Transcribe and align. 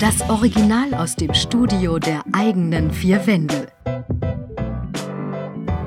Das 0.00 0.20
Original 0.28 0.92
aus 0.94 1.16
dem 1.16 1.32
Studio 1.34 1.98
der 1.98 2.24
eigenen 2.32 2.90
vier 2.90 3.26
Wände. 3.26 3.68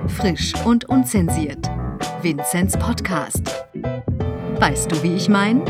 Frisch 0.07 0.53
und 0.65 0.85
unzensiert. 0.85 1.69
Vinzenz 2.21 2.77
Podcast. 2.77 3.41
Weißt 4.59 4.91
du, 4.91 5.03
wie 5.03 5.15
ich 5.15 5.29
meine? 5.29 5.63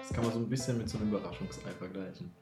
Das 0.00 0.12
kann 0.12 0.24
man 0.24 0.32
so 0.32 0.38
ein 0.38 0.48
bisschen 0.48 0.78
mit 0.78 0.88
so 0.88 0.98
einem 0.98 1.08
Überraschungsei 1.08 1.70
vergleichen. 1.78 2.32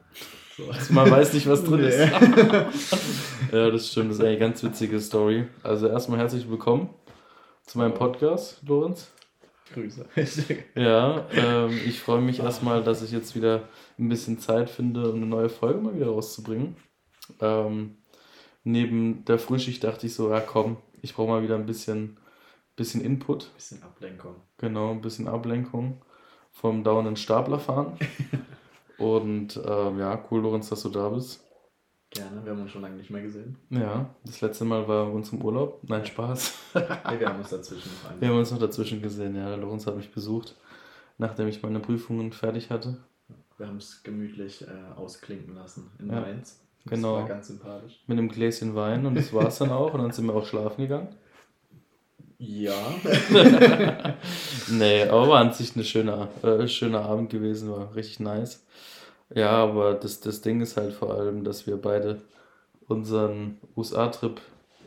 So. 0.57 0.71
Also 0.71 0.93
man 0.93 1.11
weiß 1.11 1.33
nicht, 1.33 1.49
was 1.49 1.65
drin 1.65 1.81
ist. 1.81 1.99
ja, 3.53 3.71
das 3.71 3.91
stimmt. 3.91 4.11
Das 4.11 4.19
ist 4.19 4.25
eine 4.25 4.39
ganz 4.39 4.63
witzige 4.63 5.01
Story. 5.01 5.47
Also 5.63 5.89
erstmal 5.89 6.19
herzlich 6.21 6.49
willkommen 6.49 6.91
zu 7.67 7.79
meinem 7.79 7.95
Podcast, 7.95 8.61
Lorenz. 8.67 9.13
Grüße. 9.73 10.07
Ja, 10.75 11.27
ähm, 11.33 11.79
ich 11.85 12.01
freue 12.01 12.21
mich 12.21 12.41
erstmal, 12.41 12.83
dass 12.83 13.03
ich 13.03 13.13
jetzt 13.13 13.35
wieder 13.35 13.69
ein 13.99 14.09
bisschen 14.09 14.39
Zeit 14.39 14.71
finde, 14.71 15.11
um 15.11 15.17
eine 15.17 15.27
neue 15.27 15.49
Folge 15.49 15.81
mal 15.81 15.95
wieder 15.95 16.09
rauszubringen. 16.09 16.77
Ähm, 17.41 17.97
neben 18.63 19.25
der 19.25 19.39
Frühschicht 19.39 19.83
dachte 19.83 20.07
ich 20.07 20.15
so, 20.15 20.31
ja 20.31 20.41
komm, 20.41 20.77
ich 21.03 21.15
brauche 21.15 21.29
mal 21.29 21.43
wieder 21.43 21.57
ein 21.57 21.67
bisschen, 21.67 22.19
bisschen 22.77 23.01
Input. 23.01 23.53
bisschen 23.55 23.83
Ablenkung. 23.83 24.37
Genau, 24.59 24.91
ein 24.91 25.01
bisschen 25.01 25.29
Ablenkung 25.29 26.03
vom 26.53 26.85
dauernden 26.85 27.17
Staplerfahren. 27.17 27.93
Und 28.99 29.61
ähm, 29.67 29.99
ja, 29.99 30.25
cool, 30.31 30.43
Lorenz, 30.43 30.69
dass 30.69 30.83
du 30.83 30.89
da 30.89 31.09
bist. 31.09 31.50
Gerne, 32.11 32.45
wir 32.45 32.53
haben 32.53 32.63
uns 32.63 32.73
schon 32.73 32.83
lange 32.83 32.97
nicht 32.97 33.11
mehr 33.11 33.23
gesehen. 33.23 33.57
Ja, 33.71 34.11
das 34.25 34.41
letzte 34.41 34.65
Mal 34.65 34.87
war 34.89 35.07
bei 35.07 35.13
uns 35.13 35.33
im 35.33 35.43
Urlaub. 35.43 35.81
Nein, 35.85 36.05
Spaß. 36.05 36.55
Nee, 36.75 37.21
wir 37.21 37.29
haben 37.29 37.39
uns 37.39 37.51
dazwischen 37.51 37.91
noch 38.03 38.21
Wir 38.21 38.29
haben 38.29 38.39
uns 38.39 38.51
noch 38.51 38.59
dazwischen 38.59 39.01
gesehen, 39.01 39.37
ja. 39.37 39.49
Der 39.49 39.59
Lorenz 39.59 39.87
hat 39.87 39.97
mich 39.97 40.11
besucht, 40.11 40.57
nachdem 41.19 41.47
ich 41.47 41.63
meine 41.63 41.79
Prüfungen 41.79 42.33
fertig 42.33 42.71
hatte. 42.71 42.97
Wir 43.59 43.69
haben 43.69 43.77
es 43.77 44.03
gemütlich 44.03 44.63
äh, 44.63 44.99
ausklinken 44.99 45.55
lassen 45.55 45.91
in 46.01 46.09
Ja, 46.09 46.21
Mainz. 46.21 46.61
Das 46.85 46.95
genau. 46.95 47.15
war 47.15 47.29
ganz 47.29 47.47
sympathisch. 47.49 48.01
Mit 48.07 48.19
einem 48.19 48.29
Gläschen 48.29 48.75
Wein 48.75 49.07
und 49.07 49.15
das 49.15 49.33
war 49.33 49.47
es 49.47 49.59
dann 49.59 49.71
auch. 49.71 49.95
Und 49.95 50.03
dann 50.03 50.13
sind 50.13 50.27
wir 50.27 50.35
auch 50.35 50.47
schlafen 50.47 50.83
gegangen. 50.83 51.09
Ja. 52.39 52.75
Nee, 54.71 55.05
aber 55.05 55.39
an 55.39 55.53
sich 55.53 55.75
eine 55.75 55.85
schöne, 55.85 56.29
äh, 56.43 56.67
schöner 56.69 57.03
Abend 57.03 57.31
gewesen, 57.31 57.71
war 57.71 57.95
richtig 57.95 58.21
nice. 58.21 58.65
Ja, 59.35 59.51
aber 59.51 59.95
das, 59.95 60.21
das 60.21 60.41
Ding 60.41 60.61
ist 60.61 60.77
halt 60.77 60.93
vor 60.93 61.15
allem, 61.15 61.45
dass 61.45 61.67
wir 61.67 61.77
beide 61.77 62.21
unseren 62.89 63.59
USA-Trip 63.77 64.41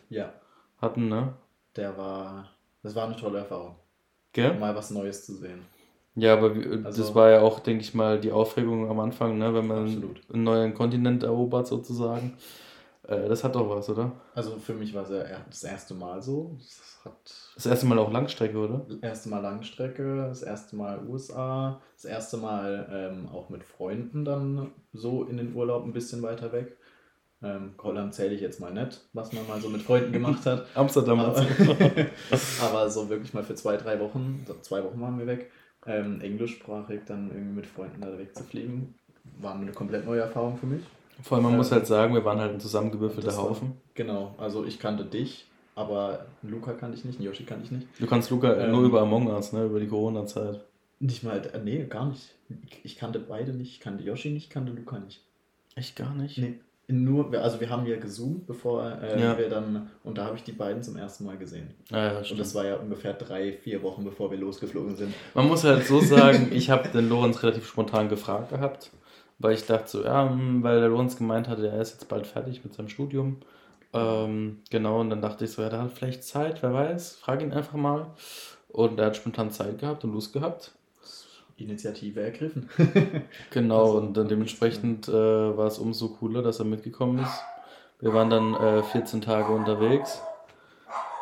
ja, 0.09 0.33
hatten, 0.81 1.07
ne? 1.07 1.33
der 1.75 1.97
war. 1.97 2.49
Das 2.83 2.93
war 2.95 3.05
eine 3.05 3.15
tolle 3.15 3.39
Erfahrung. 3.39 3.75
Gell? 4.33 4.53
Mal 4.59 4.75
was 4.75 4.91
Neues 4.91 5.25
zu 5.25 5.35
sehen. 5.35 5.61
Ja, 6.15 6.33
aber 6.33 6.55
wie- 6.55 6.83
das 6.83 6.99
Also- 6.99 7.15
war 7.15 7.29
ja 7.31 7.41
auch, 7.41 7.59
denke 7.61 7.81
ich 7.83 7.93
mal, 7.93 8.19
die 8.19 8.31
Aufregung 8.31 8.89
am 8.89 8.99
Anfang, 8.99 9.37
ne? 9.37 9.53
wenn 9.53 9.65
man 9.67 9.85
Absolut. 9.85 10.21
einen 10.31 10.43
neuen 10.43 10.73
Kontinent 10.73 11.23
erobert 11.23 11.67
sozusagen. 11.67 12.37
Äh, 13.07 13.27
das 13.27 13.43
hat 13.43 13.55
doch 13.55 13.69
was, 13.69 13.89
oder? 13.89 14.11
Also 14.33 14.57
für 14.57 14.73
mich 14.73 14.93
war 14.93 15.03
es 15.03 15.09
ja 15.09 15.23
das 15.49 15.63
erste 15.63 15.93
Mal 15.93 16.21
so. 16.21 16.55
Es 16.59 17.01
hat 17.03 17.51
Das 17.55 17.65
erste 17.65 17.85
Mal 17.85 17.99
auch 17.99 18.11
Langstrecke, 18.11 18.57
oder? 18.57 18.85
Das 18.87 18.99
erste 18.99 19.29
Mal 19.29 19.39
Langstrecke, 19.39 20.27
das 20.29 20.41
erste 20.41 20.75
Mal 20.75 21.05
USA, 21.07 21.81
das 21.95 22.05
erste 22.05 22.37
Mal 22.37 22.87
ähm, 22.91 23.29
auch 23.29 23.49
mit 23.49 23.63
Freunden 23.63 24.23
dann 24.23 24.71
so 24.93 25.23
in 25.25 25.37
den 25.37 25.53
Urlaub 25.53 25.83
ein 25.85 25.93
bisschen 25.93 26.21
weiter 26.21 26.51
weg. 26.53 26.77
Ähm, 27.41 27.75
Holland 27.83 28.13
zähle 28.13 28.33
ich 28.33 28.39
jetzt 28.39 28.61
mal 28.61 28.73
nicht, 28.73 29.01
was 29.11 29.33
man 29.33 29.45
mal 29.47 29.59
so 29.59 29.67
mit 29.67 29.81
Freunden 29.81 30.13
gemacht 30.13 30.45
hat. 30.45 30.65
Amsterdam. 30.75 31.19
Aber, 31.19 31.45
aber 32.61 32.89
so 32.89 33.09
wirklich 33.09 33.33
mal 33.33 33.43
für 33.43 33.55
zwei, 33.55 33.75
drei 33.75 33.99
Wochen, 33.99 34.45
zwei 34.61 34.81
Wochen 34.81 35.01
waren 35.01 35.19
wir 35.19 35.27
weg, 35.27 35.51
ähm, 35.85 36.21
englischsprachig 36.21 37.01
dann 37.05 37.29
irgendwie 37.31 37.55
mit 37.55 37.67
Freunden 37.67 37.99
da 37.99 38.17
wegzufliegen, 38.17 38.95
war 39.41 39.55
eine 39.55 39.73
komplett 39.73 40.05
neue 40.05 40.21
Erfahrung 40.21 40.55
für 40.55 40.67
mich. 40.67 40.83
Vor 41.21 41.35
allem, 41.37 41.43
man 41.43 41.53
Ja. 41.53 41.57
muss 41.57 41.71
halt 41.71 41.85
sagen, 41.87 42.13
wir 42.13 42.25
waren 42.25 42.39
halt 42.39 42.53
ein 42.53 42.59
zusammengewürfelter 42.59 43.27
Das 43.27 43.37
war- 43.37 43.49
Haufen. 43.49 43.73
Genau, 43.93 44.33
also 44.37 44.65
ich 44.65 44.79
kannte 44.79 45.05
dich, 45.05 45.45
aber 45.75 46.25
Luca 46.41 46.73
kannte 46.73 46.97
ich 46.97 47.05
nicht, 47.05 47.19
Yoshi 47.21 47.43
kannte 47.43 47.65
ich 47.65 47.71
nicht. 47.71 47.87
Du 47.99 48.07
kannst 48.07 48.29
Luca 48.31 48.53
Ähm. 48.53 48.71
nur 48.71 48.83
über 48.83 49.01
Among 49.01 49.27
Us, 49.27 49.53
ne? 49.53 49.65
über 49.65 49.79
die 49.79 49.87
Corona-Zeit. 49.87 50.59
Nicht 50.99 51.23
mal, 51.23 51.37
äh, 51.53 51.59
nee, 51.63 51.83
gar 51.85 52.07
nicht. 52.07 52.33
Ich, 52.83 52.95
kannte 52.97 53.19
beide 53.19 53.51
nicht, 53.53 53.73
ich 53.73 53.79
kannte 53.79 54.03
Yoshi 54.03 54.29
nicht, 54.29 54.45
ich 54.45 54.49
kannte 54.49 54.71
Luca 54.71 54.99
nicht. 54.99 55.21
Echt 55.75 55.95
gar 55.95 56.13
nicht? 56.13 56.37
Nee, 56.37 56.59
nur, 56.87 57.33
also 57.41 57.59
wir 57.59 57.69
haben 57.69 57.85
ja 57.87 57.97
gezoomt, 57.97 58.45
bevor 58.45 58.85
äh, 59.01 59.19
Ja. 59.21 59.37
wir 59.37 59.49
dann, 59.49 59.89
und 60.03 60.17
da 60.17 60.25
habe 60.25 60.35
ich 60.37 60.43
die 60.43 60.51
beiden 60.51 60.83
zum 60.83 60.95
ersten 60.97 61.25
Mal 61.25 61.37
gesehen. 61.37 61.71
Ah, 61.91 61.97
ja, 61.97 62.17
Und 62.19 62.37
das 62.37 62.53
war 62.53 62.65
ja 62.65 62.75
ungefähr 62.75 63.13
drei, 63.13 63.53
vier 63.53 63.81
Wochen, 63.83 64.03
bevor 64.03 64.29
wir 64.31 64.37
losgeflogen 64.37 64.95
sind. 64.95 65.13
Man 65.33 65.47
muss 65.47 65.63
halt 65.63 65.85
so 65.87 65.99
sagen, 66.01 66.51
ich 66.53 66.69
habe 66.69 66.89
den 66.89 67.09
Lorenz 67.09 67.41
relativ 67.41 67.65
spontan 67.67 68.09
gefragt 68.09 68.49
gehabt, 68.51 68.91
weil 69.43 69.53
ich 69.53 69.65
dachte 69.65 69.87
so, 69.89 70.03
ja, 70.03 70.29
hm, 70.29 70.63
weil 70.63 70.79
der 70.79 70.89
Lorenz 70.89 71.17
gemeint 71.17 71.47
hatte, 71.47 71.67
er 71.67 71.81
ist 71.81 71.91
jetzt 71.93 72.07
bald 72.09 72.25
fertig 72.25 72.63
mit 72.63 72.73
seinem 72.73 72.89
Studium. 72.89 73.37
Ähm, 73.93 74.61
genau, 74.71 74.99
und 75.01 75.09
dann 75.11 75.21
dachte 75.21 75.45
ich 75.45 75.51
so, 75.51 75.61
ja, 75.61 75.69
der 75.69 75.83
hat 75.83 75.91
vielleicht 75.91 76.23
Zeit, 76.23 76.63
wer 76.63 76.73
weiß, 76.73 77.17
frag 77.17 77.41
ihn 77.41 77.53
einfach 77.53 77.73
mal. 77.73 78.07
Und 78.69 78.99
er 78.99 79.07
hat 79.07 79.15
spontan 79.17 79.51
Zeit 79.51 79.77
gehabt 79.79 80.03
und 80.03 80.13
Lust 80.13 80.33
gehabt. 80.33 80.71
Initiative 81.57 82.19
ergriffen. 82.21 82.69
Genau, 83.51 83.81
Also, 83.85 83.97
und 83.97 84.17
dann 84.17 84.27
dementsprechend 84.27 85.07
äh, 85.07 85.11
war 85.13 85.67
es 85.67 85.77
umso 85.77 86.09
cooler, 86.09 86.41
dass 86.41 86.57
er 86.59 86.65
mitgekommen 86.65 87.19
ist. 87.19 87.43
Wir 87.99 88.13
waren 88.13 88.29
dann 88.31 88.55
äh, 88.55 88.81
14 88.81 89.21
Tage 89.21 89.53
unterwegs. 89.53 90.19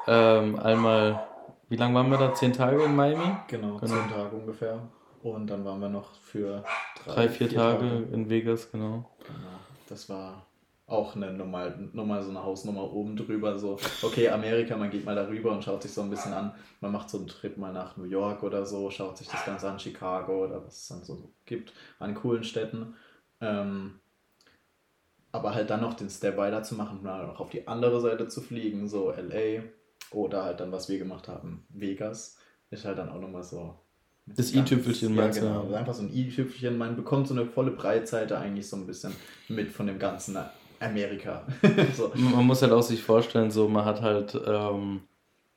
Ähm, 0.07 0.57
einmal, 0.59 1.27
wie 1.69 1.75
lange 1.75 1.93
waren 1.95 2.09
wir 2.09 2.17
da? 2.17 2.33
10 2.33 2.53
Tage 2.53 2.83
in 2.83 2.95
Miami? 2.95 3.35
Genau, 3.47 3.77
Genau. 3.77 3.85
zehn 3.85 4.09
Tage 4.09 4.35
ungefähr. 4.35 4.79
Und 5.23 5.47
dann 5.47 5.65
waren 5.65 5.79
wir 5.79 5.89
noch 5.89 6.15
für 6.15 6.63
Drei, 7.05 7.29
vier, 7.29 7.49
Tage, 7.49 8.07
in 8.11 8.29
Vegas, 8.29 8.71
genau. 8.71 9.09
Genau. 9.25 9.59
Das 9.87 10.09
war 10.09 10.45
auch 10.87 11.15
eine 11.15 11.31
normal, 11.31 11.89
nochmal 11.93 12.21
so 12.21 12.29
eine 12.29 12.43
Hausnummer 12.43 12.91
oben 12.91 13.15
drüber. 13.15 13.57
So, 13.57 13.77
okay, 14.01 14.29
Amerika, 14.29 14.75
man 14.75 14.89
geht 14.89 15.05
mal 15.05 15.15
darüber 15.15 15.51
und 15.51 15.63
schaut 15.63 15.83
sich 15.83 15.93
so 15.93 16.01
ein 16.01 16.09
bisschen 16.09 16.33
an. 16.33 16.53
Man 16.81 16.91
macht 16.91 17.09
so 17.09 17.17
einen 17.17 17.27
Trip 17.27 17.57
mal 17.57 17.71
nach 17.71 17.97
New 17.97 18.03
York 18.03 18.43
oder 18.43 18.65
so, 18.65 18.89
schaut 18.89 19.17
sich 19.17 19.27
das 19.27 19.45
Ganze 19.45 19.69
an, 19.69 19.79
Chicago 19.79 20.45
oder 20.45 20.65
was 20.65 20.81
es 20.81 20.87
dann 20.89 21.03
so 21.03 21.31
gibt 21.45 21.71
an 21.99 22.13
coolen 22.15 22.43
Städten. 22.43 22.95
Ähm, 23.39 23.99
aber 25.31 25.55
halt 25.55 25.69
dann 25.69 25.81
noch 25.81 25.93
den 25.93 26.09
Step 26.09 26.37
weiter 26.37 26.61
zu 26.63 26.75
machen, 26.75 27.03
mal 27.03 27.29
auch 27.29 27.39
auf 27.39 27.49
die 27.49 27.67
andere 27.67 28.01
Seite 28.01 28.27
zu 28.27 28.41
fliegen, 28.41 28.89
so 28.89 29.11
LA 29.11 29.63
oder 30.11 30.43
halt 30.43 30.59
dann, 30.59 30.73
was 30.73 30.89
wir 30.89 30.97
gemacht 30.97 31.29
haben, 31.29 31.65
Vegas, 31.69 32.37
ist 32.69 32.83
halt 32.85 32.97
dann 32.97 33.09
auch 33.09 33.21
nochmal 33.21 33.43
so. 33.43 33.79
Das 34.35 34.53
i-Tüpfelchen 34.53 35.15
ja, 35.15 35.21
meinst 35.23 35.39
du, 35.39 35.43
genau. 35.43 35.55
ja. 35.55 35.61
Also 35.63 35.75
einfach 35.75 35.93
so 35.93 36.03
ein 36.03 36.13
i-Tüpfelchen. 36.13 36.77
Man 36.77 36.95
bekommt 36.95 37.27
so 37.27 37.33
eine 37.33 37.45
volle 37.45 37.71
Breitseite 37.71 38.37
eigentlich 38.37 38.67
so 38.67 38.77
ein 38.77 38.85
bisschen 38.87 39.13
mit 39.47 39.71
von 39.71 39.87
dem 39.87 39.99
ganzen 39.99 40.37
Amerika. 40.79 41.45
so. 41.95 42.11
Man 42.15 42.45
muss 42.45 42.61
halt 42.61 42.71
auch 42.71 42.81
sich 42.81 43.01
vorstellen, 43.03 43.51
so 43.51 43.67
man 43.67 43.85
hat 43.85 44.01
halt 44.01 44.39
ähm, 44.45 45.01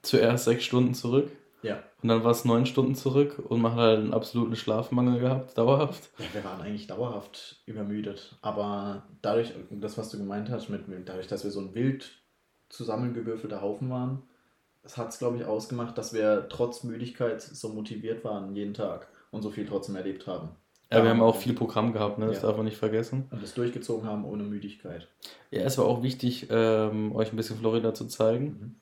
zuerst 0.03 0.45
sechs 0.45 0.65
Stunden 0.65 0.93
zurück 0.95 1.31
Ja. 1.63 1.83
und 2.03 2.09
dann 2.11 2.23
war 2.25 2.31
es 2.33 2.45
neun 2.45 2.67
Stunden 2.67 2.95
zurück 2.95 3.43
und 3.49 3.63
man 3.63 3.73
hat 3.73 3.79
halt 3.81 3.99
einen 4.01 4.13
absoluten 4.13 4.55
Schlafmangel 4.55 5.21
gehabt, 5.21 5.57
dauerhaft. 5.57 6.11
ja, 6.19 6.27
wir 6.33 6.45
waren 6.45 6.61
eigentlich 6.61 6.87
dauerhaft 6.87 7.63
übermüdet. 7.65 8.37
Aber 8.43 9.05
dadurch, 9.23 9.53
das, 9.71 9.97
was 9.97 10.11
du 10.11 10.19
gemeint 10.19 10.51
hast, 10.51 10.69
mit 10.69 10.83
dadurch, 11.07 11.27
dass 11.27 11.43
wir 11.45 11.51
so 11.51 11.61
ein 11.61 11.75
wild 11.75 12.11
zusammengewürfelter 12.69 13.63
Haufen 13.63 13.89
waren, 13.91 14.23
das 14.85 14.97
hat 14.97 15.09
es, 15.09 15.19
glaube 15.19 15.39
ich, 15.39 15.45
ausgemacht, 15.45 15.99
dass 15.99 16.13
wir 16.15 16.47
trotz 16.49 16.85
Müdigkeit 16.85 17.43
so 17.43 17.71
motiviert 17.71 18.23
waren 18.25 18.55
jeden 18.55 18.75
Tag 18.75 19.09
und 19.33 19.43
so 19.43 19.51
viel 19.51 19.67
trotzdem 19.67 19.97
erlebt 19.97 20.27
haben. 20.29 20.51
Ja, 20.93 21.03
wir 21.03 21.11
haben 21.11 21.23
auch 21.23 21.35
viel 21.37 21.55
Programm 21.55 21.93
gehabt, 21.93 22.19
ne? 22.19 22.27
das 22.27 22.37
Ja. 22.37 22.43
darf 22.49 22.57
man 22.57 22.67
nicht 22.67 22.77
vergessen. 22.77 23.27
Und 23.33 23.43
das 23.43 23.55
durchgezogen 23.55 24.07
haben 24.09 24.25
ohne 24.25 24.45
Müdigkeit. 24.45 25.09
Ja, 25.51 25.63
es 25.63 25.77
war 25.79 25.87
auch 25.87 26.03
wichtig, 26.05 26.47
ähm, 26.51 27.17
euch 27.17 27.33
ein 27.33 27.37
bisschen 27.37 27.57
Florida 27.59 27.95
zu 27.95 28.07
zeigen. 28.07 28.45
Mhm. 28.45 28.75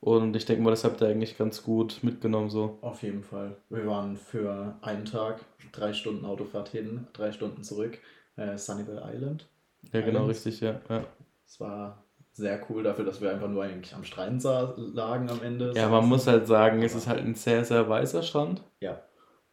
Und 0.00 0.36
ich 0.36 0.44
denke 0.44 0.62
mal, 0.62 0.70
das 0.70 0.84
habt 0.84 1.00
ihr 1.00 1.08
eigentlich 1.08 1.36
ganz 1.36 1.64
gut 1.64 1.98
mitgenommen 2.02 2.50
so. 2.50 2.78
Auf 2.82 3.02
jeden 3.02 3.24
Fall. 3.24 3.56
Wir 3.70 3.84
waren 3.88 4.16
für 4.16 4.76
einen 4.82 5.04
Tag, 5.06 5.40
drei 5.72 5.92
Stunden 5.92 6.24
Autofahrt 6.24 6.68
hin, 6.68 7.08
drei 7.12 7.32
Stunden 7.32 7.64
zurück, 7.64 7.98
äh, 8.36 8.56
Sunnyvale 8.56 9.02
Island. 9.12 9.48
Ja, 9.92 10.00
genau, 10.02 10.20
Islands. 10.20 10.46
richtig, 10.46 10.60
ja. 10.60 10.80
ja. 10.88 11.04
Es 11.44 11.58
war 11.58 12.04
sehr 12.38 12.60
cool 12.70 12.82
dafür, 12.82 13.04
dass 13.04 13.20
wir 13.20 13.30
einfach 13.30 13.48
nur 13.48 13.62
eigentlich 13.64 13.94
am 13.94 14.04
Strand 14.04 14.42
lagen 14.42 15.28
am 15.30 15.42
Ende. 15.42 15.72
Ja, 15.76 15.88
man 15.90 16.08
muss 16.08 16.26
halt 16.26 16.46
sagen, 16.46 16.82
es 16.82 16.94
ist 16.94 17.06
halt 17.06 17.20
ein 17.20 17.34
sehr, 17.34 17.64
sehr 17.64 17.88
weißer 17.88 18.22
Strand. 18.22 18.62
Ja, 18.80 19.00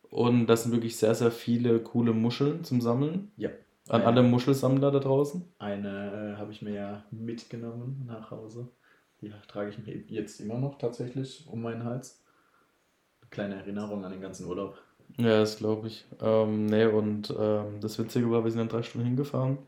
Und 0.09 0.47
das 0.47 0.63
sind 0.63 0.71
wirklich 0.71 0.95
sehr, 0.97 1.13
sehr 1.15 1.31
viele 1.31 1.79
coole 1.79 2.13
Muscheln 2.13 2.63
zum 2.63 2.79
Sammeln. 2.81 3.31
ja. 3.37 3.49
An 3.87 4.01
Eine- 4.01 4.05
alle 4.07 4.23
Muschelsammler 4.23 4.89
da 4.89 4.97
draußen. 4.97 5.43
Eine 5.59 6.33
äh, 6.33 6.39
habe 6.39 6.51
ich 6.51 6.63
mir 6.63 6.73
ja 6.73 7.03
mitgenommen 7.11 8.03
nach 8.07 8.31
Hause. 8.31 8.69
Die 9.21 9.31
trage 9.47 9.69
ich 9.69 9.77
mir 9.77 9.95
jetzt 10.07 10.39
immer 10.41 10.57
noch 10.57 10.79
tatsächlich 10.79 11.45
um 11.51 11.61
meinen 11.61 11.83
Hals. 11.83 12.23
Kleine 13.29 13.55
Erinnerung 13.57 14.03
an 14.03 14.11
den 14.11 14.21
ganzen 14.21 14.47
Urlaub. 14.47 14.77
Ja, 15.17 15.37
das 15.39 15.57
glaube 15.57 15.85
ich. 15.87 16.03
Ähm, 16.19 16.65
nee, 16.65 16.85
und 16.85 17.31
ähm, 17.39 17.79
das 17.79 17.99
Witzige 17.99 18.31
war, 18.31 18.43
wir 18.43 18.49
sind 18.49 18.59
dann 18.59 18.69
drei 18.69 18.81
Stunden 18.81 19.05
hingefahren. 19.05 19.59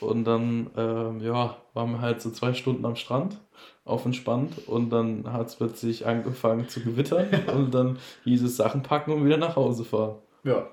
Und 0.00 0.24
dann, 0.24 0.70
ähm, 0.76 1.20
ja, 1.20 1.56
waren 1.72 1.92
wir 1.92 2.00
halt 2.00 2.20
so 2.20 2.30
zwei 2.30 2.54
Stunden 2.54 2.84
am 2.84 2.96
Strand, 2.96 3.38
auf 3.84 4.04
entspannt. 4.04 4.66
Und 4.66 4.90
dann 4.90 5.32
hat 5.32 5.48
es 5.48 5.56
plötzlich 5.56 6.06
angefangen 6.06 6.68
zu 6.68 6.80
gewittern. 6.80 7.26
und 7.54 7.72
dann 7.74 7.98
hieß 8.24 8.42
es 8.42 8.56
Sachen 8.56 8.82
packen 8.82 9.12
und 9.12 9.24
wieder 9.24 9.36
nach 9.36 9.56
Hause 9.56 9.84
fahren. 9.84 10.16
Ja. 10.44 10.66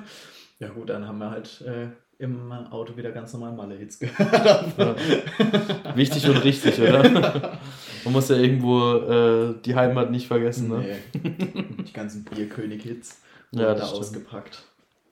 ja 0.58 0.68
gut, 0.68 0.88
dann 0.88 1.06
haben 1.06 1.18
wir 1.18 1.30
halt 1.30 1.60
äh, 1.62 1.88
im 2.18 2.50
Auto 2.52 2.96
wieder 2.96 3.12
ganz 3.12 3.32
normal 3.32 3.52
Malle-Hits 3.52 3.98
gehört. 3.98 4.18
Ja. 4.78 5.96
Wichtig 5.96 6.28
und 6.28 6.44
richtig, 6.44 6.80
oder? 6.80 7.58
Man 8.04 8.12
muss 8.12 8.28
ja 8.28 8.36
irgendwo 8.36 8.94
äh, 8.94 9.54
die 9.64 9.74
Heimat 9.74 10.10
nicht 10.10 10.26
vergessen, 10.26 10.68
ne? 10.68 10.98
Nee. 11.14 11.34
Die 11.84 11.92
ganzen 11.92 12.24
Bierkönig-Hits 12.24 13.22
Ja, 13.52 13.74
da 13.74 13.86
stimmt. 13.86 14.00
ausgepackt. 14.00 14.62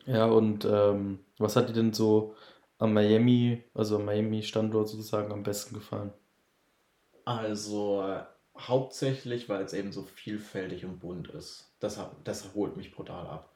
Ja, 0.07 0.27
und 0.27 0.65
ähm, 0.71 1.19
was 1.39 1.57
hat 1.57 1.69
dir 1.69 1.73
denn 1.73 1.93
so 1.93 2.35
am 2.79 2.93
Miami, 2.93 3.65
also 3.75 3.97
am 3.97 4.05
Miami-Standort 4.05 4.89
sozusagen 4.89 5.33
am 5.33 5.43
besten 5.43 5.75
gefallen? 5.75 6.13
Also 7.25 8.03
äh, 8.03 8.23
hauptsächlich, 8.59 9.49
weil 9.49 9.63
es 9.65 9.73
eben 9.73 9.93
so 9.93 10.03
vielfältig 10.03 10.85
und 10.85 11.01
bunt 11.01 11.29
ist. 11.29 11.73
Das, 11.81 11.99
das 12.25 12.55
holt 12.55 12.77
mich 12.77 12.93
brutal 12.95 13.27
ab. 13.27 13.53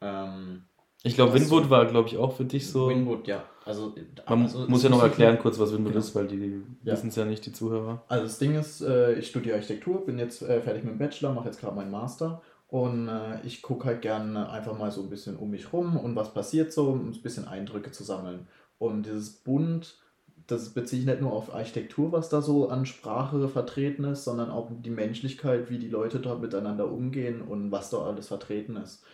Ähm, 0.00 0.64
Ich 1.02 1.14
glaube, 1.14 1.34
Winwood 1.34 1.64
so- 1.64 1.70
war, 1.70 1.86
glaube 1.86 2.08
ich, 2.08 2.16
auch 2.18 2.36
für 2.36 2.44
dich 2.44 2.68
so. 2.68 2.88
Winwood, 2.88 3.26
ja. 3.26 3.44
Also, 3.64 3.94
Man 4.28 4.42
also, 4.42 4.66
muss 4.68 4.82
ja 4.82 4.90
noch 4.90 5.02
erklären 5.02 5.38
kurz, 5.38 5.58
was 5.58 5.72
Winwood 5.72 5.92
Genau. 5.94 6.04
ist, 6.04 6.14
weil 6.14 6.26
die 6.28 6.62
Ja. 6.84 6.92
wissen 6.92 7.08
es 7.08 7.16
ja 7.16 7.24
nicht, 7.24 7.44
die 7.46 7.52
Zuhörer. 7.52 8.04
Also 8.08 8.24
das 8.24 8.38
Ding 8.38 8.54
ist, 8.54 8.80
äh, 8.82 9.14
ich 9.14 9.26
studiere 9.28 9.56
Architektur, 9.56 10.04
bin 10.04 10.18
jetzt 10.18 10.42
äh, 10.42 10.60
fertig 10.60 10.84
mit 10.84 10.92
dem 10.92 10.98
Bachelor, 10.98 11.32
mache 11.32 11.46
jetzt 11.46 11.60
gerade 11.60 11.74
meinen 11.74 11.90
Master 11.90 12.42
und 12.68 13.08
äh, 13.08 13.40
ich 13.44 13.62
gucke 13.62 13.84
halt 13.86 14.02
gerne 14.02 14.50
einfach 14.50 14.76
mal 14.76 14.90
so 14.90 15.02
ein 15.02 15.10
bisschen 15.10 15.36
um 15.36 15.50
mich 15.50 15.72
rum 15.72 15.96
und 15.96 16.16
was 16.16 16.34
passiert 16.34 16.72
so, 16.72 16.90
um 16.90 17.10
ein 17.10 17.22
bisschen 17.22 17.46
Eindrücke 17.46 17.92
zu 17.92 18.02
sammeln. 18.04 18.48
Und 18.78 19.06
dieses 19.06 19.30
Bunt, 19.32 19.98
das 20.46 20.70
beziehe 20.70 21.00
ich 21.00 21.06
nicht 21.06 21.20
nur 21.20 21.32
auf 21.32 21.54
Architektur, 21.54 22.12
was 22.12 22.28
da 22.28 22.42
so 22.42 22.68
an 22.68 22.86
Sprache 22.86 23.48
vertreten 23.48 24.04
ist, 24.04 24.24
sondern 24.24 24.50
auch 24.50 24.70
die 24.70 24.90
Menschlichkeit, 24.90 25.70
wie 25.70 25.78
die 25.78 25.88
Leute 25.88 26.20
da 26.20 26.34
miteinander 26.34 26.90
umgehen 26.90 27.40
und 27.42 27.70
was 27.70 27.90
da 27.90 27.98
alles 27.98 28.28
vertreten 28.28 28.76
ist. 28.76 29.04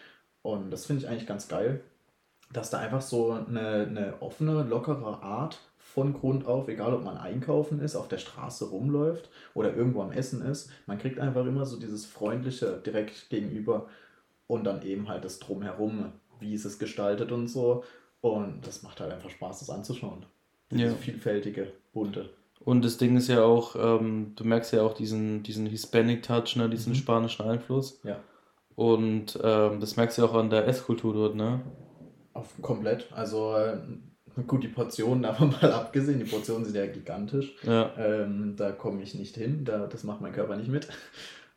Und 0.43 0.71
das 0.71 0.87
finde 0.87 1.03
ich 1.03 1.09
eigentlich 1.09 1.27
ganz 1.27 1.49
geil, 1.49 1.83
dass 2.53 2.71
da 2.71 2.79
einfach 2.79 3.03
so 3.03 3.33
eine, 3.33 3.87
eine 3.87 4.15
offene, 4.21 4.63
lockere 4.63 5.23
Art 5.23 5.61
von 5.95 6.15
Grund 6.15 6.47
auf, 6.47 6.69
egal 6.69 6.95
ob 6.95 7.05
man 7.05 7.19
einkaufen 7.19 7.81
ist, 7.81 7.97
auf 7.97 8.09
der 8.09 8.19
Straße 8.19 8.71
rumläuft 8.71 9.29
oder 9.55 9.75
irgendwo 9.77 10.01
am 10.03 10.13
Essen 10.13 10.41
ist, 10.43 10.71
man 10.87 10.99
kriegt 10.99 11.19
einfach 11.19 11.45
immer 11.45 11.67
so 11.67 11.79
dieses 11.79 12.07
freundliche 12.07 12.81
direkt 12.85 13.29
gegenüber 13.29 13.89
und 14.47 14.65
dann 14.65 14.83
eben 14.83 15.09
halt 15.09 15.25
das 15.25 15.39
Drumherum, 15.39 16.13
wie 16.41 16.55
ist 16.55 16.65
es 16.65 16.79
gestaltet 16.79 17.31
und 17.31 17.49
so. 17.49 17.85
Und 18.23 18.67
das 18.67 18.83
macht 18.83 19.01
halt 19.01 19.13
einfach 19.13 19.31
Spaß, 19.31 19.59
das 19.61 19.71
anzuschauen. 19.71 20.25
Diese 20.71 20.85
Ja. 20.85 20.95
vielfältige, 20.95 21.73
bunte. 21.93 22.31
Und 22.65 22.85
das 22.85 22.97
Ding 22.97 23.17
ist 23.17 23.29
ja 23.29 23.43
auch, 23.45 23.75
ähm, 23.77 24.33
du 24.37 24.45
merkst 24.45 24.73
ja 24.73 24.83
auch 24.83 24.95
diesen, 24.95 25.43
diesen 25.43 25.67
Hispanic 25.67 26.23
Touch, 26.23 26.57
ne, 26.57 26.71
diesen 26.71 26.93
Mhm. 26.93 26.97
spanischen 26.97 27.45
Einfluss. 27.45 28.01
Ja. 28.05 28.21
Und 28.77 29.39
ähm, 29.43 29.81
das 29.81 29.97
merkst 29.97 30.17
du 30.17 30.23
ja 30.23 30.29
auch 30.29 30.35
an 30.35 30.49
der 30.49 30.67
Esskultur 30.67 31.13
dort, 31.13 31.35
ne? 31.35 31.61
Auf 32.33 32.55
komplett. 32.63 33.13
Also 33.13 33.55
äh, 33.57 33.77
gut, 34.47 34.63
die 34.65 34.69
Portionen 34.69 35.23
davon 35.25 35.51
mal 35.51 35.73
abgesehen, 35.73 36.19
die 36.19 36.25
Portionen 36.25 36.65
sind 36.65 36.77
ja 36.77 36.87
gigantisch. 36.87 37.55
Ja. 37.63 37.93
Ähm, 37.97 38.55
da 38.57 38.73
komme 38.73 39.03
ich 39.03 39.15
nicht 39.15 39.37
hin, 39.37 39.65
da, 39.65 39.87
das 39.87 40.05
macht 40.05 40.21
mein 40.21 40.33
Körper 40.33 40.57
nicht 40.57 40.69
mit. 40.71 40.89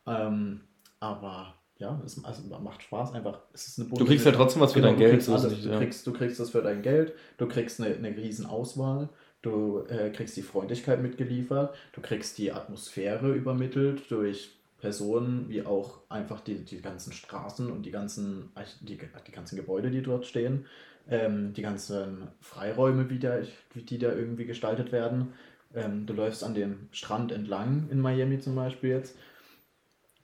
Ähm, 0.07 0.61
aber 0.99 1.55
ja, 1.77 2.01
es 2.05 2.23
also, 2.23 2.41
macht 2.59 2.83
Spaß 2.83 3.13
einfach. 3.13 3.39
Es 3.53 3.67
ist 3.67 3.79
eine 3.79 3.89
Du 3.89 4.05
kriegst 4.05 4.25
Mischung. 4.25 4.39
trotzdem 4.41 4.61
was 4.61 4.73
für 4.73 4.79
Genau, 4.79 4.91
dein 4.91 4.95
du 4.95 4.99
Geld. 4.99 5.11
kriegst 5.13 5.29
alles. 5.29 5.51
nicht, 5.51 5.65
du, 5.65 5.69
ja. 5.69 5.77
kriegst, 5.77 6.07
du 6.07 6.13
kriegst 6.13 6.39
das 6.39 6.49
für 6.51 6.61
dein 6.61 6.81
Geld, 6.81 7.13
du 7.37 7.47
kriegst 7.47 7.81
eine, 7.81 7.95
eine 7.95 8.15
riesen 8.15 8.45
Auswahl, 8.45 9.09
du 9.41 9.79
äh, 9.89 10.09
kriegst 10.11 10.37
die 10.37 10.41
Freundlichkeit 10.41 11.01
mitgeliefert, 11.01 11.75
du 11.93 12.01
kriegst 12.01 12.37
die 12.37 12.51
Atmosphäre 12.53 13.33
übermittelt 13.33 14.09
durch 14.09 14.51
Personen, 14.79 15.49
wie 15.49 15.65
auch 15.65 15.99
einfach 16.09 16.41
die, 16.41 16.63
die 16.63 16.81
ganzen 16.81 17.11
Straßen 17.11 17.71
und 17.71 17.85
die 17.85 17.91
ganzen, 17.91 18.51
die, 18.81 18.97
die 18.97 19.31
ganzen 19.31 19.55
Gebäude, 19.55 19.89
die 19.91 20.01
dort 20.03 20.25
stehen, 20.25 20.65
ähm, 21.09 21.53
die 21.53 21.61
ganzen 21.61 22.27
Freiräume, 22.41 23.09
wie, 23.09 23.19
da, 23.19 23.39
wie 23.73 23.83
die 23.83 23.97
da 23.97 24.11
irgendwie 24.13 24.45
gestaltet 24.45 24.91
werden. 24.91 25.33
Ähm, 25.73 26.05
du 26.05 26.13
läufst 26.13 26.43
an 26.43 26.53
dem 26.55 26.87
Strand 26.91 27.31
entlang 27.31 27.87
in 27.91 27.99
Miami 27.99 28.39
zum 28.39 28.55
Beispiel 28.55 28.91
jetzt 28.91 29.15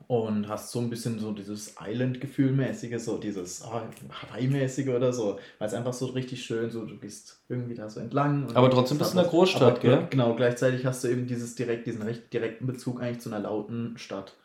und 0.07 0.49
hast 0.49 0.71
so 0.71 0.79
ein 0.79 0.89
bisschen 0.89 1.19
so 1.19 1.31
dieses 1.31 1.75
Island-Gefühl 1.79 2.51
mäßige, 2.51 3.01
so 3.01 3.17
dieses 3.17 3.63
ah, 3.63 3.87
Hawaii-mäßige 4.09 4.89
oder 4.89 5.13
so, 5.13 5.39
weil 5.57 5.67
es 5.69 5.73
einfach 5.73 5.93
so 5.93 6.07
richtig 6.07 6.43
schön, 6.43 6.69
so 6.69 6.85
du 6.85 6.97
gehst 6.97 7.41
irgendwie 7.47 7.75
da 7.75 7.89
so 7.89 7.99
entlang. 8.01 8.53
Aber 8.53 8.69
trotzdem 8.69 8.97
bist 8.97 9.11
du 9.11 9.13
in 9.13 9.19
einer 9.19 9.27
was- 9.27 9.31
Großstadt, 9.31 9.79
aber, 9.79 9.79
gell? 9.79 10.07
Genau, 10.09 10.35
gleichzeitig 10.35 10.85
hast 10.85 11.03
du 11.03 11.07
eben 11.07 11.27
dieses 11.27 11.55
direkt, 11.55 11.87
diesen 11.87 12.01
recht 12.01 12.33
direkten 12.33 12.65
Bezug 12.65 13.01
eigentlich 13.01 13.21
zu 13.21 13.29
einer 13.29 13.39
lauten 13.39 13.97
Stadt, 13.97 14.35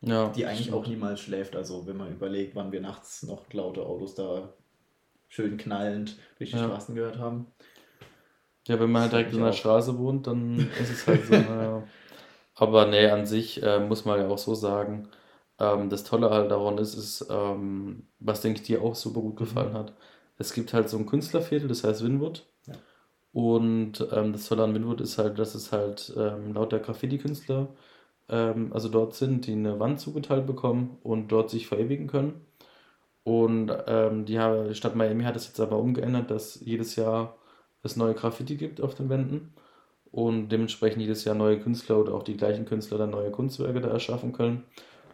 ja. 0.00 0.28
die 0.28 0.46
eigentlich 0.46 0.66
stimmt. 0.66 0.76
auch 0.76 0.86
niemals 0.86 1.20
schläft. 1.20 1.56
Also 1.56 1.88
wenn 1.88 1.96
man 1.96 2.12
überlegt, 2.12 2.54
wann 2.54 2.70
wir 2.70 2.80
nachts 2.80 3.24
noch 3.24 3.52
laute 3.52 3.82
Autos 3.82 4.14
da 4.14 4.52
schön 5.28 5.56
knallend 5.58 6.16
durch 6.38 6.50
die 6.50 6.56
Ja. 6.56 6.64
Straßen 6.64 6.94
gehört 6.94 7.18
haben. 7.18 7.46
Ja, 8.68 8.80
wenn 8.80 8.90
man 8.90 9.02
halt 9.02 9.12
direkt 9.12 9.32
in 9.32 9.42
der. 9.44 9.52
Straße 9.52 9.96
wohnt, 9.98 10.26
dann 10.26 10.58
ist 10.80 10.90
es 10.90 11.06
halt 11.06 11.24
so, 11.26 11.40
naja. 11.40 11.88
Aber 12.54 12.86
nee, 12.86 13.06
an 13.08 13.26
sich 13.26 13.62
äh, 13.62 13.80
muss 13.80 14.04
man 14.04 14.20
ja 14.20 14.28
auch 14.28 14.38
so 14.38 14.54
sagen, 14.54 15.08
ähm, 15.58 15.90
das 15.90 16.04
Tolle 16.04 16.30
halt 16.30 16.50
daran 16.50 16.78
ist, 16.78 16.94
ist, 16.94 17.26
ähm, 17.30 18.08
was 18.20 18.40
denke 18.42 18.60
ich 18.60 18.66
dir 18.66 18.82
auch 18.82 18.94
super 18.96 19.20
gut 19.20 19.36
gefallen 19.36 19.72
Mhm. 19.72 19.74
hat. 19.74 19.94
Es 20.38 20.52
gibt 20.54 20.72
halt 20.74 20.88
so 20.90 20.98
ein 20.98 21.06
Künstlerviertel, 21.06 21.68
das 21.68 21.84
heißt 21.84 22.04
Winwood. 22.04 22.46
Ja. 22.66 22.82
Und 23.32 24.06
ähm, 24.12 24.32
das 24.32 24.46
Tolle 24.48 24.64
an 24.64 24.74
Winwood 24.74 25.00
ist 25.00 25.18
halt, 25.18 25.38
dass 25.38 25.54
es 25.54 25.72
halt 25.72 26.12
ähm, 26.16 26.54
lauter 26.54 26.80
Graffiti-Künstler 26.80 27.68
ähm, 28.30 28.72
also 28.74 28.88
dort 28.90 29.14
sind, 29.14 29.46
die 29.46 29.52
eine 29.52 29.80
Wand 29.80 30.00
zugeteilt 30.00 30.46
bekommen 30.46 30.98
und 31.02 31.28
dort 31.28 31.50
sich 31.50 31.66
verewigen 31.68 32.08
können. 32.08 32.46
Und 33.26 33.72
ähm, 33.88 34.24
die 34.24 34.38
Stadt 34.74 34.94
Miami 34.94 35.24
hat 35.24 35.34
es 35.34 35.48
jetzt 35.48 35.58
aber 35.58 35.80
umgeändert, 35.80 36.30
dass 36.30 36.60
jedes 36.60 36.94
Jahr 36.94 37.36
es 37.82 37.96
neue 37.96 38.14
Graffiti 38.14 38.54
gibt 38.54 38.80
auf 38.80 38.94
den 38.94 39.08
Wänden 39.08 39.52
und 40.12 40.50
dementsprechend 40.50 41.02
jedes 41.02 41.24
Jahr 41.24 41.34
neue 41.34 41.58
Künstler 41.58 41.98
oder 41.98 42.14
auch 42.14 42.22
die 42.22 42.36
gleichen 42.36 42.66
Künstler 42.66 42.98
dann 42.98 43.10
neue 43.10 43.32
Kunstwerke 43.32 43.80
da 43.80 43.88
erschaffen 43.88 44.32
können. 44.32 44.62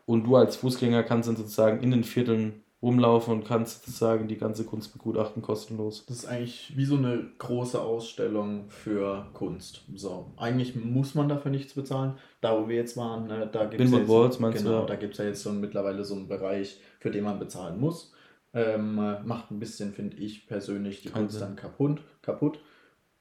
Und 0.05 0.25
du 0.25 0.37
als 0.37 0.57
Fußgänger 0.57 1.05
kannst 1.05 1.27
dann 1.31 1.37
sozusagen 1.37 1.83
in 1.83 1.91
den 1.91 2.05
Vierteln 2.05 2.63
rumlaufen 2.83 3.33
und 3.33 3.45
kannst 3.45 3.85
sozusagen 3.85 4.27
die 4.27 4.37
ganze 4.37 4.65
Kunst 4.65 4.93
begutachten, 4.93 5.41
kostenlos. 5.41 6.05
Das 6.07 6.19
ist 6.19 6.27
eigentlich 6.27 6.73
wie 6.77 6.85
so 6.85 6.97
eine 6.97 7.31
große 7.39 7.81
Ausstellung 7.81 8.69
für 8.69 9.27
Kunst. 9.35 9.85
So, 9.95 10.33
eigentlich 10.37 10.75
muss 10.75 11.15
man 11.15 11.29
dafür 11.29 11.53
nichts 11.53 11.75
bezahlen. 11.75 12.15
Da, 12.41 12.61
wo 12.61 12.69
wir 12.69 12.75
jetzt 12.75 12.97
waren, 12.97 13.29
ne, 13.29 13.49
da 13.51 13.67
gibt 13.67 13.81
es 13.81 13.91
du, 13.91 14.51
genau, 14.51 14.81
ja? 14.81 14.87
da 14.87 14.97
gibt 14.97 15.13
es 15.13 15.19
ja 15.19 15.27
jetzt 15.27 15.43
so 15.43 15.53
mittlerweile 15.53 16.05
so 16.05 16.17
einen 16.17 16.27
Bereich, 16.27 16.81
für 16.99 17.13
den 17.13 17.23
man 17.23 17.39
bezahlen 17.39 17.79
muss. 17.79 18.13
Ähm, 18.53 18.99
äh, 18.99 19.23
macht 19.23 19.51
ein 19.53 19.61
bisschen, 19.61 19.93
finde 19.93 20.17
ich 20.17 20.49
persönlich, 20.49 21.03
die 21.03 21.09
Kunst 21.11 21.39
Sinn. 21.39 21.41
dann 21.41 21.57
kaputt. 21.57 22.03
kaputt. 22.21 22.59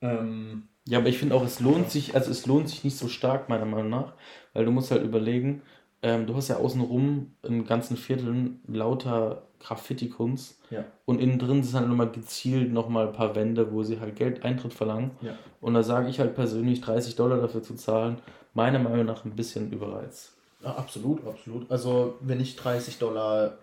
Ähm, 0.01 0.63
Ja, 0.88 0.98
aber 0.98 1.10
ich 1.10 1.20
finde 1.20 1.36
auch, 1.36 1.46
es 1.46 1.60
lohnt 1.60 1.91
sich, 1.91 2.15
also 2.15 2.32
es 2.32 2.48
lohnt 2.48 2.68
sich 2.68 2.84
nicht 2.84 2.98
so 2.98 3.08
stark, 3.08 3.48
meiner 3.48 3.65
Meinung 3.65 3.89
nach, 3.89 4.15
weil 4.53 4.65
du 4.65 4.72
musst 4.72 4.89
halt 4.89 5.03
überlegen, 5.03 5.62
ähm, 6.03 6.25
du 6.25 6.36
hast 6.36 6.48
ja 6.48 6.58
außenrum 6.58 7.34
in 7.43 7.65
ganzen 7.65 7.98
Vierteln 7.98 8.62
lauter 8.67 9.43
Graffiti-Kunst 9.60 10.60
ja, 10.72 10.84
und 11.05 11.20
innen 11.20 11.38
drin 11.38 11.63
sind 11.63 11.79
halt 11.79 11.88
nochmal 11.88 12.10
gezielt 12.10 12.74
nochmal 12.74 13.08
ein 13.08 13.13
paar 13.13 13.36
Wände, 13.36 13.72
wo 13.72 13.84
sie 13.84 14.00
halt 14.00 14.15
Geld 14.15 14.43
Eintritt 14.43 14.74
verlangen. 14.74 15.12
ja. 15.22 15.34
Und 15.60 15.75
da 15.75 15.84
sage 15.84 16.10
ich 16.10 16.20
halt 16.20 16.34
persönlich 16.34 16.81
30 16.81 17.15
Dollar 17.15 17.38
dafür 17.38 17.62
zu 17.62 17.75
zahlen, 17.75 18.17
meiner 18.55 18.79
Meinung 18.79 19.05
nach 19.05 19.25
ein 19.25 19.36
bisschen 19.36 19.72
überreizt. 19.72 20.34
Ja, 20.63 20.75
absolut, 20.75 21.25
absolut. 21.25 21.70
Also, 21.70 22.15
wenn 22.22 22.39
ich 22.39 22.55
30 22.55 22.98
Dollar 22.98 23.58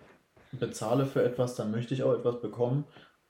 bezahle 0.51 1.05
für 1.05 1.23
etwas, 1.23 1.55
dann 1.55 1.71
möchte 1.71 1.93
ich 1.93 2.03
auch 2.03 2.13
etwas 2.13 2.41
bekommen. 2.41 2.85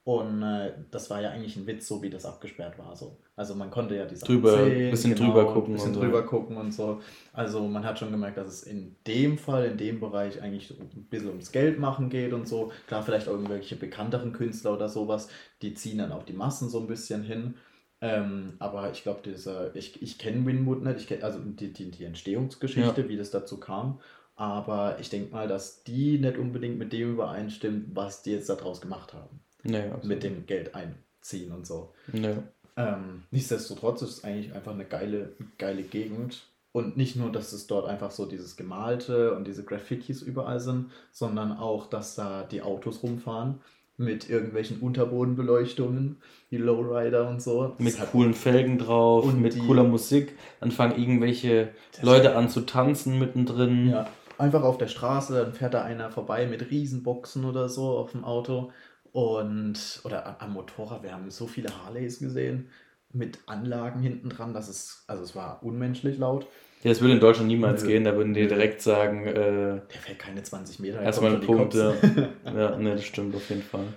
Und 0.06 0.42
äh, 0.42 0.74
das 0.90 1.10
war 1.10 1.22
ja 1.22 1.30
eigentlich 1.30 1.56
ein 1.56 1.68
Witz, 1.68 1.88
so 1.88 2.02
wie 2.02 2.10
das 2.10 2.26
abgesperrt 2.26 2.80
war. 2.80 2.96
So. 2.96 3.20
Also 3.36 3.54
man 3.54 3.70
konnte 3.70 3.96
ja 3.96 4.06
die 4.06 4.16
Sachen 4.16 4.34
Drüber- 4.34 4.66
sehen, 4.66 4.92
bisschen 4.92 5.14
genau, 5.14 5.28
drüber 5.28 5.54
gucken 5.54 5.74
bisschen 5.74 5.90
und 5.90 5.94
so. 5.96 6.00
drüber 6.02 6.24
gucken 6.26 6.58
und 6.58 6.72
so. 6.74 7.02
Also 7.34 7.68
man 7.68 7.84
hat 7.84 8.00
schon 8.00 8.10
gemerkt, 8.10 8.38
dass 8.38 8.48
es 8.48 8.64
in 8.64 8.96
dem 9.06 9.38
Fall, 9.38 9.66
in 9.66 9.78
dem 9.78 10.00
Bereich 10.00 10.42
eigentlich 10.42 10.68
so 10.68 10.76
ein 10.80 11.04
bisschen 11.10 11.30
ums 11.30 11.52
Geld 11.52 11.78
machen 11.80 12.10
geht 12.10 12.34
und 12.34 12.48
so. 12.48 12.72
Klar, 12.88 13.04
vielleicht 13.04 13.28
auch 13.28 13.34
irgendwelche 13.34 13.76
bekannteren 13.76 14.34
Künstler 14.34 14.74
oder 14.74 14.90
sowas, 14.90 15.30
die 15.62 15.74
ziehen 15.76 16.00
dann 16.00 16.12
auch 16.12 16.24
die 16.24 16.34
Massen 16.34 16.70
so 16.70 16.80
ein 16.80 16.88
bisschen 16.88 17.22
hin. 17.24 17.56
Ähm, 18.02 18.54
aber 18.60 18.92
ich 18.92 19.04
glaube, 19.04 19.20
dieser, 19.24 19.76
ich, 19.76 20.02
ich 20.02 20.18
kenne 20.18 20.46
Winwood 20.46 20.82
nicht, 20.82 21.02
ich 21.02 21.08
kenn, 21.08 21.22
also 21.22 21.40
die, 21.40 21.74
die, 21.74 21.92
die 21.92 22.06
Entstehungsgeschichte, 22.06 23.10
wie 23.10 23.18
das 23.18 23.30
dazu 23.30 23.60
kam. 23.60 24.00
Aber 24.36 24.98
ich 25.00 25.10
denke 25.10 25.34
mal, 25.34 25.50
dass 25.50 25.84
die 25.84 26.18
nicht 26.18 26.38
unbedingt 26.38 26.80
mit 26.80 26.94
dem 26.94 27.12
übereinstimmt, 27.12 27.94
was 27.94 28.24
die 28.24 28.32
jetzt 28.32 28.50
daraus 28.50 28.80
gemacht 28.80 29.14
haben. 29.14 29.42
Nee. 29.64 29.84
Mit 30.04 30.24
dem 30.24 30.46
Geld 30.46 30.72
einziehen 30.76 31.52
und 31.52 31.68
so. 31.68 31.92
Nee. 32.14 32.36
Ähm, 32.78 33.24
nichtsdestotrotz 33.32 34.02
ist 34.02 34.10
es 34.10 34.24
eigentlich 34.24 34.54
einfach 34.54 34.74
eine 34.74 34.86
geile, 34.86 35.34
geile 35.58 35.84
Gegend. 35.84 36.44
Und 36.72 36.98
nicht 36.98 37.16
nur, 37.16 37.32
dass 37.32 37.52
es 37.52 37.66
dort 37.68 37.88
einfach 37.90 38.12
so 38.12 38.26
dieses 38.26 38.56
Gemalte 38.56 39.34
und 39.36 39.46
diese 39.48 39.64
Graffitis 39.64 40.22
überall 40.22 40.60
sind, 40.60 40.92
sondern 41.12 41.52
auch, 41.58 41.88
dass 41.88 42.14
da 42.16 42.44
die 42.44 42.62
Autos 42.62 43.02
rumfahren, 43.04 43.60
mit 43.98 44.30
irgendwelchen 44.30 44.80
Unterbodenbeleuchtungen, 44.80 46.18
die 46.52 46.58
Lowrider 46.58 47.28
und 47.28 47.42
so. 47.42 47.76
Mit 47.80 47.94
Das 47.96 48.00
hat- 48.02 48.12
coolen 48.12 48.34
Felgen 48.34 48.78
drauf, 48.78 49.26
Und 49.26 49.42
mit 49.42 49.58
cooler 49.60 49.84
Musik. 49.84 50.38
Dann 50.60 50.72
fangen 50.72 50.98
irgendwelche 50.98 51.70
Leute 52.02 52.36
an 52.36 52.50
zu 52.50 52.62
tanzen 52.62 53.20
mittendrin. 53.20 53.90
Ja, 53.90 54.08
einfach 54.38 54.64
auf 54.64 54.78
der 54.78 54.88
Straße, 54.88 55.34
dann 55.34 55.54
fährt 55.54 55.74
da 55.74 55.82
einer 55.84 56.12
vorbei 56.12 56.48
mit 56.48 56.70
Riesenboxen 56.72 57.44
oder 57.46 57.68
so 57.68 57.90
auf 57.98 58.12
dem 58.12 58.24
Auto. 58.24 58.72
Und, 59.12 60.02
oder 60.04 60.42
am- 60.42 60.54
Motorrad, 60.54 61.04
wir 61.04 61.14
haben 61.14 61.30
so 61.32 61.48
viele 61.48 61.70
Harleys 61.84 62.20
gesehen 62.20 62.70
mit 63.12 63.40
Anlagen 63.48 64.02
hinten 64.02 64.30
dran, 64.30 64.54
dass 64.54 64.68
es, 64.70 65.04
also 65.08 65.24
es 65.24 65.36
war 65.36 65.64
unmenschlich 65.64 66.18
laut. 66.20 66.46
Ja, 66.84 66.92
das 66.92 67.02
würde 67.02 67.16
in 67.16 67.20
Deutschland 67.20 67.48
niemals 67.50 67.82
Nö. 67.82 67.88
gehen. 67.90 68.04
Da 68.04 68.16
würden 68.16 68.34
die 68.34 68.48
direkt 68.48 68.82
sagen, 68.82 69.26
äh, 69.26 69.34
Der 69.34 70.00
fährt 70.00 70.20
keine 70.20 70.44
20 70.44 70.80
Meter. 70.80 71.02
erstmal 71.02 71.34
ein 71.36 71.42
Punkt. 71.42 71.74
Ja. 71.74 71.94
ja, 72.46 72.76
nee, 72.78 72.92
das 72.92 73.04
stimmt 73.04 73.36
auf 73.36 73.50
jeden 73.50 73.64
Fall. 73.64 73.88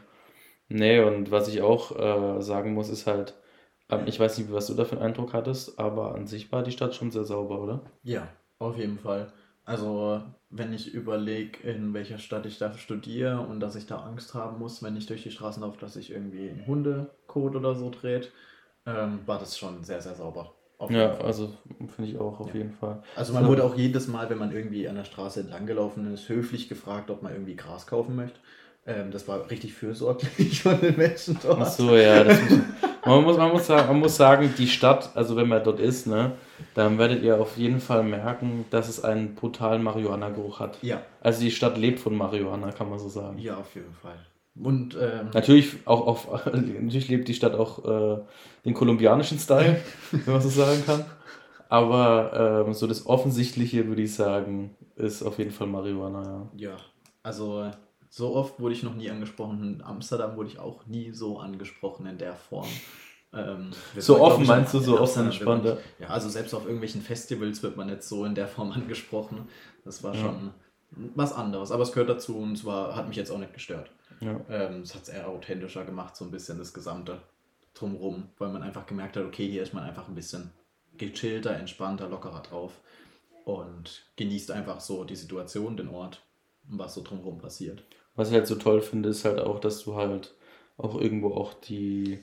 Nee, 0.68 1.00
und 1.00 1.30
was 1.30 1.48
ich 1.48 1.60
auch 1.62 2.38
äh, 2.38 2.42
sagen 2.42 2.74
muss, 2.74 2.88
ist 2.88 3.06
halt, 3.06 3.34
ähm, 3.90 4.04
ich 4.06 4.18
weiß 4.18 4.38
nicht, 4.38 4.52
was 4.52 4.66
du 4.66 4.74
da 4.74 4.84
für 4.84 4.96
einen 4.96 5.04
Eindruck 5.06 5.34
hattest, 5.34 5.78
aber 5.78 6.14
an 6.14 6.26
sich 6.26 6.50
war 6.50 6.62
die 6.62 6.72
Stadt 6.72 6.94
schon 6.94 7.10
sehr 7.10 7.24
sauber, 7.24 7.60
oder? 7.60 7.82
Ja, 8.02 8.28
auf 8.58 8.76
jeden 8.78 8.98
Fall. 8.98 9.32
Also, 9.64 10.22
wenn 10.52 10.72
ich 10.72 10.94
überlege, 10.94 11.66
in 11.68 11.94
welcher 11.94 12.18
Stadt 12.18 12.46
ich 12.46 12.58
da 12.58 12.72
studiere 12.78 13.40
und 13.40 13.60
dass 13.60 13.76
ich 13.76 13.86
da 13.86 13.98
Angst 14.02 14.34
haben 14.34 14.58
muss, 14.58 14.82
wenn 14.82 14.96
ich 14.96 15.06
durch 15.06 15.22
die 15.24 15.30
Straßen 15.30 15.62
laufe, 15.62 15.80
dass 15.80 15.94
sich 15.94 16.10
irgendwie 16.10 16.48
ein 16.48 16.66
Hundekot 16.66 17.56
oder 17.56 17.74
so 17.74 17.90
dreht, 17.90 18.32
ähm, 18.86 19.20
war 19.26 19.38
das 19.38 19.58
schon 19.58 19.84
sehr, 19.84 20.02
sehr 20.02 20.14
sauber. 20.14 20.52
Ja, 20.88 21.14
Fall. 21.14 21.24
also 21.26 21.52
finde 21.96 22.10
ich 22.10 22.18
auch 22.18 22.40
auf 22.40 22.48
Ja. 22.48 22.54
jeden 22.54 22.72
Fall. 22.72 23.02
Also 23.14 23.32
man 23.34 23.44
So. 23.44 23.48
wurde 23.48 23.64
auch 23.64 23.76
jedes 23.76 24.08
Mal, 24.08 24.30
wenn 24.30 24.38
man 24.38 24.52
irgendwie 24.52 24.88
an 24.88 24.96
der 24.96 25.04
Straße 25.04 25.40
entlang 25.40 25.66
gelaufen 25.66 26.12
ist, 26.12 26.28
höflich 26.28 26.68
gefragt, 26.68 27.10
ob 27.10 27.22
man 27.22 27.32
irgendwie 27.32 27.56
Gras 27.56 27.86
kaufen 27.86 28.16
möchte. 28.16 28.38
Ähm, 28.84 29.10
das 29.12 29.28
war 29.28 29.48
richtig 29.50 29.74
fürsorglich 29.74 30.62
von 30.62 30.80
den 30.80 30.96
Menschen 30.96 31.38
dort. 31.42 31.58
Ach 31.60 31.66
so, 31.66 31.96
ja, 31.96 32.24
das 32.24 32.40
muss, 32.40 32.58
man, 33.06 33.22
muss, 33.24 33.36
man, 33.36 33.52
muss 33.52 33.66
sagen, 33.66 33.88
man 33.88 34.00
muss 34.00 34.16
sagen, 34.16 34.52
die 34.58 34.66
Stadt, 34.66 35.10
also 35.14 35.36
wenn 35.36 35.48
man 35.48 35.62
dort 35.62 35.78
ist, 35.78 36.06
ne, 36.06 36.32
dann 36.74 36.98
werdet 36.98 37.22
ihr 37.22 37.40
auf 37.40 37.56
jeden 37.56 37.80
Fall 37.80 38.02
merken, 38.02 38.64
dass 38.70 38.88
es 38.88 39.04
einen 39.04 39.34
brutalen 39.36 39.82
Marihuana-Geruch 39.82 40.58
hat. 40.60 40.78
Ja, 40.82 41.00
Also 41.20 41.42
die 41.42 41.50
Stadt 41.52 41.78
lebt 41.78 42.00
von 42.00 42.16
Marihuana, 42.16 42.72
kann 42.72 42.90
man 42.90 42.98
so 42.98 43.08
sagen. 43.08 43.38
ja, 43.38 43.56
auf 43.56 43.74
jeden 43.74 43.94
Fall. 43.94 44.18
Und 44.54 44.96
ähm, 45.00 45.30
Natürlich 45.32 45.76
auch 45.86 46.06
auf, 46.06 46.44
natürlich 46.52 47.08
lebt 47.08 47.28
die 47.28 47.34
Stadt 47.34 47.54
auch 47.54 47.84
äh, 48.18 48.20
den 48.64 48.74
kolumbianischen 48.74 49.38
Style, 49.38 49.80
wenn 50.10 50.32
man 50.34 50.42
so 50.42 50.48
sagen 50.48 50.82
kann. 50.84 51.04
Aber 51.68 52.64
ähm, 52.66 52.74
so 52.74 52.86
das 52.86 53.06
Offensichtliche, 53.06 53.86
würde 53.86 54.02
ich 54.02 54.14
sagen, 54.14 54.76
ist 54.96 55.22
auf 55.22 55.38
jeden 55.38 55.52
Fall 55.52 55.68
Marihuana, 55.68 56.48
ja. 56.56 56.70
ja, 56.70 56.76
also 57.22 57.70
so 58.14 58.36
oft 58.36 58.60
wurde 58.60 58.74
ich 58.74 58.82
noch 58.82 58.94
nie 58.94 59.10
angesprochen. 59.10 59.62
In 59.76 59.82
Amsterdam 59.82 60.36
wurde 60.36 60.50
ich 60.50 60.58
auch 60.58 60.84
nie 60.84 61.12
so 61.12 61.38
angesprochen 61.38 62.04
in 62.04 62.18
der 62.18 62.36
Form. 62.36 62.68
Ähm, 63.32 63.70
So 63.96 64.16
glaub 64.16 64.32
offen 64.32 64.42
ich, 64.42 64.48
meinst 64.48 64.74
du, 64.74 64.80
so 64.80 65.00
offen 65.00 65.24
entspannt, 65.24 65.64
Ja, 65.98 66.08
also 66.08 66.28
selbst 66.28 66.52
auf 66.52 66.64
irgendwelchen 66.64 67.00
Festivals 67.00 67.62
wird 67.62 67.78
man 67.78 67.86
nicht 67.86 68.02
so 68.02 68.26
in 68.26 68.34
der 68.34 68.48
Form 68.48 68.70
angesprochen. 68.78 69.48
Das 69.82 70.02
war 70.02 70.14
Ja. 70.14 70.20
schon 70.20 70.50
was 71.14 71.32
anderes. 71.32 71.70
Aber 71.72 71.84
es 71.84 71.92
gehört 71.92 72.10
dazu 72.10 72.36
und 72.36 72.52
es 72.52 72.66
war, 72.66 72.94
hat 72.94 73.08
mich 73.08 73.16
jetzt 73.16 73.30
auch 73.30 73.38
nicht 73.38 73.54
gestört. 73.54 73.90
ja. 74.20 74.38
Ähm, 74.50 74.82
es 74.82 74.94
hat 74.94 75.04
es 75.04 75.08
eher 75.08 75.26
authentischer 75.26 75.86
gemacht, 75.86 76.14
so 76.14 76.26
ein 76.26 76.30
bisschen 76.30 76.58
das 76.58 76.74
Gesamte 76.74 77.18
drumrum, 77.72 78.28
weil 78.36 78.50
man 78.50 78.62
einfach 78.62 78.84
gemerkt 78.84 79.16
hat, 79.16 79.24
okay, 79.24 79.48
hier 79.48 79.62
ist 79.62 79.72
man 79.72 79.84
einfach 79.84 80.06
ein 80.08 80.14
bisschen 80.14 80.50
gechillter, 80.98 81.56
entspannter, 81.56 82.10
lockerer 82.10 82.42
drauf 82.42 82.72
und 83.46 84.04
genießt 84.16 84.50
einfach 84.50 84.80
so 84.80 85.04
die 85.04 85.16
Situation, 85.16 85.78
den 85.78 85.88
Ort 85.88 86.20
und 86.70 86.78
was 86.78 86.92
so 86.92 87.02
drumrum 87.02 87.38
passiert. 87.38 87.84
Was 88.14 88.28
ich 88.28 88.34
halt 88.34 88.46
so 88.46 88.56
toll 88.56 88.82
finde, 88.82 89.08
ist 89.08 89.24
halt 89.24 89.38
auch, 89.40 89.58
dass 89.58 89.84
du 89.84 89.94
halt 89.94 90.34
auch 90.76 91.00
irgendwo 91.00 91.34
auch 91.34 91.54
die 91.54 92.18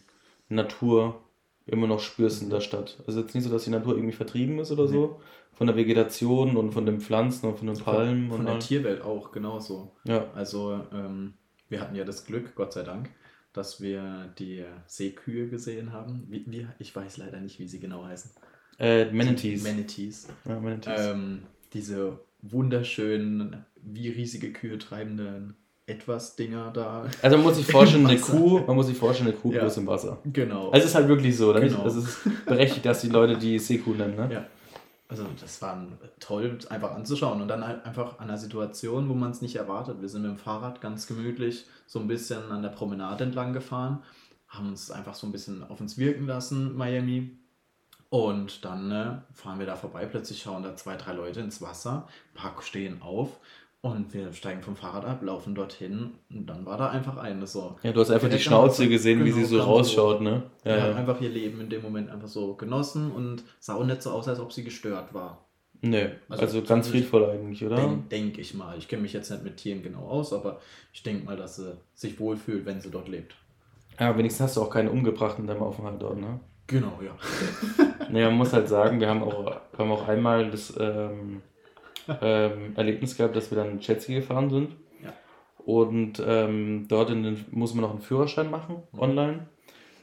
Natur 0.48 1.22
immer 1.66 1.88
noch 1.88 2.00
spürst 2.00 2.42
in 2.42 2.50
der 2.50 2.62
Stadt. 2.62 2.98
Also 3.08 3.22
jetzt 3.22 3.34
nicht 3.36 3.44
so, 3.44 3.50
dass 3.50 3.64
die 3.64 3.70
Natur 3.70 3.96
irgendwie 3.96 4.16
vertrieben 4.16 4.60
ist 4.60 4.72
oder 4.72 4.88
so, 4.88 5.20
von 5.54 5.68
der 5.68 5.76
Vegetation 5.76 6.58
und 6.58 6.72
von 6.72 6.86
den 6.86 7.00
Pflanzen 7.00 7.48
und 7.48 7.58
von 7.58 7.68
den 7.68 7.78
Palmen 7.78 8.30
von 8.30 8.40
und 8.40 8.46
der 8.46 8.54
allem. 8.54 8.62
Tierwelt 8.62 9.02
auch 9.02 9.32
genauso. 9.32 9.92
Ja, 10.06 10.26
Also 10.34 10.82
ähm, 10.94 11.34
wir 11.70 11.82
hatten 11.82 11.96
ja 11.96 12.04
das 12.06 12.26
Glück, 12.26 12.56
Gott 12.56 12.74
sei 12.74 12.84
Dank, 12.84 13.10
dass 13.54 13.82
wir 13.82 14.34
die 14.40 14.64
Seekühe 14.88 15.48
gesehen 15.48 15.92
haben. 15.94 16.26
Wie, 16.30 16.44
wie, 16.48 16.68
ich 16.80 16.96
weiß 16.96 17.18
leider 17.18 17.40
nicht, 17.40 17.60
wie 17.60 17.68
sie 17.68 17.80
genau 17.80 18.04
heißen. 18.04 18.32
äh, 18.80 19.12
Manatees. 19.12 19.64
Manatees. 19.64 20.28
ja, 20.46 20.60
Manatees. 20.60 21.00
Ähm, 21.00 21.44
diese 21.74 22.20
wunderschönen, 22.42 23.66
wie 23.82 24.10
riesige 24.10 24.52
Kühe 24.54 24.78
treibenden 24.78 25.56
Etwas-Dinger 25.90 26.72
da. 26.74 27.06
Also 27.22 27.38
man 27.38 27.46
muss 27.48 27.58
sich 27.58 27.66
vorstellen, 27.72 28.06
eine. 28.08 28.20
Kuh, 28.20 28.60
man 28.66 28.76
muss 28.76 28.88
sich 28.88 28.98
vorstellen, 28.98 29.30
eine 29.30 29.38
Kuh 29.38 29.52
Ja. 29.52 29.62
bloß 29.62 29.78
im 29.78 29.88
Wasser. 29.88 30.18
Genau. 30.26 30.70
Also 30.70 30.84
es 30.84 30.92
ist 30.92 30.96
halt 30.96 31.08
wirklich 31.08 31.36
so, 31.36 31.50
oder 31.50 31.60
nicht? 31.60 31.76
Genau. 31.76 31.88
Es 31.88 31.96
ist 31.96 32.20
berechtigt, 32.46 32.86
dass 32.86 33.02
die 33.02 33.10
Leute 33.10 33.38
die 33.38 33.58
Seekuh 33.60 33.94
nennen, 33.94 34.16
ne? 34.16 34.30
ja. 34.32 34.46
Also 35.08 35.26
das 35.42 35.60
war 35.64 35.88
toll, 36.20 36.60
einfach 36.70 36.92
anzuschauen. 36.92 37.42
Und 37.42 37.48
dann 37.48 37.66
halt 37.66 37.84
einfach 37.84 38.20
an 38.20 38.30
einer 38.30 38.38
Situation, 38.38 39.10
wo 39.10 39.16
man 39.16 39.32
es 39.32 39.42
nicht 39.42 39.56
erwartet. 39.56 40.02
Wir 40.02 40.08
sind 40.08 40.22
mit 40.22 40.30
dem 40.30 40.38
Fahrrad 40.38 40.82
ganz 40.82 41.08
gemütlich 41.08 41.66
so 41.88 42.00
ein 42.00 42.08
bisschen 42.08 42.52
an 42.52 42.62
der 42.62 42.70
Promenade 42.70 43.24
entlang 43.24 43.52
gefahren, 43.52 44.04
haben 44.48 44.70
uns 44.70 44.92
einfach 44.92 45.16
so 45.16 45.26
ein 45.26 45.32
bisschen 45.32 45.64
auf 45.64 45.82
uns 45.82 45.98
wirken 45.98 46.28
lassen, 46.28 46.78
Miami. 46.78 47.36
Und 48.10 48.66
dann 48.66 48.92
äh, 48.92 49.18
fahren 49.34 49.60
wir 49.60 49.66
da 49.66 49.76
vorbei, 49.76 50.06
plötzlich 50.06 50.42
schauen 50.42 50.64
da 50.64 50.76
zwei, 50.76 50.96
drei 50.96 51.14
Leute 51.14 51.40
ins 51.42 51.62
Wasser, 51.62 52.08
ein 52.34 52.36
paar 52.36 52.62
stehen 52.62 53.02
auf 53.02 53.40
und 53.82 54.14
wir 54.14 54.34
steigen 54.34 54.62
vom 54.62 54.76
Fahrrad 54.76 55.06
ab, 55.06 55.22
laufen 55.24 55.56
dorthin 55.56 56.12
und 56.30 56.48
dann 56.48 56.66
war 56.66 56.78
da 56.78 56.90
einfach 56.90 57.18
eine 57.18 57.48
so. 57.48 57.78
Ja, 57.84 57.92
du 57.94 58.02
hast 58.02 58.12
einfach 58.12 58.30
die 58.30 58.40
Schnauze 58.40 58.90
gesehen, 58.90 59.24
wie 59.24 59.32
sie 59.32 59.46
so 59.46 59.62
rausschaut, 59.62 60.22
ne? 60.22 60.44
Die 60.66 60.70
hat 60.70 60.78
Ja, 60.80 60.88
ja. 60.90 60.96
einfach 60.96 61.22
ihr 61.22 61.30
Leben 61.30 61.62
in 61.62 61.70
dem 61.70 61.82
Moment 61.82 62.10
einfach 62.10 62.28
so 62.28 62.56
genossen 62.56 63.12
und 63.12 63.44
sah 63.60 63.76
auch 63.76 63.86
nicht 63.86 64.02
so 64.02 64.12
aus, 64.12 64.28
als 64.28 64.40
ob 64.40 64.52
sie 64.52 64.64
gestört 64.64 65.14
war. 65.14 65.46
Nö, 65.82 66.10
Also, 66.28 66.44
also 66.44 66.62
ganz 66.64 66.90
friedvoll 66.90 67.24
eigentlich, 67.30 67.64
oder? 67.64 67.78
Denke 67.78 68.10
denk 68.10 68.38
ich 68.38 68.54
mal. 68.54 68.78
Ich 68.78 68.90
kenne 68.90 69.02
mich 69.02 69.14
jetzt 69.14 69.32
nicht 69.32 69.44
mit 69.46 69.56
Tieren 69.56 69.82
genau 69.82 70.08
aus, 70.08 70.34
aber 70.34 70.60
ich 70.92 71.04
denke 71.04 71.24
mal, 71.26 71.38
dass 71.38 71.56
sie 71.56 71.78
sich 71.94 72.20
wohlfühlt, 72.20 72.66
wenn 72.66 72.82
sie 72.82 72.92
dort 72.92 73.08
lebt. 73.08 73.34
Ja, 73.98 74.18
wenigstens 74.18 74.44
hast 74.48 74.58
du 74.58 74.62
auch 74.62 74.70
keine 74.70 74.92
umgebracht 74.92 75.40
in 75.40 75.48
deinem 75.48 75.62
Aufenthalt 75.64 76.02
dort, 76.02 76.20
ne? 76.20 76.42
Genau, 76.68 77.00
ja. 77.02 77.16
Naja, 78.12 78.28
man 78.30 78.40
muss 78.40 78.52
halt 78.54 78.68
sagen, 78.68 79.00
wir 79.00 79.08
haben 79.08 79.24
auch, 79.24 79.46
wir 79.46 79.78
haben 79.78 79.92
auch 79.92 80.08
einmal 80.08 80.50
das 80.52 80.74
ähm, 80.80 81.42
ähm, 82.22 82.74
Erlebnis 82.76 83.16
gehabt, 83.18 83.36
dass 83.36 83.52
wir 83.52 83.58
dann 83.58 83.80
Jetski 83.80 84.16
gefahren 84.16 84.50
sind. 84.50 84.76
Ja. 85.04 85.14
Und 85.66 86.22
ähm, 86.26 86.86
dort 86.88 87.10
den, 87.10 87.46
muss 87.52 87.74
man 87.74 87.84
noch 87.84 87.92
einen 87.92 88.02
Führerschein 88.02 88.50
machen, 88.50 88.78
Mhm. 88.94 89.00
online. 89.00 89.48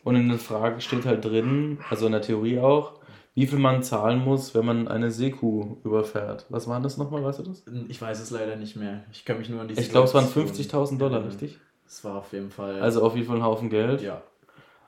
Und 0.04 0.14
in 0.16 0.28
der 0.28 0.38
Frage 0.38 0.80
steht 0.80 1.04
halt 1.04 1.24
drin, 1.24 1.78
also 1.90 2.06
in 2.06 2.12
der 2.12 2.22
Theorie 2.22 2.60
auch, 2.60 2.92
wie 3.34 3.46
viel 3.46 3.58
man 3.58 3.82
zahlen 3.82 4.24
muss, 4.24 4.54
wenn 4.54 4.64
man 4.64 4.88
eine 4.88 5.10
Seekuh 5.10 5.76
überfährt. 5.84 6.46
Was 6.48 6.68
war 6.68 6.80
das 6.80 6.96
nochmal, 6.96 7.24
weißt 7.24 7.40
du 7.40 7.42
das? 7.42 7.64
Ich 7.88 8.00
weiß 8.00 8.20
es 8.20 8.30
leider 8.30 8.56
nicht 8.56 8.76
mehr. 8.76 9.04
Ich 9.12 9.24
kann 9.24 9.38
mich 9.38 9.48
nur 9.48 9.60
an 9.60 9.68
die 9.68 9.74
Ich 9.74 9.90
glaube, 9.90 10.06
es 10.06 10.14
waren 10.14 10.24
Situation 10.26 10.94
50.000 10.94 10.98
Dollar, 10.98 11.26
richtig? 11.26 11.58
Es 11.86 12.04
war 12.04 12.16
auf 12.18 12.32
jeden 12.32 12.50
Fall. 12.50 12.80
Also 12.80 13.02
auf 13.02 13.14
jeden 13.14 13.26
Fall 13.26 13.36
ein 13.36 13.42
Haufen 13.44 13.68
Geld. 13.68 14.00
ja. 14.00 14.22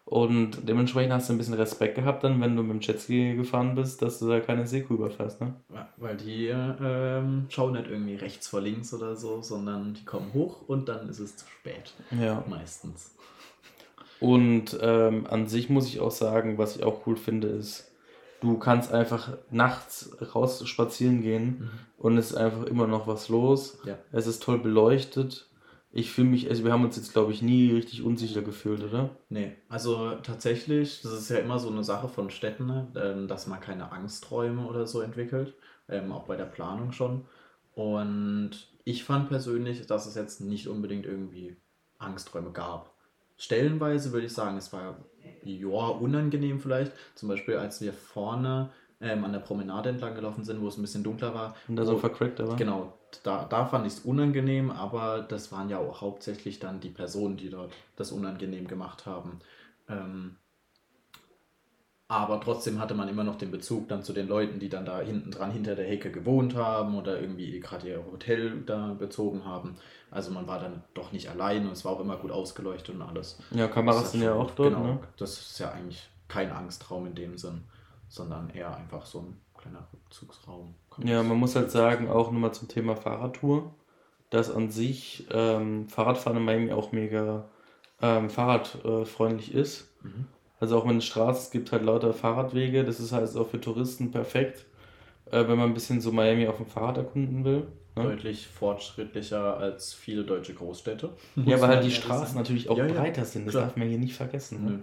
Und 0.09 0.67
dementsprechend 0.67 1.13
hast 1.13 1.29
du 1.29 1.35
ein 1.35 1.39
bisschen 1.39 1.53
Respekt 1.53 1.97
gehabt, 1.97 2.25
dann, 2.25 2.41
wenn 2.41 2.57
du 2.57 2.63
mit 2.63 2.73
dem 2.73 2.81
Jetski 2.81 3.35
gefahren 3.37 3.75
bist, 3.75 4.01
dass 4.01 4.19
du 4.19 4.27
da 4.27 4.41
keine 4.41 4.67
Seekuh 4.67 4.95
überfährst, 4.95 5.43
ne? 5.43 5.53
Weil 5.99 6.17
die 6.17 6.47
ähm, 6.47 7.45
schauen 7.51 7.75
nicht 7.75 7.91
irgendwie 7.91 8.15
rechts 8.15 8.49
vor 8.49 8.63
links 8.63 8.95
oder 8.95 9.17
so, 9.17 9.43
sondern 9.43 9.93
die 9.93 10.07
kommen 10.07 10.33
hoch 10.33 10.67
und 10.67 10.89
dann 10.89 11.11
ist 11.11 11.19
es 11.19 11.37
zu 11.37 11.45
spät. 11.47 11.93
Ja. 12.19 12.43
Meistens. 12.49 13.15
Und 14.19 14.79
ähm, 14.81 15.27
an 15.29 15.47
sich 15.47 15.69
muss 15.69 15.87
ich 15.87 16.01
auch 16.01 16.11
sagen, 16.11 16.57
was 16.57 16.77
ich 16.77 16.85
auch 16.85 17.07
cool 17.07 17.17
finde, 17.17 17.49
ist, 17.49 17.93
du 18.41 18.57
kannst 18.57 18.95
einfach 18.95 19.37
nachts 19.51 20.17
raus 20.35 20.67
spazieren 20.67 21.21
gehen 21.21 21.71
und 21.99 22.17
es 22.17 22.31
ist 22.31 22.37
einfach 22.37 22.65
immer 22.65 22.87
noch 22.87 23.07
was 23.07 23.29
los. 23.29 23.79
Ja. 23.85 23.99
Es 24.11 24.27
ist 24.27 24.43
toll 24.43 24.59
beleuchtet. 24.59 25.51
Ich 25.91 26.13
fühle 26.13 26.29
mich, 26.29 26.49
also 26.51 26.65
wir 26.65 26.73
haben 26.73 26.85
uns 26.85 26.97
jetzt, 26.97 27.13
glaube 27.13 27.33
ich, 27.33 27.41
nie 27.41 27.73
richtig 27.73 28.03
unsicher 28.03 28.43
gefühlt, 28.43 28.83
oder? 28.83 29.11
Nee, 29.31 29.57
also 29.69 30.17
tatsächlich, 30.17 31.01
das 31.03 31.13
ist 31.13 31.31
ja 31.31 31.39
immer 31.39 31.59
so 31.59 31.71
eine 31.71 31.83
Sache 31.83 32.09
von 32.09 32.31
Städten, 32.31 32.67
ne, 32.67 32.89
ähm, 32.95 33.27
dass 33.27 33.47
man 33.47 33.61
keine 33.61 33.91
Angstträume 33.91 34.67
oder 34.67 34.87
so 34.87 35.01
entwickelt, 35.01 35.55
ähm, 35.89 36.13
auch 36.13 36.25
bei 36.25 36.37
der 36.37 36.45
Planung 36.45 36.93
schon. 36.93 37.25
Und 37.75 38.51
ich 38.85 39.05
fand 39.05 39.29
persönlich, 39.29 39.87
dass 39.87 40.07
es 40.07 40.15
jetzt 40.15 40.41
nicht 40.41 40.69
unbedingt 40.69 41.07
irgendwie 41.07 41.57
Angstträume 41.99 42.51
gab. 42.53 42.93
Stellenweise 43.39 44.13
würde 44.13 44.27
ich 44.27 44.33
sagen, 44.33 44.57
es 44.57 44.73
war 44.73 44.99
ja 45.45 45.87
unangenehm 45.87 46.61
vielleicht. 46.61 46.93
Zum 47.15 47.29
Beispiel, 47.29 47.57
als 47.57 47.81
wir 47.81 47.93
vorne 47.93 48.71
ähm, 49.01 49.25
an 49.25 49.33
der 49.33 49.39
Promenade 49.39 49.89
entlang 49.91 50.15
gelaufen 50.15 50.45
sind, 50.45 50.61
wo 50.61 50.69
es 50.69 50.77
ein 50.77 50.83
bisschen 50.83 51.05
dunkler 51.05 51.35
war. 51.35 51.55
Und 51.69 51.77
da 51.77 51.85
so 51.87 51.95
wo- 51.95 51.99
vercrackt, 51.99 52.41
aber. 52.41 52.57
Genau, 52.57 52.98
da, 53.23 53.45
da 53.45 53.67
fand 53.67 53.87
ich 53.87 53.95
es 53.95 54.01
unangenehm, 54.01 54.71
aber 54.71 55.23
das 55.23 55.53
waren 55.53 55.69
ja 55.71 55.79
auch 55.79 56.01
hauptsächlich 56.01 56.59
dann 56.61 56.81
die 56.81 56.91
Personen, 56.91 57.37
die 57.37 57.51
dort 57.51 57.73
das 57.97 58.13
unangenehm 58.13 58.69
gemacht 58.69 59.07
haben. 59.07 59.41
Ähm, 59.89 60.37
Aber 62.11 62.41
trotzdem 62.41 62.81
hatte 62.81 62.95
man 62.95 63.09
immer 63.09 63.23
noch 63.25 63.37
den 63.37 63.51
Bezug 63.51 63.89
dann 63.89 64.03
zu 64.03 64.13
den 64.15 64.29
Leuten, 64.29 64.59
die 64.59 64.71
dann 64.71 64.87
da 64.87 65.01
hinten 65.01 65.31
dran 65.31 65.51
hinter 65.51 65.75
der 65.75 65.87
Hecke 65.87 66.11
gewohnt 66.11 66.55
haben 66.55 66.97
oder 66.97 67.21
irgendwie 67.21 67.61
gerade 67.61 67.87
ihr 67.89 68.05
Hotel 68.11 68.63
da 68.65 68.95
bezogen 68.95 69.45
haben. 69.45 69.77
Also 70.11 70.31
man 70.31 70.47
war 70.47 70.59
dann 70.59 70.85
doch 70.95 71.13
nicht 71.13 71.29
allein 71.29 71.67
und 71.67 71.73
es 71.73 71.85
war 71.85 71.93
auch 71.93 72.01
immer 72.01 72.17
gut 72.17 72.31
ausgeleuchtet 72.31 72.95
und 72.95 73.03
alles. 73.03 73.39
Ja, 73.51 73.69
Kameras 73.69 74.13
sind 74.13 74.23
ja 74.23 74.33
auch 74.35 74.51
dort, 74.53 74.73
Genau, 74.75 74.83
ne? 74.83 74.99
das 75.19 75.39
ist 75.39 75.59
ja 75.59 75.71
eigentlich 75.71 76.09
kein 76.29 76.51
Angstraum 76.51 77.07
in 77.07 77.15
dem 77.15 77.37
Sinn, 77.37 77.65
sondern 78.09 78.51
eher 78.51 78.75
einfach 78.75 79.05
so 79.05 79.21
ein 79.21 79.41
kleiner 79.59 79.87
Rückzugsraum. 79.93 80.75
Ja, 81.05 81.23
man 81.23 81.37
muss 81.37 81.57
halt 81.57 81.71
sagen, 81.71 82.09
auch 82.09 82.31
nochmal 82.31 82.53
zum 82.53 82.69
Thema 82.69 82.97
Fahrradtour, 82.97 83.75
dass 84.31 84.51
an 84.51 84.71
sich 84.71 85.27
ähm, 85.31 85.89
Fahrradfahren 85.89 86.39
in 86.39 86.45
Miami 86.45 86.73
auch 86.73 86.93
mega 86.93 87.49
ähm, 88.03 88.31
fahrradfreundlich 88.31 89.55
ist. 89.55 89.89
Mhm. 90.03 90.27
Also 90.61 90.79
auch 90.79 90.89
wenn 90.89 90.99
es 90.99 91.05
Straßen 91.05 91.45
es 91.45 91.51
gibt 91.51 91.73
halt 91.73 91.85
lauter 91.85 92.13
Fahrradwege, 92.13 92.85
das 92.85 93.01
ist 93.01 93.13
halt 93.13 93.35
auch 93.37 93.49
für 93.49 93.61
Touristen 93.61 94.11
perfekt, 94.11 94.67
äh, 95.31 95.47
wenn 95.47 95.59
man 95.59 95.71
ein 95.71 95.75
bisschen 95.75 96.01
so 96.01 96.11
Miami 96.11 96.49
auf 96.49 96.57
dem 96.57 96.67
Fahrrad 96.67 96.99
erkunden 96.99 97.45
will. 97.45 97.67
Ne? 97.97 98.05
Deutlich 98.05 98.47
fortschrittlicher 98.49 99.57
als 99.57 99.95
viele 99.95 100.25
deutsche 100.25 100.55
Großstädte. 100.55 101.11
Ja, 101.47 101.61
weil 101.61 101.69
halt 101.69 101.85
die 101.85 101.91
Straßen 101.91 102.37
natürlich 102.37 102.69
auch 102.69 102.77
Ja, 102.77 102.87
ja, 102.87 102.93
breiter 102.93 103.25
sind, 103.25 103.47
das 103.47 103.53
klar. 103.53 103.67
darf 103.67 103.77
man 103.77 103.89
hier 103.89 103.99
nicht 103.99 104.15
vergessen. 104.15 104.65
Ne? 104.65 104.83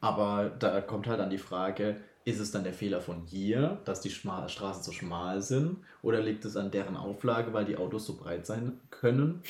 Aber 0.00 0.50
da 0.58 0.80
kommt 0.80 1.06
halt 1.06 1.20
dann 1.20 1.30
die 1.30 1.38
Frage, 1.38 1.96
ist 2.24 2.38
es 2.40 2.50
dann 2.52 2.62
der 2.64 2.72
Fehler 2.72 3.00
von 3.00 3.22
hier, 3.26 3.78
dass 3.84 4.00
die 4.00 4.10
Schma 4.10 4.48
Straßen 4.48 4.82
so 4.82 4.92
schmal 4.92 5.42
sind? 5.42 5.76
Oder 6.02 6.20
liegt 6.20 6.44
es 6.44 6.56
an 6.56 6.70
deren 6.70 6.96
Auflage, 6.96 7.52
weil 7.52 7.64
die 7.64 7.76
Autos 7.76 8.06
so 8.06 8.14
breit 8.14 8.46
sein 8.46 8.80
können? 8.90 9.42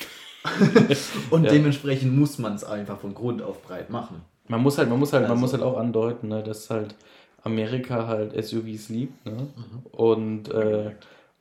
Und 1.29 1.43
Ja. 1.45 1.51
dementsprechend 1.51 2.15
muss 2.17 2.37
man 2.39 2.55
es 2.55 2.63
einfach 2.63 2.99
von 2.99 3.13
Grund 3.13 3.41
auf 3.41 3.61
breit 3.63 3.89
machen. 3.89 4.21
Man 4.47 4.61
muss 4.61 4.77
halt, 4.77 4.89
man 4.89 4.99
muss 4.99 5.13
halt, 5.13 5.23
man 5.23 5.31
Also- 5.31 5.41
muss 5.41 5.53
halt 5.53 5.63
auch 5.63 5.77
andeuten, 5.77 6.27
ne, 6.29 6.43
dass 6.43 6.69
halt 6.69 6.95
Amerika 7.43 8.07
halt 8.07 8.33
SUVs 8.43 8.89
liebt, 8.89 9.25
ne? 9.25 9.33
Mhm. 9.55 9.85
Und, 9.91 10.49
äh, 10.51 10.91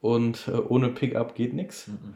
und 0.00 0.48
äh, 0.48 0.52
ohne 0.52 0.88
Pickup 0.88 1.34
geht 1.34 1.52
nichts. 1.54 1.88
Mhm. 1.88 2.14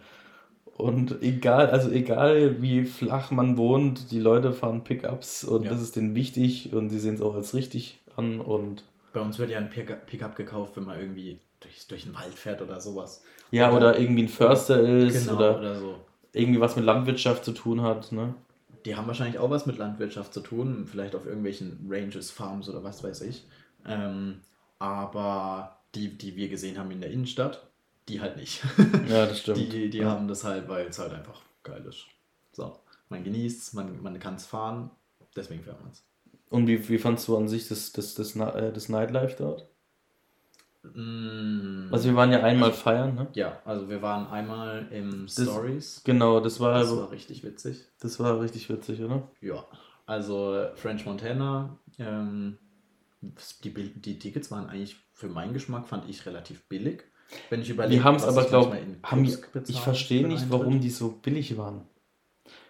Und 0.77 1.23
egal, 1.23 1.71
also 1.71 1.91
egal 1.91 2.61
wie 2.61 2.85
flach 2.85 3.31
man 3.31 3.57
wohnt, 3.57 4.11
die 4.11 4.21
Leute 4.21 4.53
fahren 4.53 4.85
Pickups 4.85 5.43
und 5.45 5.65
Ja. 5.65 5.71
das 5.71 5.81
ist 5.81 5.97
denen 5.97 6.15
wichtig 6.15 6.73
und 6.75 6.91
sie 6.91 6.99
sehen 6.99 7.15
es 7.15 7.23
auch 7.23 7.35
als 7.35 7.55
richtig 7.55 7.99
an 8.15 8.41
und 8.41 8.85
Bei 9.17 9.23
uns 9.23 9.39
wird 9.39 9.49
ja 9.49 9.57
ein 9.57 9.71
Pick- 9.71 10.05
Pickup 10.05 10.37
gekauft, 10.37 10.77
wenn 10.77 10.85
man 10.85 11.01
irgendwie 11.01 11.41
durch, 11.61 11.87
durch 11.89 12.03
den 12.03 12.15
Wald 12.15 12.35
fährt 12.35 12.61
oder 12.61 12.83
sowas. 12.83 13.25
ja, 13.51 13.73
oder 13.73 13.99
irgendwie 13.99 14.25
ein 14.25 14.29
Förster 14.29 14.79
ist 14.83 15.25
Genau, 15.27 15.39
oder, 15.39 15.59
oder 15.59 15.79
so. 15.79 16.05
irgendwie 16.35 16.61
was 16.61 16.77
mit 16.77 16.85
Landwirtschaft 16.85 17.43
zu 17.43 17.53
tun 17.53 17.81
hat, 17.81 18.13
ne? 18.13 18.35
Die 18.85 18.95
haben 18.95 19.07
wahrscheinlich 19.07 19.39
auch 19.39 19.49
was 19.49 19.65
mit 19.65 19.79
Landwirtschaft 19.79 20.35
zu 20.35 20.41
tun, 20.41 20.87
vielleicht 20.87 21.15
auf 21.15 21.25
irgendwelchen 21.25 21.87
Ranges, 21.89 22.31
Farms 22.31 22.69
oder 22.69 22.85
was 22.85 23.03
weiß 23.03 23.23
ich. 23.23 23.47
Ähm, 23.87 24.43
aber 24.79 25.79
die, 25.95 26.19
die 26.19 26.37
wir 26.37 26.51
gesehen 26.51 26.77
haben 26.79 26.91
in 26.91 27.01
der 27.01 27.11
Innenstadt, 27.11 27.67
die 28.11 28.21
halt 28.21 28.37
nicht. 28.37 28.63
Ja, 29.09 29.25
das 29.25 29.39
stimmt. 29.41 29.57
Die, 29.73 29.89
die 29.89 29.97
ja. 29.97 30.11
haben 30.11 30.29
das 30.29 30.45
halt, 30.45 30.69
weil 30.69 30.89
es 30.89 30.99
halt 30.99 31.15
einfach 31.15 31.41
geil 31.63 31.83
ist. 31.89 32.05
So, 32.53 32.79
man 33.09 33.25
genießt 33.25 33.63
es, 33.63 33.73
man, 33.73 34.03
man 34.03 34.21
kann 34.21 34.35
es 34.35 34.45
fahren, 34.45 34.91
deswegen 35.35 35.63
fährt 35.63 35.81
man 35.81 35.91
es. 35.91 36.05
Und 36.51 36.67
wie, 36.67 36.89
wie 36.89 36.99
fandst 36.99 37.29
du 37.29 37.37
an 37.37 37.49
sich 37.49 37.69
das, 37.69 37.93
das, 37.93 38.15
das, 38.15 38.35
äh, 38.37 38.73
das 38.73 38.89
Nightlife 38.89 39.37
dort? 39.39 39.69
Mm, 40.83 41.89
Also 41.93 42.09
wir 42.09 42.17
waren 42.17 42.31
ja 42.33 42.43
einmal 42.43 42.73
feiern, 42.73 43.15
ne? 43.15 43.27
ja, 43.35 43.61
also 43.65 43.89
wir 43.89 44.03
waren 44.03 44.29
einmal 44.29 44.87
im 44.93 45.27
Stories. 45.29 46.03
Genau, 46.05 46.41
das 46.41 46.61
war, 46.61 46.79
Das 46.79 46.97
war 46.97 47.11
richtig 47.11 47.43
witzig. 47.43 47.85
das 48.01 48.21
war 48.21 48.41
richtig 48.41 48.69
witzig, 48.71 49.01
oder? 49.03 49.29
Ja, 49.41 49.65
also 50.07 50.67
French 50.77 51.05
Montana, 51.05 51.77
ähm, 51.99 52.59
die, 53.65 53.73
die 53.73 54.19
Tickets 54.19 54.51
waren 54.51 54.69
eigentlich 54.69 54.97
für 55.13 55.29
meinen 55.29 55.53
Geschmack, 55.55 55.89
fand 55.89 56.09
ich 56.09 56.25
relativ 56.27 56.69
billig. 56.69 57.03
Wenn 57.51 57.61
ich 57.63 57.71
überlege, 57.71 57.97
Die 57.99 58.05
haben 58.05 58.17
es 58.17 58.25
aber, 58.25 58.43
ich 58.43 58.49
glaube 58.49 58.77
ich 59.19 59.37
für 59.41 59.81
verstehe 59.81 60.27
nicht, 60.29 60.51
warum 60.51 60.81
die 60.81 60.91
so 60.91 61.09
billig 61.11 61.57
waren. 61.57 61.83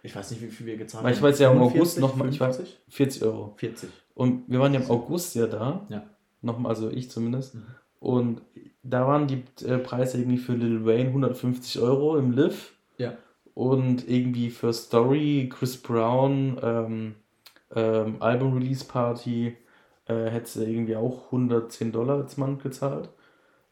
Ich 0.03 0.15
weiß 0.15 0.31
nicht, 0.31 0.43
wie 0.43 0.49
viel 0.49 0.67
wir 0.67 0.77
gezahlt 0.77 1.05
Weil 1.05 1.13
ich 1.13 1.19
haben. 1.19 1.25
weiß 1.29 1.39
ja 1.41 1.51
im 1.51 1.59
45, 1.59 1.81
August 1.81 2.01
nochmal, 2.01 2.29
ich 2.29 2.39
50? 2.39 2.79
40 2.89 3.23
Euro. 3.25 3.55
40. 3.57 3.89
Und 4.15 4.45
wir 4.49 4.61
waren 4.61 4.73
ja 4.75 4.81
im 4.81 4.91
August 4.91 5.35
ja 5.35 5.47
da, 5.47 5.87
Ja. 5.89 6.05
nochmal, 6.43 6.71
also 6.71 6.91
ich 6.91 7.11
zumindest. 7.11 7.55
Mhm. 7.55 7.65
Und 7.99 8.43
da 8.83 9.07
waren 9.07 9.27
die 9.27 9.43
äh, 9.65 9.79
Preise 9.79 10.19
irgendwie 10.19 10.39
für 10.39 10.53
Lil 10.55 10.85
Wayne 10.87 11.09
150 11.09 11.81
Euro 11.81 12.17
im 12.17 12.33
Liv. 12.33 12.75
Ja. 12.99 13.15
Und 13.55 14.09
irgendwie 14.09 14.51
für 14.51 14.73
Story, 14.73 15.49
Chris 15.53 15.77
Brown, 15.79 16.59
ähm, 16.63 17.15
ähm, 17.75 18.17
Album-Release-Party 18.21 19.57
äh, 20.07 20.15
hätte 20.31 20.49
sie 20.49 20.65
irgendwie 20.71 20.97
auch 20.97 21.27
110 21.27 21.91
Dollar 21.93 22.19
als 22.19 22.37
Mann 22.37 22.59
gezahlt. 22.59 23.09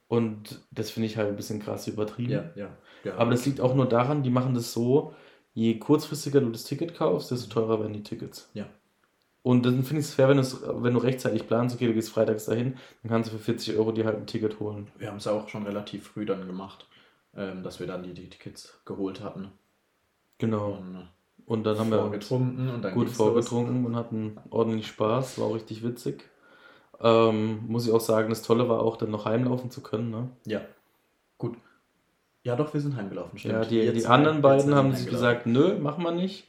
Und 0.09 0.61
das 0.71 0.91
finde 0.91 1.07
ich 1.07 1.17
halt 1.17 1.29
ein 1.29 1.37
bisschen 1.37 1.61
krass 1.61 1.87
übertrieben. 1.87 2.33
Ja, 2.33 2.45
ja. 2.57 2.69
ja. 3.05 3.17
Aber 3.17 3.31
das 3.31 3.47
liegt 3.47 3.61
auch 3.61 3.75
nur 3.75 3.89
daran, 3.89 4.23
die 4.23 4.31
machen 4.31 4.55
das 4.55 4.73
so, 4.73 5.13
je 5.55 5.79
kurzfristiger 5.79 6.41
du 6.41 6.51
das 6.51 6.65
Ticket 6.65 6.95
kaufst, 6.95 7.31
desto 7.31 7.49
teurer 7.49 7.81
werden 7.81 7.93
die 7.95 8.03
Tickets. 8.03 8.51
Ja. 8.55 8.67
Und 9.43 9.65
dann 9.67 9.83
finde 9.85 10.01
ich 10.01 10.07
es 10.07 10.15
fair, 10.15 10.29
wenn, 10.29 10.39
wenn 10.39 10.95
du 10.95 11.01
rechtzeitig 11.01 11.47
planst, 11.47 11.75
okay, 11.77 11.87
du 11.87 11.95
gehst 11.95 12.11
freitags 12.11 12.47
dahin, 12.47 12.77
dann 13.03 13.11
kannst 13.11 13.31
du 13.33 13.37
für 13.37 13.43
40 13.43 13.77
Euro 13.77 13.93
dir 13.93 14.07
halt 14.07 14.17
ein 14.17 14.27
Ticket 14.27 14.59
holen. 14.61 14.91
Wir 14.99 15.09
haben 15.09 15.19
es 15.19 15.27
auch 15.27 15.49
schon 15.49 15.65
relativ 15.65 16.09
früh 16.09 16.25
dann 16.27 16.47
gemacht, 16.47 16.87
ähm, 17.37 17.63
dass 17.63 17.79
wir 17.79 17.87
dann 17.87 18.03
die, 18.03 18.15
die 18.15 18.31
Tickets 18.31 18.79
geholt 18.87 19.23
hatten. 19.23 19.51
Genau. 20.39 20.73
Und 20.73 20.95
äh, 20.97 21.05
Und 21.47 21.65
dann 21.65 21.79
haben 21.79 21.91
wir 21.91 21.99
vorgetrunken 22.01 22.71
und 22.71 22.83
dann 22.83 22.95
gut 22.95 23.07
ging's 23.07 23.19
los. 23.19 23.29
vorgetrunken 23.29 23.85
und 23.87 23.97
hatten 23.97 24.39
ordentlich 24.51 24.87
Spaß, 24.89 25.39
war 25.39 25.47
auch 25.47 25.55
richtig 25.55 25.83
witzig. 25.85 26.25
Ähm, 27.01 27.65
muss 27.69 27.87
ich 27.87 27.93
auch 27.93 28.01
sagen, 28.01 28.31
das 28.31 28.43
Tolle 28.43 28.69
war 28.69 28.81
auch, 28.81 28.97
dann 28.97 29.11
noch 29.11 29.27
heimlaufen 29.27 29.71
zu 29.71 29.83
können. 29.83 30.11
Ne? 30.11 30.31
Ja, 30.47 30.63
gut. 31.39 31.57
Ja, 32.45 32.57
doch, 32.57 32.75
wir 32.75 32.81
sind 32.81 32.95
heimgelaufen, 32.97 33.39
stimmt. 33.39 33.55
Ja, 33.55 33.65
die, 33.65 33.93
die 33.93 34.07
anderen 34.07 34.43
beiden 34.43 34.75
haben 34.75 34.95
sich 34.95 35.09
gesagt, 35.09 35.47
nö, 35.47 35.79
machen 35.79 36.05
wir 36.05 36.11
nicht. 36.13 36.47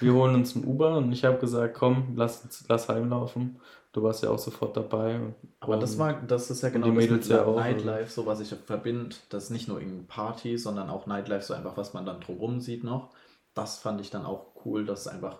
Wir 0.00 0.12
holen 0.12 0.34
uns 0.34 0.56
ein 0.56 0.64
Uber 0.64 0.96
und 0.96 1.12
ich 1.12 1.24
habe 1.24 1.38
gesagt, 1.38 1.74
komm, 1.74 2.14
lass, 2.16 2.64
lass 2.68 2.88
heimlaufen. 2.88 3.60
Du 3.92 4.02
warst 4.02 4.22
ja 4.24 4.30
auch 4.30 4.38
sofort 4.38 4.76
dabei. 4.76 5.20
Aber 5.60 5.76
das 5.76 5.92
Und- 5.92 5.98
war, 6.00 6.12
das 6.22 6.50
ist 6.50 6.62
ja 6.62 6.70
genau 6.70 6.88
das 6.90 7.08
mit 7.08 7.26
ja 7.28 7.44
auch, 7.44 7.56
Nightlife, 7.56 8.10
so 8.10 8.26
was 8.26 8.40
ich 8.40 8.48
verbinde, 8.66 9.14
das 9.28 9.44
ist 9.44 9.50
nicht 9.50 9.68
nur 9.68 9.80
irgendwie 9.80 10.04
Party, 10.04 10.58
sondern 10.58 10.90
auch 10.90 11.06
Nightlife, 11.06 11.44
so 11.44 11.54
einfach, 11.54 11.76
was 11.76 11.94
man 11.94 12.04
dann 12.04 12.20
drumherum 12.20 12.60
sieht 12.60 12.82
noch. 12.82 13.10
Das 13.54 13.78
fand 13.78 14.00
ich 14.00 14.10
dann 14.10 14.26
auch 14.26 14.46
cool, 14.64 14.84
dass 14.84 15.02
es 15.02 15.08
einfach, 15.08 15.38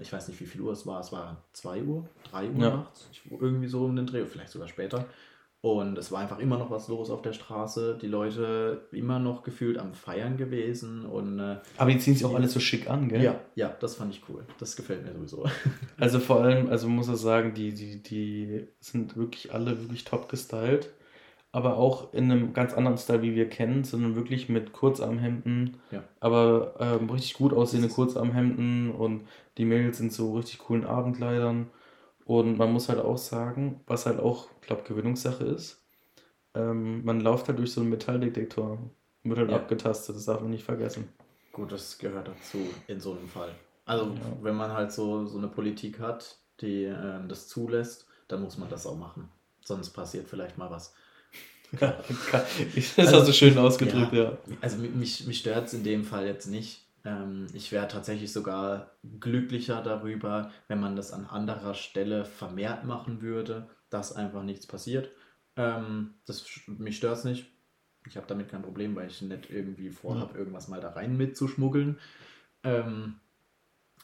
ich 0.00 0.12
weiß 0.12 0.26
nicht, 0.28 0.40
wie 0.40 0.46
viel 0.46 0.62
Uhr 0.62 0.72
es 0.72 0.86
war, 0.86 1.00
es 1.00 1.12
war 1.12 1.44
2 1.52 1.82
Uhr, 1.82 2.08
3 2.30 2.48
Uhr 2.48 2.58
Ja. 2.62 2.76
nachts, 2.78 3.08
irgendwie 3.30 3.68
so 3.68 3.84
um 3.84 3.94
den 3.94 4.06
Dreh, 4.06 4.24
vielleicht 4.24 4.50
sogar 4.50 4.68
später. 4.68 5.04
Und 5.64 5.96
es 5.96 6.12
war 6.12 6.20
einfach 6.20 6.40
immer 6.40 6.58
noch 6.58 6.70
was 6.70 6.88
los 6.88 7.08
auf 7.08 7.22
der 7.22 7.32
Straße, 7.32 7.96
die 7.98 8.06
Leute 8.06 8.82
immer 8.92 9.18
noch 9.18 9.42
gefühlt 9.42 9.78
am 9.78 9.94
Feiern 9.94 10.36
gewesen 10.36 11.06
und 11.06 11.38
äh, 11.38 11.56
Aber 11.78 11.90
die 11.90 11.96
ziehen 11.96 12.12
sich 12.12 12.26
auch 12.26 12.34
alle 12.34 12.48
so 12.48 12.60
schick 12.60 12.90
an, 12.90 13.08
gell? 13.08 13.22
ja, 13.22 13.40
ja, 13.54 13.74
das 13.80 13.94
fand 13.94 14.12
ich 14.12 14.20
cool. 14.28 14.44
Das 14.58 14.76
gefällt 14.76 15.06
mir 15.06 15.12
sowieso. 15.14 15.46
Also 15.98 16.18
vor 16.20 16.42
allem, 16.42 16.68
also 16.68 16.86
muss 16.86 17.08
ich 17.08 17.16
sagen, 17.16 17.54
die, 17.54 17.72
die, 17.72 18.02
die 18.02 18.66
sind 18.80 19.16
wirklich 19.16 19.54
alle 19.54 19.80
wirklich 19.80 20.04
top 20.04 20.28
gestylt. 20.28 20.90
Aber 21.50 21.78
auch 21.78 22.12
in 22.12 22.30
einem 22.30 22.52
ganz 22.52 22.74
anderen 22.74 22.98
Style, 22.98 23.22
wie 23.22 23.34
wir 23.34 23.48
kennen, 23.48 23.84
sondern 23.84 24.16
wirklich 24.16 24.50
mit 24.50 24.74
Kurzarmhemden. 24.74 25.78
Ja. 25.90 26.04
Aber 26.20 26.74
ähm, 26.78 27.08
richtig 27.08 27.32
gut 27.34 27.54
aussehende 27.54 27.88
Kurzarmhemden 27.88 28.90
und 28.90 29.22
die 29.56 29.64
Mädels 29.64 29.96
sind 29.96 30.12
so 30.12 30.34
richtig 30.34 30.58
coolen 30.58 30.84
Abendkleidern. 30.84 31.68
Und 32.26 32.56
man 32.58 32.72
muss 32.72 32.88
halt 32.88 33.00
auch 33.00 33.18
sagen, 33.18 33.80
was 33.86 34.06
halt 34.06 34.18
auch, 34.20 34.48
ich 34.60 34.66
glaube, 34.66 34.82
Gewinnungssache 34.84 35.44
ist, 35.44 35.82
ähm, 36.54 37.04
man 37.04 37.20
läuft 37.20 37.48
halt 37.48 37.58
durch 37.58 37.72
so 37.72 37.80
einen 37.82 37.90
Metalldetektor 37.90 38.78
wird 39.24 39.38
halt 39.38 39.50
Ja. 39.50 39.56
abgetastet, 39.56 40.16
das 40.16 40.26
darf 40.26 40.40
man 40.42 40.50
nicht 40.50 40.64
vergessen. 40.64 41.08
Gut, 41.52 41.72
das 41.72 41.98
gehört 41.98 42.28
dazu 42.28 42.58
in 42.88 43.00
so 43.00 43.12
einem 43.12 43.28
Fall. 43.28 43.54
Also, 43.86 44.06
Ja. 44.06 44.20
wenn 44.42 44.56
man 44.56 44.72
halt 44.72 44.92
so, 44.92 45.26
so 45.26 45.38
eine 45.38 45.48
Politik 45.48 46.00
hat, 46.00 46.38
die 46.60 46.84
ähm, 46.84 47.28
das 47.28 47.48
zulässt, 47.48 48.06
dann 48.28 48.42
muss 48.42 48.58
man 48.58 48.68
das 48.68 48.86
auch 48.86 48.96
machen. 48.96 49.28
Sonst 49.64 49.90
passiert 49.90 50.28
vielleicht 50.28 50.58
mal 50.58 50.70
was. 50.70 50.94
das 51.80 52.98
Also, 52.98 53.16
hast 53.18 53.28
du 53.28 53.32
schön 53.32 53.58
ausgedrückt, 53.58 54.12
ja. 54.12 54.36
Also, 54.60 54.78
mi- 54.78 54.88
mich, 54.88 55.26
mich 55.26 55.38
stört 55.38 55.66
es 55.66 55.74
in 55.74 55.84
dem 55.84 56.04
Fall 56.04 56.26
jetzt 56.26 56.46
nicht. 56.46 56.83
Ähm, 57.04 57.46
ich 57.52 57.70
wäre 57.70 57.88
tatsächlich 57.88 58.32
sogar 58.32 58.92
glücklicher 59.20 59.82
darüber, 59.82 60.50
wenn 60.68 60.80
man 60.80 60.96
das 60.96 61.12
an 61.12 61.26
anderer 61.26 61.74
Stelle 61.74 62.24
vermehrt 62.24 62.84
machen 62.84 63.20
würde, 63.20 63.68
dass 63.90 64.14
einfach 64.14 64.42
nichts 64.42 64.66
passiert. 64.66 65.10
Ähm, 65.56 66.14
das, 66.26 66.46
mich 66.66 66.96
stört 66.96 67.18
es 67.18 67.24
nicht. 67.24 67.50
Ich 68.06 68.16
habe 68.16 68.26
damit 68.26 68.48
kein 68.48 68.62
Problem, 68.62 68.96
weil 68.96 69.08
ich 69.08 69.22
nicht 69.22 69.50
irgendwie 69.50 69.90
vorhabe, 69.90 70.36
irgendwas 70.36 70.68
mal 70.68 70.80
da 70.80 70.90
rein 70.90 71.16
mitzuschmuggeln. 71.16 71.98
Ähm, 72.62 73.20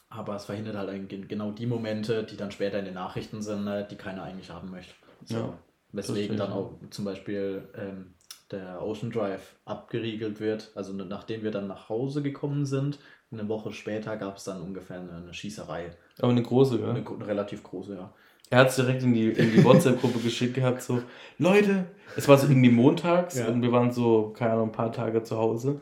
aber 0.09 0.35
es 0.35 0.45
verhindert 0.45 0.75
halt 0.75 1.09
genau 1.29 1.51
die 1.51 1.67
Momente, 1.67 2.23
die 2.23 2.37
dann 2.37 2.51
später 2.51 2.79
in 2.79 2.85
den 2.85 2.93
Nachrichten 2.95 3.41
sind, 3.41 3.67
äh, 3.67 3.87
die 3.87 3.95
keiner 3.95 4.23
eigentlich 4.23 4.49
haben 4.49 4.69
möchte. 4.69 4.93
So. 5.25 5.35
Ja, 5.35 5.59
Weswegen 5.93 6.37
dann 6.37 6.51
auch 6.51 6.79
zum 6.89 7.05
Beispiel 7.05 7.67
ähm, 7.75 8.13
der 8.51 8.81
Ocean 8.81 9.11
Drive 9.11 9.55
abgeriegelt 9.65 10.39
wird. 10.39 10.71
Also 10.75 10.93
nachdem 10.93 11.43
wir 11.43 11.51
dann 11.51 11.67
nach 11.67 11.89
Hause 11.89 12.21
gekommen 12.21 12.65
sind, 12.65 12.99
eine 13.31 13.47
Woche 13.47 13.71
später 13.71 14.17
gab 14.17 14.37
es 14.37 14.43
dann 14.43 14.61
ungefähr 14.61 14.99
eine, 14.99 15.11
eine 15.13 15.33
Schießerei. 15.33 15.91
Aber 16.19 16.31
eine 16.31 16.43
große, 16.43 16.75
Eine, 16.83 16.93
gell? 16.95 17.03
gro- 17.03 17.15
eine 17.15 17.27
relativ 17.27 17.63
große, 17.63 17.95
ja. 17.95 18.13
Er 18.49 18.59
hat 18.59 18.67
es 18.69 18.75
direkt 18.75 19.01
in 19.03 19.13
die, 19.13 19.29
in 19.29 19.53
die 19.53 19.63
WhatsApp-Gruppe 19.63 20.19
geschickt 20.19 20.55
gehabt, 20.55 20.81
so, 20.81 21.01
Leute, 21.37 21.85
es 22.17 22.27
war 22.27 22.37
so 22.37 22.47
irgendwie 22.47 22.69
montags 22.71 23.39
Ja. 23.39 23.47
und 23.47 23.61
wir 23.61 23.71
waren 23.71 23.91
so, 23.93 24.33
keine 24.37 24.51
Ahnung, 24.53 24.69
ein 24.69 24.71
paar 24.73 24.91
Tage 24.91 25.23
zu 25.23 25.37
Hause. 25.37 25.79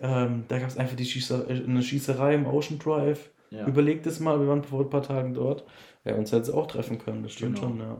Ähm, 0.00 0.44
da 0.48 0.58
gab 0.58 0.68
es 0.68 0.78
einfach 0.78 0.96
die 0.96 1.04
Schießer, 1.04 1.46
eine 1.48 1.82
Schießerei 1.82 2.34
im 2.34 2.46
Ocean 2.46 2.78
Drive. 2.78 3.28
Ja. 3.50 3.66
Überlegt 3.66 4.06
es 4.06 4.20
mal, 4.20 4.40
wir 4.40 4.46
waren 4.48 4.62
vor 4.64 4.80
ein 4.80 4.90
paar 4.90 5.02
Tagen 5.02 5.34
dort. 5.34 5.64
Ja, 6.04 6.14
uns 6.14 6.32
hätte 6.32 6.42
es 6.42 6.50
auch 6.50 6.66
treffen 6.66 6.98
können, 6.98 7.22
das 7.22 7.32
stimmt 7.32 7.56
Genau. 7.56 7.68
schon, 7.68 7.78
ja. 7.80 7.98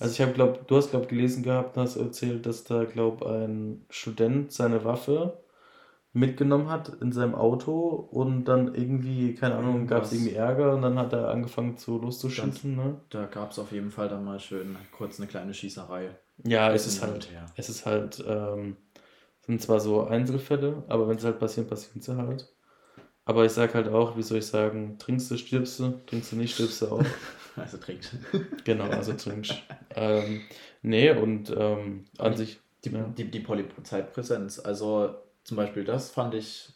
Also 0.00 0.12
ich 0.12 0.20
habe, 0.20 0.32
glaube 0.32 0.60
du 0.66 0.76
hast, 0.76 0.90
glaube 0.90 1.06
gelesen 1.06 1.42
gehabt, 1.42 1.76
hast 1.76 1.96
erzählt, 1.96 2.46
dass 2.46 2.64
da, 2.64 2.84
glaube 2.84 3.26
ein 3.26 3.84
Student 3.90 4.52
seine 4.52 4.84
Waffe 4.84 5.38
mitgenommen 6.12 6.70
hat 6.70 6.90
in 7.00 7.10
seinem 7.10 7.34
Auto 7.34 7.88
und 7.88 8.44
dann 8.44 8.74
irgendwie, 8.74 9.34
keine 9.34 9.56
Ahnung, 9.56 9.86
gab 9.86 10.04
es 10.04 10.12
irgendwie 10.12 10.34
Ärger 10.34 10.74
und 10.74 10.82
dann 10.82 10.96
hat 10.98 11.12
er 11.12 11.28
angefangen 11.30 11.76
zu 11.76 11.98
loszuschießen, 11.98 12.76
ne? 12.76 13.00
Da 13.10 13.26
gab 13.26 13.50
es 13.50 13.58
auf 13.58 13.72
jeden 13.72 13.90
Fall 13.90 14.08
dann 14.08 14.24
mal 14.24 14.38
schön 14.38 14.76
kurz 14.96 15.18
eine 15.18 15.26
kleine 15.26 15.52
Schießerei. 15.52 16.16
Ja, 16.44 16.72
es 16.72 16.86
ist 16.86 17.02
halt, 17.02 17.14
und 17.14 17.30
her. 17.32 17.46
es 17.56 17.68
ist 17.68 17.84
halt, 17.84 18.14
sind 18.14 19.60
zwar 19.60 19.80
so 19.80 20.04
Einzelfälle, 20.04 20.84
aber 20.88 21.08
wenn 21.08 21.18
sie 21.18 21.26
halt 21.26 21.38
passieren, 21.38 21.68
passieren 21.68 22.00
sie 22.00 22.16
halt. 22.16 22.53
Aber 23.26 23.44
ich 23.44 23.52
sag 23.52 23.74
halt 23.74 23.88
auch, 23.88 24.16
wie 24.16 24.22
soll 24.22 24.38
ich 24.38 24.46
sagen, 24.46 24.98
trinkst 24.98 25.30
du, 25.30 25.36
stirbst 25.38 25.80
du, 25.80 25.92
trinkst 26.06 26.32
du 26.32 26.36
nicht, 26.36 26.54
stirbst 26.54 26.82
du 26.82 26.88
auch. 26.88 27.04
Also 27.56 27.76
trinkt. 27.78 28.10
Genau, 28.64 28.86
also 28.90 29.12
trinkst. 29.12 29.54
ähm, 29.94 30.40
nee, 30.82 31.10
und 31.12 31.54
ähm, 31.56 32.04
an 32.18 32.32
Die- 32.32 32.38
sich, 32.38 32.60
Die, 32.84 32.90
Ja. 32.90 33.04
die, 33.16 33.30
die 33.30 33.38
Polizeipräsenz. 33.38 34.58
Also 34.58 35.14
zum 35.44 35.56
Beispiel 35.56 35.84
das 35.84 36.10
fand 36.10 36.34
ich 36.34 36.70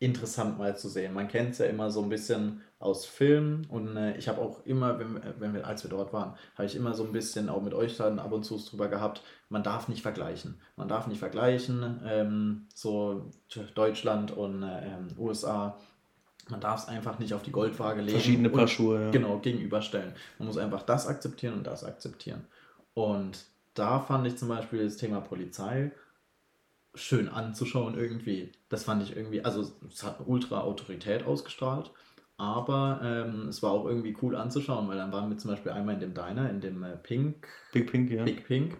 interessant 0.00 0.58
mal 0.58 0.76
zu 0.76 0.88
sehen. 0.88 1.12
Man 1.14 1.26
kennt 1.28 1.50
es 1.50 1.58
ja 1.58 1.66
immer 1.66 1.90
so 1.90 2.02
ein 2.02 2.08
bisschen 2.08 2.60
aus 2.78 3.04
Filmen 3.04 3.66
und 3.68 3.96
äh, 3.96 4.16
ich 4.16 4.28
habe 4.28 4.40
auch 4.40 4.64
immer, 4.64 4.98
wenn, 4.98 5.14
wir- 5.14 5.34
wenn 5.38 5.54
wir, 5.54 5.66
als 5.66 5.82
wir 5.82 5.90
dort 5.90 6.12
waren, 6.12 6.34
habe 6.54 6.66
ich 6.66 6.76
immer 6.76 6.94
so 6.94 7.04
ein 7.04 7.12
bisschen 7.12 7.48
auch 7.48 7.62
mit 7.62 7.74
euch 7.74 7.96
dann 7.96 8.20
ab 8.20 8.30
und 8.32 8.44
zu 8.44 8.56
drüber 8.58 8.88
gehabt, 8.88 9.22
man 9.48 9.64
darf 9.64 9.88
nicht 9.88 10.02
vergleichen. 10.02 10.60
Man 10.76 10.86
darf 10.88 11.08
nicht 11.08 11.18
vergleichen, 11.18 12.00
ähm, 12.06 12.66
so 12.74 13.30
Deutschland 13.74 14.30
und 14.30 14.62
äh, 14.62 14.86
ähm, 14.86 15.08
USA. 15.18 15.76
Man 16.48 16.60
darf 16.60 16.82
es 16.82 16.88
einfach 16.88 17.18
nicht 17.18 17.34
auf 17.34 17.42
die 17.42 17.52
Goldwaage 17.52 18.00
legen. 18.00 18.12
verschiedene 18.12 18.50
Paar 18.50 18.68
Schuhe, 18.68 19.02
ja. 19.06 19.10
genau, 19.10 19.38
gegenüberstellen. 19.38 20.14
Man 20.38 20.46
muss 20.48 20.56
einfach 20.58 20.82
das 20.82 21.06
akzeptieren 21.06 21.54
und 21.54 21.66
das 21.66 21.84
akzeptieren. 21.84 22.46
Und 22.94 23.44
da 23.74 23.98
fand 24.00 24.26
ich 24.26 24.36
zum 24.36 24.48
Beispiel 24.48 24.84
das 24.84 24.96
Thema 24.96 25.20
Polizei 25.20 25.92
schön 26.98 27.28
anzuschauen 27.28 27.98
irgendwie. 27.98 28.52
Das 28.68 28.84
fand 28.84 29.02
ich 29.02 29.16
irgendwie, 29.16 29.44
also 29.44 29.72
es 29.88 30.02
hat 30.02 30.20
ultra 30.26 30.60
Autorität 30.60 31.24
ausgestrahlt, 31.26 31.90
aber 32.36 33.00
ähm, 33.02 33.48
es 33.48 33.62
war 33.62 33.72
auch 33.72 33.86
irgendwie 33.86 34.16
cool 34.22 34.36
anzuschauen, 34.36 34.88
weil 34.88 34.96
dann 34.96 35.12
waren 35.12 35.30
wir 35.30 35.38
zum 35.38 35.50
Beispiel 35.50 35.72
einmal 35.72 35.94
in 35.94 36.00
dem 36.00 36.14
Diner, 36.14 36.50
in 36.50 36.60
dem 36.60 36.82
äh, 36.82 36.96
Pink, 36.96 37.48
Big 37.72 37.90
Pink, 37.90 38.10
ja. 38.10 38.24
Big 38.24 38.46
Pink 38.46 38.76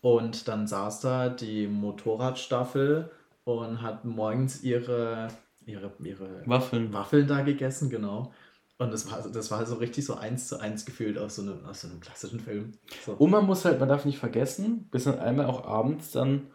und 0.00 0.48
dann 0.48 0.66
saß 0.66 1.00
da 1.00 1.28
die 1.28 1.66
Motorradstaffel 1.66 3.10
und 3.44 3.82
hat 3.82 4.04
morgens 4.04 4.62
ihre, 4.62 5.28
ihre, 5.64 5.92
ihre 6.02 6.42
Waffeln. 6.46 6.92
Waffeln 6.92 7.26
da 7.26 7.42
gegessen, 7.42 7.90
genau. 7.90 8.32
Und 8.80 8.92
das 8.92 9.10
war, 9.10 9.20
das 9.28 9.50
war 9.50 9.66
so 9.66 9.74
richtig 9.76 10.04
so 10.04 10.14
eins 10.14 10.46
zu 10.46 10.60
eins 10.60 10.84
gefühlt 10.86 11.18
aus 11.18 11.36
so 11.36 11.42
einem, 11.42 11.64
aus 11.66 11.80
so 11.80 11.88
einem 11.88 11.98
klassischen 11.98 12.38
Film. 12.38 12.74
So. 13.04 13.12
Und 13.12 13.30
man 13.30 13.44
muss 13.44 13.64
halt, 13.64 13.80
man 13.80 13.88
darf 13.88 14.04
nicht 14.04 14.18
vergessen, 14.18 14.88
wir 14.92 15.00
sind 15.00 15.18
einmal 15.18 15.46
auch 15.46 15.64
abends 15.64 16.12
dann 16.12 16.46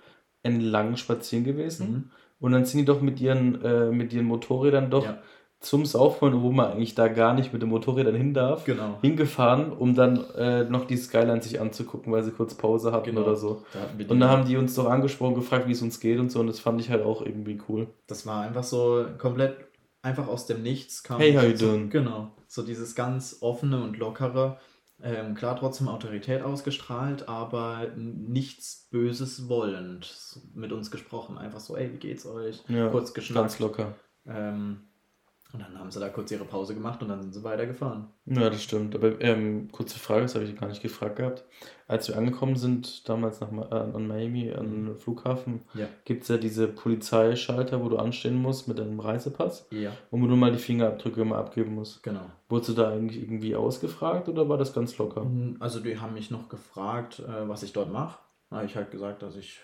entlang 0.43 0.95
spazieren 0.97 1.43
gewesen. 1.45 1.91
Mhm. 1.91 2.03
Und 2.39 2.51
dann 2.51 2.65
sind 2.65 2.79
die 2.79 2.85
doch 2.85 3.01
mit 3.01 3.19
ihren, 3.21 3.61
äh, 3.63 3.85
mit 3.91 4.11
ihren 4.13 4.25
Motorrädern 4.25 4.89
doch 4.91 5.05
Ja. 5.05 5.19
zum 5.61 5.85
Saufpoint, 5.85 6.41
wo 6.41 6.51
man 6.51 6.71
eigentlich 6.73 6.93
da 6.93 7.07
gar 7.07 7.33
nicht 7.33 7.53
mit 7.53 7.61
den 7.61 7.69
Motorrädern 7.69 8.15
hin 8.15 8.33
darf, 8.33 8.65
Genau. 8.65 8.97
hingefahren, 9.01 9.71
um 9.71 9.95
dann 9.95 10.17
äh, 10.35 10.65
noch 10.65 10.83
die 10.85 10.97
Skyline 10.97 11.41
sich 11.41 11.61
anzugucken, 11.61 12.11
weil 12.11 12.21
sie 12.23 12.31
kurz 12.31 12.53
Pause 12.55 12.91
hatten 12.91 13.11
Genau. 13.11 13.21
oder 13.21 13.37
so. 13.37 13.63
Da 13.73 13.79
hatten 13.79 14.01
Und 14.01 14.09
die- 14.09 14.19
da 14.19 14.27
haben 14.29 14.45
die 14.45 14.57
uns 14.57 14.75
doch 14.75 14.89
angesprochen, 14.89 15.35
gefragt, 15.35 15.67
wie 15.67 15.71
es 15.71 15.81
uns 15.81 16.01
geht 16.01 16.19
und 16.19 16.31
so. 16.31 16.41
Und 16.41 16.47
das 16.47 16.59
fand 16.59 16.81
ich 16.81 16.89
halt 16.89 17.03
auch 17.05 17.21
irgendwie 17.25 17.59
cool. 17.69 17.87
Das 18.07 18.25
war 18.27 18.41
einfach 18.41 18.63
so 18.63 19.05
komplett 19.17 19.55
einfach 20.01 20.27
aus 20.27 20.45
dem 20.47 20.63
Nichts 20.63 21.01
kam. 21.01 21.19
Hey, 21.21 21.33
how 21.33 21.43
you 21.45 21.55
so, 21.55 21.67
doing? 21.67 21.89
Genau. 21.89 22.31
So 22.47 22.61
dieses 22.63 22.93
ganz 22.93 23.37
offene 23.39 23.81
und 23.81 23.97
lockere. 23.97 24.57
Ähm, 25.05 25.35
klar, 25.35 25.57
trotzdem 25.57 25.89
Autorität 25.89 26.41
ausgestrahlt, 26.41 27.27
aber 27.27 27.91
nichts 27.97 28.87
Böses 28.89 29.49
wollend 29.49 30.39
mit 30.53 30.71
uns 30.71 30.91
gesprochen. 30.91 31.37
Einfach 31.37 31.59
so, 31.59 31.75
ey, 31.75 31.91
wie 31.91 31.97
geht's 31.97 32.25
euch? 32.25 32.63
Ja, 32.69 32.87
Kurz 32.87 33.13
Ganz 33.13 33.13
geschnackt. 33.13 33.59
locker. 33.59 33.95
Ähm, 34.25 34.87
und 35.53 35.61
dann 35.61 35.77
haben 35.79 35.91
sie 35.91 35.99
da 35.99 36.09
kurz 36.09 36.31
ihre 36.31 36.45
Pause 36.45 36.73
gemacht 36.73 37.01
und 37.01 37.09
dann 37.09 37.21
sind 37.21 37.33
sie 37.33 37.43
weitergefahren. 37.43 38.07
Ja, 38.25 38.49
das 38.49 38.61
stimmt. 38.63 38.95
Aber 38.95 39.21
ähm, 39.21 39.69
kurze 39.71 39.99
Frage, 39.99 40.23
das 40.23 40.33
habe 40.35 40.43
ich 40.45 40.55
gar 40.59 40.67
nicht 40.67 40.81
gefragt 40.81 41.15
gehabt. 41.17 41.45
Als 41.87 42.07
wir 42.07 42.17
angekommen 42.17 42.55
sind, 42.55 43.07
damals 43.07 43.39
nach, 43.39 43.51
äh, 43.51 43.75
an 43.75 44.07
Miami, 44.07 44.51
an 44.51 44.95
Flughafen, 44.97 45.61
Ja. 45.75 45.87
gibt 46.05 46.23
es 46.23 46.29
ja 46.29 46.37
diese 46.37 46.67
Polizeischalter, 46.67 47.83
wo 47.83 47.89
du 47.89 47.97
anstehen 47.97 48.41
musst 48.41 48.67
mit 48.67 48.79
deinem 48.79 48.99
Reisepass 48.99 49.67
Ja, 49.71 49.91
und 50.11 50.23
wo 50.23 50.27
du 50.27 50.35
mal 50.35 50.51
die 50.51 50.57
Fingerabdrücke 50.57 51.23
mal 51.25 51.39
abgeben 51.39 51.75
musst. 51.75 52.01
genau. 52.03 52.21
Wurdest 52.49 52.69
du 52.69 52.73
da 52.73 52.89
eigentlich 52.91 53.21
irgendwie 53.21 53.55
ausgefragt 53.55 54.29
oder 54.29 54.47
war 54.49 54.57
das 54.57 54.73
ganz 54.73 54.97
locker? 54.97 55.23
Mhm, 55.23 55.57
Also 55.59 55.79
die 55.79 55.99
haben 55.99 56.13
mich 56.13 56.31
noch 56.31 56.49
gefragt, 56.49 57.19
äh, 57.19 57.47
was 57.47 57.63
ich 57.63 57.73
dort 57.73 57.91
mache. 57.91 58.17
Da 58.49 58.57
habe 58.57 58.65
ich 58.65 58.75
halt 58.75 58.91
gesagt, 58.91 59.21
dass 59.21 59.35
ich 59.35 59.59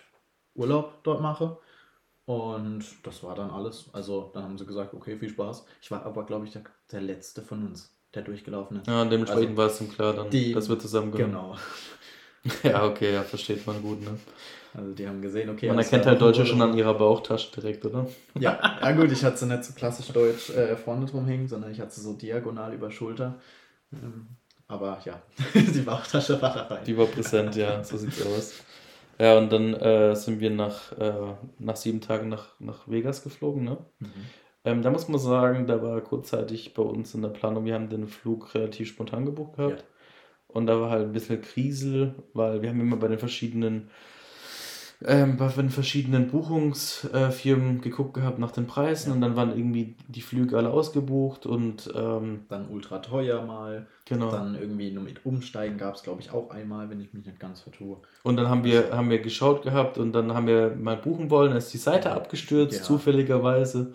Urlaub 0.54 1.02
dort 1.04 1.20
mache. 1.20 1.58
Und 2.30 2.84
das 3.02 3.24
war 3.24 3.34
dann 3.34 3.50
alles. 3.50 3.86
Also 3.92 4.30
dann 4.32 4.44
haben 4.44 4.56
sie 4.56 4.64
gesagt, 4.64 4.94
okay, 4.94 5.16
viel 5.18 5.30
Spaß. 5.30 5.64
Ich 5.82 5.90
war 5.90 6.06
aber, 6.06 6.24
glaube 6.24 6.46
ich, 6.46 6.52
der, 6.52 6.62
der 6.92 7.00
Letzte 7.00 7.42
von 7.42 7.66
uns, 7.66 7.92
der 8.14 8.22
durchgelaufen 8.22 8.80
ist. 8.80 8.86
Ja, 8.86 9.04
dementsprechend 9.04 9.48
Also, 9.48 9.56
war 9.56 9.66
es 9.66 9.78
dann 9.78 9.90
klar, 9.90 10.14
dann, 10.14 10.30
die- 10.30 10.52
dass 10.52 10.68
wir 10.68 10.78
zusammengehören. 10.78 11.32
Genau. 11.32 11.56
Ja, 12.62 12.86
okay, 12.86 13.12
ja, 13.12 13.22
versteht 13.22 13.66
man 13.66 13.82
gut, 13.82 14.00
ne? 14.02 14.18
Also 14.72 14.92
die 14.94 15.06
haben 15.06 15.20
gesehen, 15.20 15.50
okay. 15.50 15.68
Man 15.68 15.78
erkennt 15.78 16.06
halt 16.06 16.22
Deutsche 16.22 16.46
schon 16.46 16.62
an 16.62 16.72
ihrer 16.74 16.94
Bauchtasche 16.94 17.50
direkt, 17.54 17.84
oder? 17.84 18.06
Ja, 18.38 18.58
ja 18.80 18.92
gut, 18.92 19.12
ich 19.12 19.22
hatte 19.22 19.36
sie 19.36 19.46
nicht 19.46 19.62
so 19.64 19.74
klassisch 19.74 20.06
deutsch 20.08 20.48
äh, 20.48 20.74
vorne 20.74 21.04
drum 21.04 21.26
hängen, 21.26 21.48
sondern 21.48 21.70
ich 21.70 21.78
hatte 21.80 21.92
sie 21.94 22.00
so 22.00 22.14
diagonal 22.14 22.72
über 22.72 22.90
Schulter. 22.90 23.38
Ähm, 23.92 24.26
aber 24.68 25.02
ja, 25.04 25.20
die 25.54 25.82
Bauchtasche 25.82 26.40
war 26.40 26.54
dabei. 26.54 26.78
Die 26.82 26.96
war 26.96 27.04
präsent, 27.06 27.56
ja, 27.56 27.84
so 27.84 27.98
sieht's 27.98 28.22
aus. 28.24 28.54
Ja, 29.20 29.36
und 29.36 29.52
dann 29.52 29.74
äh, 29.74 30.16
sind 30.16 30.40
wir 30.40 30.48
nach, 30.48 30.92
äh, 30.98 31.34
nach 31.58 31.76
sieben 31.76 32.00
Tagen 32.00 32.30
nach, 32.30 32.58
nach 32.58 32.88
Vegas 32.88 33.22
geflogen, 33.22 33.64
ne? 33.64 33.76
Mhm. 33.98 34.08
Ähm, 34.64 34.82
da 34.82 34.90
muss 34.90 35.08
man 35.08 35.20
sagen, 35.20 35.66
da 35.66 35.82
war 35.82 36.00
kurzzeitig 36.00 36.72
bei 36.72 36.82
uns 36.82 37.14
in 37.14 37.20
der 37.20 37.28
Planung, 37.28 37.66
wir 37.66 37.74
haben 37.74 37.90
den 37.90 38.06
Flug 38.06 38.54
relativ 38.54 38.88
spontan 38.88 39.26
gebucht 39.26 39.56
gehabt. 39.56 39.80
Ja. 39.80 39.86
Und 40.48 40.66
da 40.66 40.80
war 40.80 40.88
halt 40.88 41.04
ein 41.04 41.12
bisschen 41.12 41.42
Krisel, 41.42 42.14
weil 42.32 42.62
wir 42.62 42.70
haben 42.70 42.80
immer 42.80 42.96
bei 42.96 43.08
den 43.08 43.18
verschiedenen, 43.18 43.90
ähm, 45.04 45.36
bei 45.38 45.48
den 45.48 45.70
verschiedenen 45.70 46.28
Buchungsfirmen 46.28 47.80
geguckt 47.80 48.14
gehabt 48.14 48.38
nach 48.38 48.50
den 48.50 48.66
Preisen 48.66 49.08
Ja. 49.10 49.14
und 49.14 49.20
dann 49.20 49.36
waren 49.36 49.56
irgendwie 49.56 49.94
die 50.08 50.20
Flüge 50.20 50.56
alle 50.56 50.70
ausgebucht 50.70 51.46
und 51.46 51.90
ähm, 51.94 52.40
Dann 52.48 52.68
ultra 52.68 52.98
teuer 52.98 53.42
mal. 53.44 53.86
genau. 54.04 54.30
Dann 54.30 54.54
irgendwie 54.54 54.90
nur 54.90 55.02
mit 55.04 55.24
Umsteigen 55.24 55.78
gab 55.78 55.94
es, 55.94 56.02
glaube 56.02 56.20
ich, 56.20 56.32
auch 56.32 56.50
einmal, 56.50 56.90
wenn 56.90 57.00
ich 57.00 57.12
mich 57.14 57.24
nicht 57.24 57.40
ganz 57.40 57.60
vertue. 57.60 57.96
Und 58.22 58.36
dann 58.36 58.48
haben 58.48 58.64
wir, 58.64 58.90
haben 58.92 59.10
wir 59.10 59.20
geschaut 59.20 59.62
gehabt 59.62 59.98
und 59.98 60.12
dann 60.12 60.34
haben 60.34 60.46
wir 60.46 60.74
mal 60.76 60.96
buchen 60.96 61.30
wollen, 61.30 61.56
ist 61.56 61.72
die 61.72 61.78
Seite 61.78 62.12
abgestürzt, 62.12 62.78
Ja. 62.78 62.82
zufälligerweise. 62.84 63.92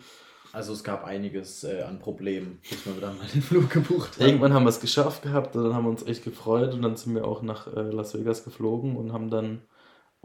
Also 0.53 0.71
es 0.71 0.85
gab 0.85 1.03
einiges 1.03 1.65
äh, 1.65 1.81
an 1.81 1.99
Problemen, 1.99 2.59
bis 2.69 2.85
wir 2.85 2.93
dann 3.01 3.17
mal 3.17 3.27
den 3.33 3.41
Flug 3.41 3.69
gebucht 3.69 4.17
haben. 4.17 4.25
Irgendwann 4.25 4.53
haben 4.53 4.63
wir 4.63 4.69
es 4.69 4.79
geschafft 4.79 5.23
gehabt 5.23 5.55
und 5.57 5.65
dann 5.65 5.73
haben 5.75 5.83
wir 5.83 5.89
uns 5.89 6.07
echt 6.07 6.23
gefreut 6.23 6.73
und 6.73 6.81
dann 6.81 6.95
sind 6.95 7.13
wir 7.13 7.25
auch 7.27 7.41
nach 7.41 7.67
äh, 7.75 7.81
Las 7.81 8.13
Vegas 8.17 8.45
geflogen 8.45 8.95
und 8.95 9.11
haben 9.11 9.29
dann 9.29 9.59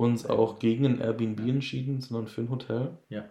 uns 0.00 0.28
auch 0.28 0.58
gegen 0.58 0.86
ein 0.86 1.00
Airbnb 1.00 1.40
entschieden, 1.40 2.00
sondern 2.00 2.26
für 2.26 2.40
ein 2.40 2.50
Hotel. 2.50 2.96
Ja. 3.10 3.24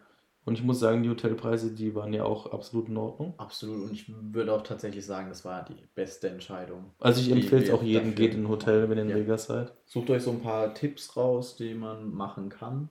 Und 0.46 0.54
ich 0.58 0.64
muss 0.64 0.80
sagen, 0.80 1.04
die 1.04 1.10
Hotelpreise, 1.10 1.74
die 1.74 1.94
waren 1.96 2.14
ja 2.14 2.24
auch 2.24 2.52
absolut 2.54 2.88
in 2.88 2.98
Ordnung. 2.98 3.34
Absolut. 3.38 3.90
Und 3.90 3.92
ich 3.94 4.06
würde 4.08 4.54
auch 4.54 4.62
tatsächlich 4.62 5.06
sagen, 5.06 5.30
das 5.30 5.44
war 5.46 5.66
die 5.66 5.88
beste 5.96 6.30
Entscheidung. 6.30 6.92
Also 7.00 7.22
ich 7.22 7.32
empfehle 7.32 7.64
es 7.64 7.72
auch 7.72 7.84
jedem, 7.84 8.16
geht 8.16 8.34
in 8.34 8.44
ein 8.44 8.50
Hotel, 8.50 8.90
wenn 8.90 8.98
ihr 8.98 9.04
in 9.04 9.10
Ja. 9.10 9.16
Vegas 9.18 9.46
seid. 9.46 9.74
Sucht 9.86 10.10
euch 10.10 10.24
so 10.24 10.32
ein 10.32 10.42
paar 10.42 10.74
Tipps 10.74 11.18
raus, 11.18 11.56
die 11.56 11.74
man 11.74 12.12
machen 12.12 12.50
kann. 12.50 12.90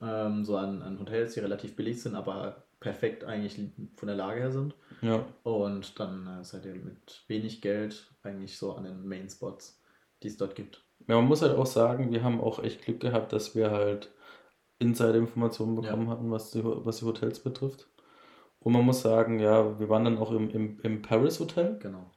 Ähm, 0.00 0.44
so 0.44 0.56
an, 0.56 0.82
an 0.82 0.98
Hotels, 1.00 1.34
die 1.34 1.40
relativ 1.40 1.74
billig 1.74 2.00
sind, 2.02 2.14
aber 2.14 2.64
perfekt 2.80 3.24
eigentlich 3.24 3.58
von 3.96 4.06
der 4.06 4.16
Lage 4.16 4.40
her 4.40 4.52
sind. 4.52 4.74
Ja. 5.02 5.24
Und 5.42 5.98
dann 5.98 6.26
äh, 6.26 6.44
seid 6.44 6.64
ihr 6.66 6.74
mit 6.74 7.24
wenig 7.28 7.60
Geld 7.62 8.10
eigentlich 8.22 8.58
so 8.58 8.74
an 8.74 8.84
den 8.84 9.06
Main 9.06 9.28
Spots, 9.28 9.82
die 10.22 10.28
es 10.28 10.36
dort 10.36 10.54
gibt. 10.54 10.85
Ja, 11.08 11.16
man 11.16 11.26
muss 11.26 11.42
halt 11.42 11.56
auch 11.56 11.66
sagen, 11.66 12.10
wir 12.12 12.22
haben 12.22 12.40
auch 12.40 12.62
echt 12.62 12.82
Glück 12.82 13.00
gehabt, 13.00 13.32
dass 13.32 13.54
wir 13.54 13.70
halt 13.70 14.12
Insider-Informationen 14.78 15.76
bekommen 15.76 16.10
hatten, 16.10 16.30
was 16.30 16.50
die, 16.50 16.62
was 16.64 16.98
die 16.98 17.04
Hotels 17.04 17.40
betrifft. 17.40 17.88
Und 18.58 18.72
man 18.72 18.84
muss 18.84 19.02
sagen, 19.02 19.38
ja, 19.38 19.78
wir 19.78 19.88
waren 19.88 20.04
dann 20.04 20.18
auch 20.18 20.32
im, 20.32 20.50
im, 20.50 20.80
im 20.82 21.02
Paris 21.02 21.38
Hotel. 21.38 21.78
Genau. 21.80 22.10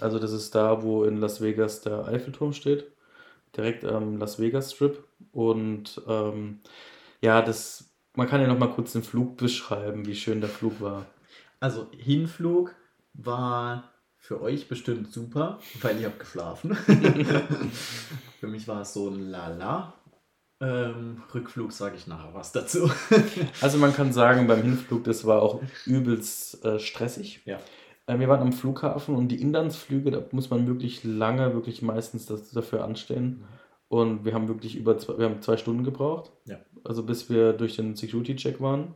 Also 0.00 0.18
das 0.18 0.32
ist 0.32 0.54
da, 0.54 0.82
wo 0.82 1.04
in 1.04 1.16
Las 1.16 1.40
Vegas 1.40 1.80
der 1.80 2.06
Eiffelturm 2.06 2.52
steht. 2.52 2.92
Direkt 3.56 3.84
am 3.84 4.18
Las 4.18 4.38
Vegas 4.38 4.72
Strip. 4.72 5.02
Und 5.32 6.00
ähm, 6.06 6.60
ja, 7.22 7.42
das, 7.42 7.94
man 8.14 8.28
kann 8.28 8.40
ja 8.40 8.46
noch 8.46 8.58
mal 8.58 8.70
kurz 8.70 8.92
den 8.92 9.02
Flug 9.02 9.36
beschreiben, 9.36 10.06
wie 10.06 10.14
schön 10.14 10.40
der 10.40 10.50
Flug 10.50 10.80
war. 10.80 11.06
Also 11.58 11.86
Hinflug 11.96 12.74
war 13.14 13.84
für 14.18 14.42
euch 14.42 14.68
bestimmt 14.68 15.12
super, 15.12 15.58
weil 15.80 15.98
ihr 16.00 16.06
habt 16.06 16.18
geschlafen. 16.18 16.74
für 18.40 18.46
mich 18.46 18.68
war 18.68 18.82
es 18.82 18.92
so 18.92 19.08
ein 19.08 19.30
Lala. 19.30 19.94
Ähm, 20.60 21.22
Rückflug 21.32 21.72
sage 21.72 21.96
ich 21.96 22.08
nachher 22.08 22.34
was 22.34 22.52
dazu. 22.52 22.90
Also 23.60 23.78
man 23.78 23.94
kann 23.94 24.12
sagen, 24.12 24.48
beim 24.48 24.62
Hinflug, 24.62 25.04
das 25.04 25.24
war 25.24 25.40
auch 25.40 25.62
übelst 25.86 26.64
äh, 26.64 26.80
stressig. 26.80 27.42
Ja. 27.44 27.58
Äh, 28.06 28.18
wir 28.18 28.28
waren 28.28 28.40
am 28.40 28.52
Flughafen 28.52 29.14
und 29.14 29.28
die 29.28 29.40
Inlandsflüge, 29.40 30.10
da 30.10 30.24
muss 30.32 30.50
man 30.50 30.66
wirklich 30.66 31.04
lange, 31.04 31.54
wirklich 31.54 31.80
meistens 31.82 32.26
das, 32.26 32.50
dafür 32.50 32.84
anstehen. 32.84 33.44
Und 33.88 34.24
wir 34.24 34.34
haben 34.34 34.48
wirklich 34.48 34.76
über 34.76 34.98
zwei, 34.98 35.18
wir 35.18 35.26
haben 35.26 35.40
zwei 35.42 35.56
Stunden 35.56 35.84
gebraucht. 35.84 36.32
Ja. 36.44 36.58
Also 36.84 37.04
bis 37.04 37.30
wir 37.30 37.52
durch 37.52 37.76
den 37.76 37.94
Security-Check 37.94 38.60
waren. 38.60 38.94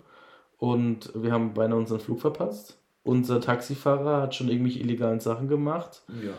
Und 0.59 1.13
wir 1.15 1.33
haben 1.33 1.55
beinahe 1.55 1.79
unseren 1.79 2.01
Flug 2.01 2.21
verpasst. 2.21 2.79
Unser 3.05 3.41
Taxifahrer 3.41 4.23
hat 4.23 4.35
schon 4.35 4.49
irgendwelche 4.49 4.79
illegalen 4.81 5.21
Sachen 5.21 5.49
gemacht 5.49 6.03
Ja. 6.23 6.33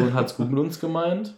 und 0.00 0.14
hat 0.14 0.26
es 0.26 0.36
gut 0.36 0.50
mit 0.50 0.58
uns 0.58 0.80
gemeint. 0.80 1.36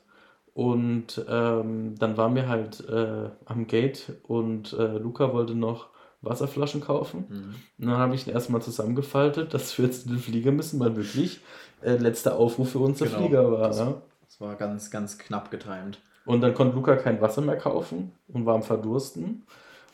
Und 0.55 1.25
ähm, 1.29 1.95
dann 1.99 2.17
waren 2.17 2.35
wir 2.35 2.49
halt 2.49 2.87
äh, 2.89 3.29
am 3.47 3.67
Gate 3.67 4.13
und 4.25 4.73
äh, 4.73 4.99
Luca 4.99 5.33
wollte 5.33 5.55
noch 5.55 5.89
Wasserflaschen 6.23 6.81
kaufen. 6.81 7.25
Mhm. 7.29 7.55
Und 7.79 7.87
dann 7.89 7.99
habe 7.99 8.15
ich 8.15 8.27
ihn 8.27 8.33
erstmal 8.35 8.61
zusammengefaltet, 8.61 9.55
dass 9.55 9.77
wir 9.79 9.85
jetzt 9.87 10.07
in 10.07 10.13
den 10.13 10.21
Flieger 10.21 10.51
müssen, 10.51 10.81
weil 10.81 10.97
wirklich 10.97 11.41
äh, 11.83 11.97
letzter 11.97 12.37
Aufruf 12.37 12.73
für 12.73 12.79
uns 12.81 12.99
der 12.99 13.09
Genau, 13.09 13.21
Flieger 13.21 13.53
war. 13.53 13.69
das- 13.69 13.79
Ja? 13.79 13.95
Das 14.27 14.41
war 14.41 14.55
ganz, 14.57 14.91
ganz 14.91 15.19
knapp 15.19 15.51
getimed. 15.51 15.99
Und 16.27 16.41
dann 16.43 16.55
konnte 16.55 16.77
Luca 16.77 16.97
kein 16.97 17.21
Wasser 17.21 17.41
mehr 17.43 17.57
kaufen 17.57 18.13
und 18.29 18.45
war 18.47 18.55
am 18.55 18.63
Verdursten. 18.63 19.45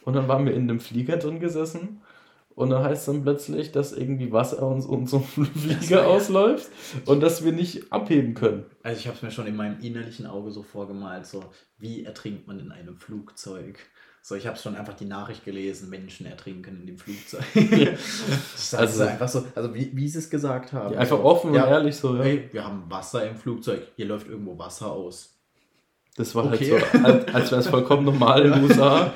Und 0.04 0.14
dann 0.14 0.26
waren 0.28 0.44
wir 0.46 0.54
in 0.54 0.68
dem 0.68 0.80
Flieger 0.80 1.16
drin 1.16 1.38
gesessen. 1.40 2.00
Und 2.56 2.70
dann 2.70 2.82
heißt 2.82 3.00
es 3.02 3.06
dann 3.06 3.22
plötzlich, 3.22 3.70
dass 3.70 3.92
irgendwie 3.92 4.32
Wasser 4.32 4.66
uns 4.66 4.86
unserem 4.86 5.22
Flieger 5.22 6.00
ja- 6.02 6.04
ausläuft 6.06 6.68
und 7.04 7.20
dass 7.20 7.44
wir 7.44 7.52
nicht 7.52 7.92
abheben 7.92 8.32
können. 8.34 8.64
Also 8.82 8.98
ich 8.98 9.06
habe 9.06 9.16
es 9.16 9.22
mir 9.22 9.30
schon 9.30 9.46
in 9.46 9.54
meinem 9.56 9.78
innerlichen 9.80 10.26
Auge 10.26 10.50
so 10.50 10.62
vorgemalt, 10.62 11.26
so 11.26 11.44
wie 11.78 12.04
ertrinkt 12.04 12.46
man 12.48 12.58
in 12.58 12.72
einem 12.72 12.96
Flugzeug? 12.96 13.78
So, 14.22 14.34
ich 14.34 14.46
habe 14.46 14.56
schon 14.58 14.74
einfach 14.74 14.94
die 14.94 15.04
Nachricht 15.04 15.44
gelesen, 15.44 15.88
Menschen 15.90 16.26
ertrinken 16.26 16.80
in 16.80 16.86
dem 16.86 16.98
Flugzeug. 16.98 17.44
das 17.54 18.74
Also- 18.74 19.02
also 19.02 19.02
einfach 19.04 19.28
so, 19.28 19.44
also 19.54 19.74
wie, 19.74 19.90
wie 19.94 20.08
sie 20.08 20.18
es 20.18 20.30
gesagt 20.30 20.72
haben. 20.72 20.94
Ja, 20.94 21.00
einfach 21.00 21.18
offen 21.22 21.52
ja, 21.54 21.64
und 21.64 21.70
ehrlich 21.70 21.94
so. 21.96 22.16
Ja. 22.16 22.22
Hey, 22.24 22.48
wir 22.52 22.64
haben 22.64 22.84
Wasser 22.88 23.28
im 23.28 23.36
Flugzeug. 23.36 23.86
Hier 23.96 24.06
läuft 24.06 24.28
irgendwo 24.28 24.58
Wasser 24.58 24.90
aus. 24.90 25.34
Das 26.16 26.34
war 26.34 26.46
Okay. 26.50 26.72
halt 26.72 26.84
so, 26.92 26.98
als, 27.04 27.34
als 27.34 27.50
wäre 27.50 27.60
es 27.60 27.66
vollkommen 27.68 28.06
normal 28.06 28.46
in 28.46 28.52
den 28.54 28.64
USA. 28.64 29.12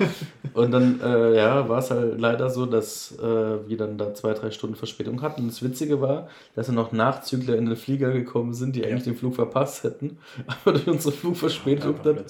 Und 0.54 0.70
dann, 0.72 1.00
äh, 1.00 1.36
ja, 1.36 1.68
war 1.68 1.78
es 1.78 1.90
halt 1.90 2.20
leider 2.20 2.50
so, 2.50 2.66
dass 2.66 3.16
äh, 3.18 3.68
wir 3.68 3.76
dann 3.76 3.98
da 3.98 4.12
zwei, 4.14 4.32
drei 4.34 4.50
Stunden 4.50 4.76
Verspätung 4.76 5.22
hatten. 5.22 5.42
Und 5.42 5.48
das 5.48 5.62
Witzige 5.62 6.00
war, 6.00 6.28
dass 6.54 6.66
dann 6.66 6.74
noch 6.76 6.92
Nachzügler 6.92 7.56
in 7.56 7.66
den 7.66 7.76
Flieger 7.76 8.12
gekommen 8.12 8.52
sind, 8.54 8.76
die 8.76 8.80
Ja. 8.80 8.88
eigentlich 8.88 9.04
den 9.04 9.16
Flug 9.16 9.34
verpasst 9.34 9.84
hätten. 9.84 10.18
Aber 10.46 10.72
durch 10.72 10.86
unsere 10.88 11.12
Flugverspätung 11.14 11.90
Einfach 11.92 12.02
dann, 12.02 12.24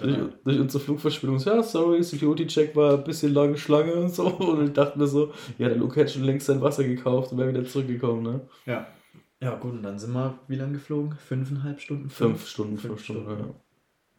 durch, 0.00 0.16
durch 0.44 0.60
unsere 0.60 0.82
Flugverspätung, 0.84 1.38
ja, 1.38 1.62
sorry, 1.62 2.02
Security-Check 2.02 2.74
war 2.76 2.94
ein 2.94 3.04
bisschen 3.04 3.32
lange 3.34 3.56
Schlange 3.58 3.94
und 3.94 4.14
so. 4.14 4.26
Und 4.46 4.64
ich 4.66 4.72
dachte 4.72 4.98
mir 4.98 5.06
so, 5.06 5.32
ja, 5.58 5.68
der 5.68 5.76
Luke 5.76 5.98
hätte 6.00 6.12
schon 6.12 6.24
längst 6.24 6.46
sein 6.46 6.60
Wasser 6.60 6.84
gekauft 6.84 7.32
und 7.32 7.38
wäre 7.38 7.48
wieder 7.50 7.64
zurückgekommen, 7.64 8.22
ne? 8.22 8.40
Ja. 8.66 8.86
Ja, 9.40 9.54
gut, 9.56 9.72
und 9.72 9.82
dann 9.82 9.98
sind 9.98 10.12
wir 10.14 10.38
wie 10.48 10.56
lange 10.56 10.72
geflogen? 10.74 11.12
Fünfeinhalb 11.18 11.78
Stunden? 11.80 12.08
Fünf 12.08 12.46
Stunden, 12.46 12.78
Fünf 12.78 12.94
fünf 12.94 13.04
Stunden, 13.04 13.24
Stunden. 13.24 13.44
ja. 13.48 13.54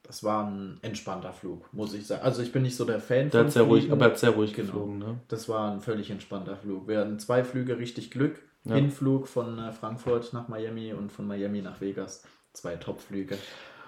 Das 0.08 0.24
war 0.24 0.48
ein 0.48 0.78
entspannter 0.82 1.34
Flug, 1.34 1.72
muss 1.74 1.93
ich 1.93 2.08
sagen. 2.08 2.24
Also 2.24 2.41
ich 2.41 2.54
bin 2.54 2.62
nicht 2.63 2.78
so 2.78 2.86
der 2.86 3.02
Fan 3.02 3.30
Der 3.30 3.41
hat 3.43 3.52
sehr 3.52 3.63
ruhig, 3.63 3.91
aber 3.91 4.06
er 4.06 4.12
hat 4.12 4.17
sehr 4.17 4.30
ruhig 4.32 4.54
Genau. 4.54 4.67
geflogen, 4.67 4.98
ne? 5.00 5.20
Das 5.28 5.50
war 5.50 5.70
ein 5.72 5.82
völlig 5.82 6.10
entspannter 6.10 6.56
Flug. 6.56 6.88
Wir 6.88 7.00
hatten 7.00 7.20
zwei 7.20 7.43
Flüge 7.43 7.78
richtig 7.78 8.10
Glück. 8.10 8.41
Ja. 8.63 8.76
Hinflug 8.76 9.28
von 9.28 9.60
äh, 9.60 9.72
Frankfurt 9.74 10.32
nach 10.34 10.48
Miami 10.48 10.93
und 10.93 11.12
von 11.12 11.28
Miami 11.28 11.62
nach 11.62 11.82
Vegas. 11.82 12.24
Zwei 12.54 12.76
Top-Flüge. 12.78 13.38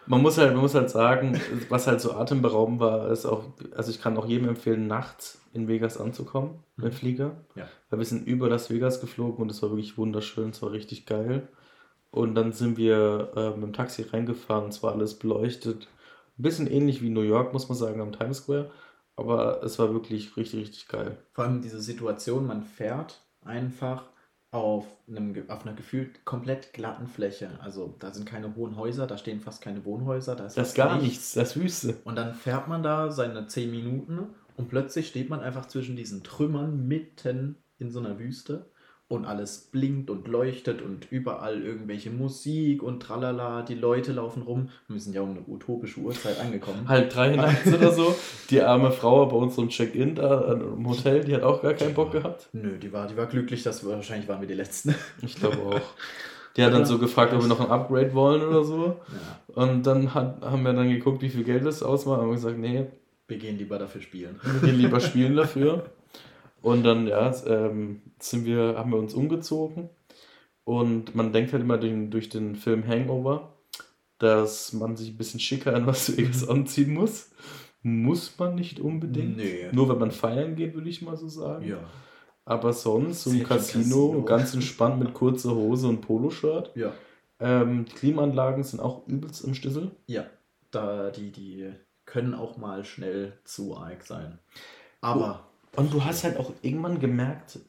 Man 0.07 0.21
muss 0.21 0.37
halt, 0.37 0.51
man 0.53 0.61
muss 0.61 0.75
halt 0.75 0.89
sagen, 0.89 1.39
was 1.69 1.87
halt 1.87 2.01
so 2.01 2.13
atemberaubend 2.13 2.79
war, 2.79 3.09
ist 3.11 3.25
auch, 3.25 3.43
also 3.75 3.91
ich 3.91 4.01
kann 4.01 4.17
auch 4.17 4.25
jedem 4.25 4.49
empfehlen, 4.49 4.87
nachts 4.87 5.41
in 5.53 5.67
Vegas 5.67 5.99
anzukommen, 5.99 6.63
mit 6.75 6.85
dem 6.87 6.91
Flieger. 6.93 7.31
Ja. 7.55 7.67
Weil 7.89 7.99
wir 7.99 8.05
sind 8.05 8.27
über 8.27 8.49
Las 8.49 8.69
Vegas 8.69 9.01
geflogen 9.01 9.41
und 9.43 9.51
es 9.51 9.61
war 9.61 9.69
wirklich 9.69 9.97
wunderschön, 9.97 10.49
es 10.49 10.61
war 10.61 10.71
richtig 10.71 11.05
geil. 11.05 11.47
Und 12.11 12.35
dann 12.35 12.53
sind 12.53 12.77
wir 12.77 13.31
äh, 13.35 13.49
mit 13.51 13.63
dem 13.63 13.73
Taxi 13.73 14.01
reingefahren, 14.01 14.69
es 14.69 14.81
war 14.81 14.93
alles 14.93 15.13
beleuchtet. 15.19 15.87
Ein 16.39 16.43
bisschen 16.43 16.67
ähnlich 16.67 17.01
wie 17.01 17.09
New 17.09 17.21
York, 17.21 17.51
muss 17.53 17.67
man 17.67 17.77
sagen, 17.77 17.99
am 17.99 18.13
Times 18.13 18.37
Square. 18.37 18.71
Aber 19.17 19.61
es 19.63 19.77
war 19.77 19.91
wirklich 19.91 20.37
richtig, 20.37 20.61
richtig 20.61 20.87
geil. 20.87 21.17
Vor 21.33 21.43
allem 21.43 21.61
diese 21.61 21.81
Situation, 21.81 22.47
man 22.47 22.63
fährt 22.63 23.21
einfach 23.43 24.05
auf, 24.51 24.85
einem, 25.07 25.35
auf 25.49 25.65
einer 25.65 25.75
gefühlt 25.75 26.23
komplett 26.25 26.73
glatten 26.73 27.07
Fläche. 27.07 27.49
Also 27.61 27.95
da 27.99 28.11
sind 28.11 28.25
keine 28.25 28.55
hohen 28.55 28.77
Häuser, 28.77 29.05
da 29.05 29.17
stehen 29.17 29.41
fast 29.41 29.61
keine 29.61 29.83
Wohnhäuser. 29.85 30.35
Da 30.35 30.45
ist 30.45 30.57
Das 30.57 30.73
gar 30.73 30.99
nichts, 30.99 31.33
das 31.33 31.55
ist 31.55 31.61
Wüste. 31.61 31.97
Und 32.05 32.15
dann 32.15 32.33
fährt 32.33 32.67
man 32.67 32.81
da 32.81 33.11
seine 33.11 33.45
10 33.47 33.69
Minuten 33.69 34.29
und 34.57 34.69
plötzlich 34.69 35.07
steht 35.09 35.29
man 35.29 35.41
einfach 35.41 35.67
zwischen 35.67 35.95
diesen 35.95 36.23
Trümmern 36.23 36.87
mitten 36.87 37.57
in 37.77 37.91
so 37.91 37.99
einer 37.99 38.17
Wüste 38.17 38.71
und 39.09 39.25
alles 39.25 39.69
blinkt 39.71 40.11
und 40.11 40.27
leuchtet 40.27 40.83
und 40.83 41.11
überall 41.11 41.63
irgendwelche 41.63 42.11
Musik 42.11 42.83
und 42.83 43.01
tralala, 43.01 43.63
die 43.63 43.73
Leute 43.73 44.13
laufen 44.13 44.43
rum. 44.43 44.69
Wir 44.87 44.99
sind 44.99 45.15
ja 45.15 45.21
um 45.21 45.31
eine 45.31 45.41
utopische 45.47 45.99
Uhrzeit 45.99 46.39
angekommen. 46.39 46.87
Halb 46.87 47.09
drei 47.09 47.35
nachts 47.35 47.73
oder 47.73 47.91
so. 47.91 48.15
Die 48.51 48.61
arme 48.61 48.91
Frau 48.91 49.25
bei 49.25 49.35
unserem 49.35 49.69
Check-in 49.69 50.13
da 50.13 50.53
äh, 50.53 50.53
im 50.53 50.87
Hotel, 50.87 51.23
die 51.23 51.33
hat 51.33 51.41
auch 51.41 51.63
gar 51.63 51.73
keinen 51.73 51.95
Bock 51.95 52.11
gehabt. 52.11 52.49
Nö, 52.53 52.77
die 52.77 52.93
war, 52.93 53.07
die 53.07 53.17
war 53.17 53.25
glücklich, 53.25 53.63
dass 53.63 53.83
wir, 53.83 53.93
wahrscheinlich 53.93 54.29
waren 54.29 54.41
wir 54.41 54.47
die 54.47 54.53
Letzten. 54.53 54.93
Ich 55.23 55.35
glaube 55.35 55.57
auch. 55.57 55.81
Die 56.55 56.63
hat 56.63 56.73
dann 56.73 56.85
so 56.85 56.97
gefragt, 56.99 57.33
ob 57.33 57.41
wir 57.41 57.47
noch 57.47 57.59
ein 57.59 57.71
Upgrade 57.71 58.13
wollen 58.13 58.41
oder 58.41 58.63
so. 58.63 58.99
Ja, 59.07 59.63
Und 59.63 59.83
dann 59.83 60.13
hat, 60.13 60.41
haben 60.41 60.63
wir 60.63 60.73
dann 60.73 60.89
geguckt, 60.89 61.21
wie 61.21 61.29
viel 61.29 61.43
Geld 61.43 61.65
das 61.65 61.83
ausmacht. 61.83 62.19
Haben 62.21 62.27
wir 62.27 62.35
gesagt, 62.35 62.57
nee, 62.57 62.85
wir 63.27 63.37
gehen 63.37 63.57
lieber 63.57 63.77
dafür 63.79 64.01
spielen. 64.01 64.39
wir 64.43 64.69
gehen 64.69 64.79
lieber 64.79 64.99
spielen 64.99 65.35
dafür. 65.35 65.85
Und 66.61 66.83
dann, 66.83 67.07
ja, 67.07 67.33
ähm, 67.45 68.01
sind 68.19 68.45
wir, 68.45 68.75
haben 68.77 68.91
wir 68.91 68.99
uns 68.99 69.13
umgezogen. 69.13 69.89
Und 70.65 71.15
man 71.15 71.31
denkt 71.33 71.53
halt 71.53 71.63
immer 71.63 71.77
durch, 71.77 71.91
den- 71.91 72.11
durch 72.11 72.29
den 72.29 72.55
Film 72.55 72.85
Hangover, 72.87 73.53
dass 74.19 74.73
man 74.73 74.95
sich 74.97 75.09
ein 75.11 75.17
bisschen 75.17 75.39
schicker 75.39 75.73
an 75.75 75.87
was 75.87 76.09
Vegas 76.17 76.47
anziehen 76.47 76.93
muss. 76.93 77.31
Muss 77.81 78.37
man 78.37 78.55
nicht 78.55 78.79
unbedingt. 78.79 79.37
Nee. 79.37 79.69
Nur 79.71 79.87
wenn 79.89 79.97
man 79.99 80.11
feiern 80.11 80.55
geht, 80.55 80.73
würde 80.73 80.89
ich 80.89 81.01
mal 81.01 81.15
so 81.15 81.29
sagen. 81.29 81.65
Ja. 81.65 81.79
Aber 82.43 82.73
sonst, 82.73 83.23
so 83.23 83.29
im 83.31 83.43
Casino, 83.43 84.07
Casino. 84.09 84.23
ganz 84.25 84.53
entspannt 84.53 84.99
mit 84.99 85.13
kurzer 85.13 85.55
Hose 85.55 85.87
und 85.87 86.01
Poloshirt. 86.01 86.71
Ja. 86.75 86.91
Ähm, 87.39 87.85
die 87.85 87.93
Klimaanlagen 87.93 88.63
sind 88.63 88.81
auch 88.81 89.07
übelst 89.07 89.45
im 89.45 89.53
Stissel. 89.53 89.91
Ja. 90.07 90.25
Da, 90.71 91.09
die, 91.11 91.31
die 91.31 91.71
können 92.05 92.33
auch 92.33 92.57
mal 92.57 92.83
schnell 92.83 93.33
zu 93.45 93.77
arg 93.77 94.03
sein. 94.03 94.39
Aber. 94.99 95.45
Und 95.75 95.93
du 95.93 96.03
hast 96.03 96.23
halt 96.23 96.37
auch 96.37 96.51
irgendwann 96.61 96.99
gemerkt, 96.99 97.59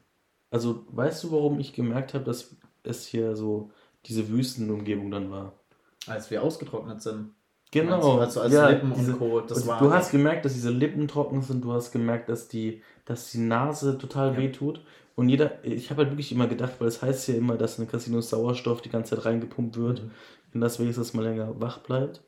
also 0.50 0.84
weißt 0.90 1.24
du, 1.24 1.32
warum 1.32 1.60
ich 1.60 1.72
gemerkt 1.72 2.14
habe, 2.14 2.24
dass 2.24 2.56
es 2.82 3.06
hier 3.06 3.36
so 3.36 3.70
diese 4.06 4.28
Wüstenumgebung 4.28 5.10
dann 5.10 5.30
war? 5.30 5.52
Als 6.06 6.30
wir 6.30 6.42
ausgetrocknet 6.42 7.02
sind. 7.02 7.30
Genau. 7.72 8.16
Meinst 8.16 8.36
du, 8.36 8.40
als 8.40 8.52
ja, 8.52 8.68
Lippen 8.68 8.92
diese, 8.94 9.12
und 9.12 9.18
Co. 9.18 9.40
Das 9.40 9.62
und 9.62 9.68
war 9.68 9.78
du 9.78 9.92
hast 9.92 10.10
gemerkt, 10.10 10.44
dass 10.44 10.54
diese 10.54 10.70
Lippen 10.70 11.06
trocken 11.06 11.42
sind, 11.42 11.62
du 11.62 11.72
hast 11.72 11.92
gemerkt, 11.92 12.28
dass 12.28 12.48
die, 12.48 12.82
dass 13.04 13.30
die 13.30 13.38
Nase 13.38 13.96
total 13.98 14.32
Ja. 14.32 14.38
weh 14.38 14.50
tut. 14.50 14.80
Und 15.14 15.28
jeder, 15.28 15.62
ich 15.64 15.90
habe 15.90 16.02
halt 16.02 16.12
wirklich 16.12 16.32
immer 16.32 16.46
gedacht, 16.48 16.72
weil 16.78 16.88
es 16.88 17.02
heißt 17.02 17.28
ja 17.28 17.34
immer, 17.34 17.56
dass 17.56 17.78
in 17.78 17.86
Casinos 17.86 18.30
Sauerstoff 18.30 18.80
die 18.80 18.88
ganze 18.88 19.14
Zeit 19.16 19.24
reingepumpt 19.26 19.76
wird, 19.76 20.02
Mhm. 20.02 20.10
Vegas, 20.62 20.96
dass 20.96 21.14
man 21.14 21.24
länger 21.24 21.60
wach 21.60 21.78
bleibt. 21.78 22.22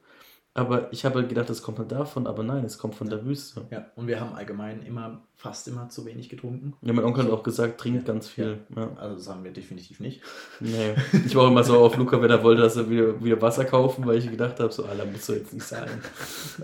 Aber 0.54 0.92
ich 0.92 1.06
habe 1.06 1.20
halt 1.20 1.30
gedacht, 1.30 1.48
das 1.48 1.62
kommt 1.62 1.78
halt 1.78 1.90
davon, 1.92 2.26
aber 2.26 2.42
nein, 2.42 2.62
es 2.64 2.76
kommt 2.76 2.94
von 2.94 3.08
der 3.08 3.24
Wüste. 3.24 3.62
Ja, 3.70 3.86
und 3.96 4.06
wir 4.06 4.20
haben 4.20 4.34
allgemein 4.34 4.82
immer, 4.82 5.22
fast 5.34 5.66
immer 5.66 5.88
zu 5.88 6.04
wenig 6.04 6.28
getrunken. 6.28 6.74
Ja, 6.82 6.92
mein 6.92 7.06
Onkel 7.06 7.24
hat 7.24 7.30
auch 7.30 7.42
gesagt, 7.42 7.80
trinkt 7.80 8.04
ganz 8.04 8.28
viel. 8.28 8.58
Ja. 8.76 8.90
Also 8.96 9.16
das 9.16 9.28
haben 9.28 9.44
wir 9.44 9.52
definitiv 9.52 10.00
nicht. 10.00 10.20
Nee. 10.60 10.94
Ich 11.26 11.34
war 11.34 11.44
auch 11.44 11.48
immer 11.50 11.64
so 11.64 11.78
auf 11.78 11.96
Luca, 11.96 12.20
wenn 12.20 12.30
er 12.30 12.42
wollte, 12.42 12.60
dass 12.60 12.76
er 12.76 12.90
wieder, 12.90 13.24
wieder 13.24 13.40
Wasser 13.40 13.64
kaufen, 13.64 14.04
weil 14.04 14.18
ich 14.18 14.30
gedacht 14.30 14.60
habe, 14.60 14.70
so, 14.70 14.84
Alter, 14.84 15.06
muss 15.06 15.24
so 15.24 15.32
jetzt 15.32 15.54
nicht 15.54 15.64
sein. 15.64 15.88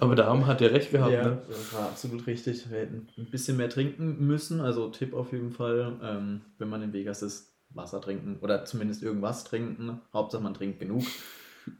Aber 0.01 0.15
der 0.15 0.29
Arm 0.29 0.47
hat 0.47 0.61
ja 0.61 0.69
recht 0.69 0.91
gehabt, 0.91 1.13
ja, 1.13 1.25
ne? 1.25 1.43
das 1.49 1.73
war 1.73 1.87
absolut 1.87 2.27
richtig. 2.27 2.71
Wir 2.71 2.81
hätten 2.81 3.09
ein 3.17 3.31
bisschen 3.31 3.57
mehr 3.57 3.71
trinken 3.71 4.27
müssen. 4.27 4.61
Also 4.61 4.91
Tipp 4.91 5.15
auf 5.15 5.33
jeden 5.33 5.51
Fall, 5.51 5.97
ähm, 6.03 6.43
wenn 6.59 6.69
man 6.69 6.83
in 6.83 6.93
Vegas 6.93 7.23
ist, 7.23 7.55
Wasser 7.71 8.01
trinken 8.01 8.39
oder 8.43 8.65
zumindest 8.65 9.03
irgendwas 9.03 9.45
trinken. 9.45 10.01
Hauptsache 10.13 10.43
man 10.43 10.55
trinkt 10.55 10.81
genug. 10.81 11.05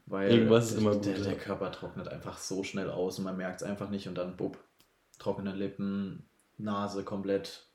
Weil 0.05 0.31
Irgendwas 0.31 0.71
ist 0.71 0.77
immer 0.77 0.95
der, 0.95 1.13
gut, 1.13 1.25
der 1.25 1.33
ja. 1.33 1.39
Körper 1.39 1.71
trocknet 1.71 2.07
einfach 2.07 2.37
so 2.37 2.63
schnell 2.63 2.89
aus 2.89 3.17
und 3.17 3.25
man 3.25 3.37
merkt 3.37 3.61
es 3.61 3.67
einfach 3.67 3.89
nicht 3.89 4.07
und 4.07 4.15
dann 4.15 4.35
bub, 4.35 4.57
trockene 5.17 5.53
Lippen, 5.53 6.29
Nase 6.57 7.03
komplett 7.03 7.67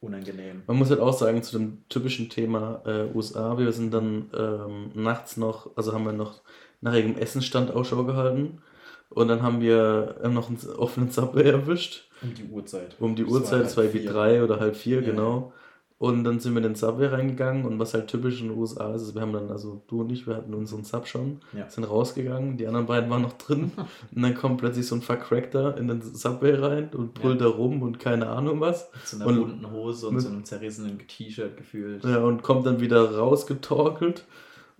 unangenehm. 0.00 0.62
Man 0.66 0.76
muss 0.76 0.90
halt 0.90 1.00
auch 1.00 1.12
sagen, 1.12 1.42
zu 1.42 1.58
dem 1.58 1.88
typischen 1.88 2.28
Thema 2.28 2.82
äh, 2.84 3.10
USA, 3.14 3.58
wir 3.58 3.72
sind 3.72 3.92
dann 3.92 4.30
ähm, 4.36 4.90
nachts 4.94 5.36
noch, 5.36 5.76
also 5.76 5.92
haben 5.92 6.04
wir 6.04 6.12
noch 6.12 6.42
nach 6.80 6.94
ihrem 6.94 7.16
Essensstand 7.16 7.70
Ausschau 7.70 8.04
gehalten 8.04 8.62
und 9.08 9.28
dann 9.28 9.42
haben 9.42 9.60
wir 9.60 10.16
äh, 10.22 10.28
noch 10.28 10.48
einen 10.48 10.58
offenen 10.76 11.10
Subway 11.10 11.48
erwischt. 11.48 12.08
Um 12.22 12.34
die 12.34 12.44
Uhrzeit. 12.44 12.96
Um 12.98 13.16
die 13.16 13.24
Uhrzeit, 13.24 13.70
zwei 13.70 13.92
wie 13.92 14.04
drei 14.04 14.42
oder 14.42 14.60
halb 14.60 14.76
vier, 14.76 15.00
Ja, 15.00 15.10
genau. 15.10 15.52
Und 15.98 16.24
dann 16.24 16.40
sind 16.40 16.52
wir 16.52 16.58
in 16.58 16.64
den 16.64 16.74
Subway 16.74 17.06
reingegangen 17.06 17.64
und 17.64 17.78
was 17.78 17.94
halt 17.94 18.08
typisch 18.08 18.42
in 18.42 18.48
den 18.48 18.58
USA 18.58 18.92
ist, 18.94 19.00
ist, 19.00 19.14
wir 19.14 19.22
haben 19.22 19.32
dann, 19.32 19.50
also 19.50 19.80
du 19.88 20.02
und 20.02 20.12
ich, 20.12 20.26
wir 20.26 20.36
hatten 20.36 20.52
unseren 20.52 20.84
Sub 20.84 21.06
schon, 21.06 21.40
Ja. 21.56 21.70
sind 21.70 21.84
rausgegangen, 21.84 22.58
die 22.58 22.66
anderen 22.66 22.84
beiden 22.84 23.08
waren 23.08 23.22
noch 23.22 23.32
drin 23.32 23.72
und 24.14 24.20
dann 24.22 24.34
kommt 24.34 24.58
plötzlich 24.58 24.86
so 24.86 24.94
ein 24.94 25.00
Vercrackter 25.00 25.78
in 25.78 25.88
den 25.88 26.02
Subway 26.02 26.52
rein 26.54 26.90
und 26.92 27.14
brüllt 27.14 27.40
da 27.40 27.46
rum 27.46 27.80
und 27.80 27.98
keine 27.98 28.28
Ahnung 28.28 28.60
was. 28.60 28.90
Mit 28.92 29.06
so 29.06 29.16
einer 29.16 29.26
Und- 29.26 29.36
bunten 29.40 29.70
Hose 29.70 30.08
und 30.08 30.14
mit- 30.16 30.22
so 30.22 30.28
einem 30.28 30.44
zerrissenen 30.44 30.98
T-Shirt 30.98 31.56
gefühlt. 31.56 32.04
Ja, 32.04 32.18
und 32.18 32.42
kommt 32.42 32.66
dann 32.66 32.78
wieder 32.80 33.16
rausgetorkelt 33.16 34.24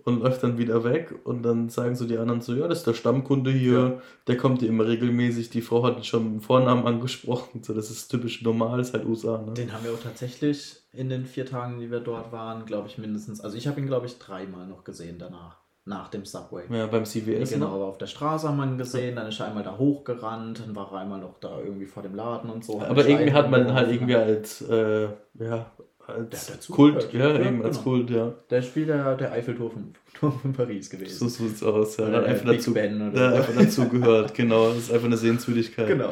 und 0.03 0.21
läuft 0.21 0.43
dann 0.43 0.57
wieder 0.57 0.83
weg 0.83 1.13
und 1.25 1.41
dann 1.43 1.69
sagen 1.69 1.95
so 1.95 2.05
die 2.05 2.17
anderen 2.17 2.41
so, 2.41 2.53
ja, 2.53 2.67
das 2.67 2.79
ist 2.79 2.87
der 2.87 2.93
Stammkunde 2.93 3.51
hier, 3.51 3.73
Ja. 3.79 4.01
der 4.27 4.37
kommt 4.37 4.59
hier 4.59 4.69
immer 4.69 4.85
regelmäßig, 4.87 5.49
die 5.49 5.61
Frau 5.61 5.83
hat 5.83 5.97
ihn 5.97 6.03
schon 6.03 6.23
mit 6.25 6.33
dem 6.33 6.41
Vornamen 6.41 6.85
angesprochen, 6.85 7.63
so 7.63 7.73
das 7.73 7.89
ist 7.89 8.07
typisch 8.09 8.41
normal, 8.43 8.79
ist 8.79 8.93
halt 8.93 9.05
USA, 9.05 9.41
ne? 9.41 9.53
Den 9.53 9.73
haben 9.73 9.83
wir 9.83 9.91
auch 9.91 9.99
tatsächlich 10.01 10.83
in 10.97 11.09
den 11.09 11.25
vier 11.25 11.45
Tagen, 11.45 11.79
die 11.79 11.91
wir 11.91 11.99
dort 11.99 12.31
waren, 12.31 12.65
glaube 12.65 12.87
ich, 12.87 12.97
mindestens. 12.97 13.39
Also 13.41 13.55
ich 13.55 13.67
habe 13.67 13.79
ihn, 13.79 13.87
glaube 13.87 14.07
ich, 14.07 14.17
dreimal 14.17 14.67
noch 14.67 14.83
gesehen 14.83 15.17
danach. 15.19 15.57
Nach 15.85 16.09
dem 16.09 16.25
Subway. 16.25 16.63
Ja, 16.69 16.87
beim 16.87 17.05
CVS 17.05 17.51
Genau, 17.51 17.67
noch. 17.67 17.75
aber 17.75 17.85
auf 17.85 17.97
der 17.97 18.07
Straße 18.07 18.45
haben 18.49 18.57
wir 18.57 18.65
ihn 18.65 18.77
gesehen, 18.77 19.15
dann 19.15 19.27
ist 19.29 19.39
er 19.39 19.47
einmal 19.47 19.63
da 19.63 19.77
hochgerannt, 19.77 20.59
dann 20.65 20.75
war 20.75 20.91
er 20.91 20.99
einmal 20.99 21.21
noch 21.21 21.39
da 21.39 21.59
irgendwie 21.61 21.85
vor 21.85 22.03
dem 22.03 22.13
Laden 22.13 22.49
und 22.49 22.65
so. 22.65 22.81
Aber 22.81 23.07
irgendwie 23.07 23.31
hat 23.31 23.49
man 23.49 23.65
ihn 23.67 23.73
halt 23.73 23.89
irgendwie 23.89 24.15
als, 24.17 24.61
äh, 24.63 25.07
ja, 25.39 25.71
als 26.07 26.67
Kult, 26.67 27.13
ja, 27.13 27.29
Ja, 27.29 27.39
eben 27.39 27.63
als 27.63 27.77
genau. 27.77 27.89
Kult, 27.89 28.09
ja. 28.09 28.33
Der 28.49 28.61
spielt 28.63 28.89
der, 28.89 29.15
der 29.15 29.31
Eiffelturm 29.31 29.93
von, 30.13 30.53
Paris 30.53 30.89
gewesen. 30.89 31.17
So 31.17 31.27
sieht's 31.29 31.63
aus, 31.63 31.95
ja. 31.95 32.07
Oder 32.07 32.11
Der 32.11 32.19
hat 32.19 32.25
der 32.25 32.33
einfach 32.33 32.49
Big 32.49 32.57
dazu, 32.59 32.73
Ben 32.73 33.01
oder 33.01 33.11
der 33.11 33.29
so. 33.29 33.35
einfach 33.37 33.63
dazu 33.63 33.87
gehört, 33.89 34.33
genau. 34.33 34.67
Das 34.69 34.77
ist 34.77 34.91
einfach 34.91 35.05
eine 35.07 35.17
Sehenswürdigkeit. 35.17 35.87
Genau. 35.87 36.11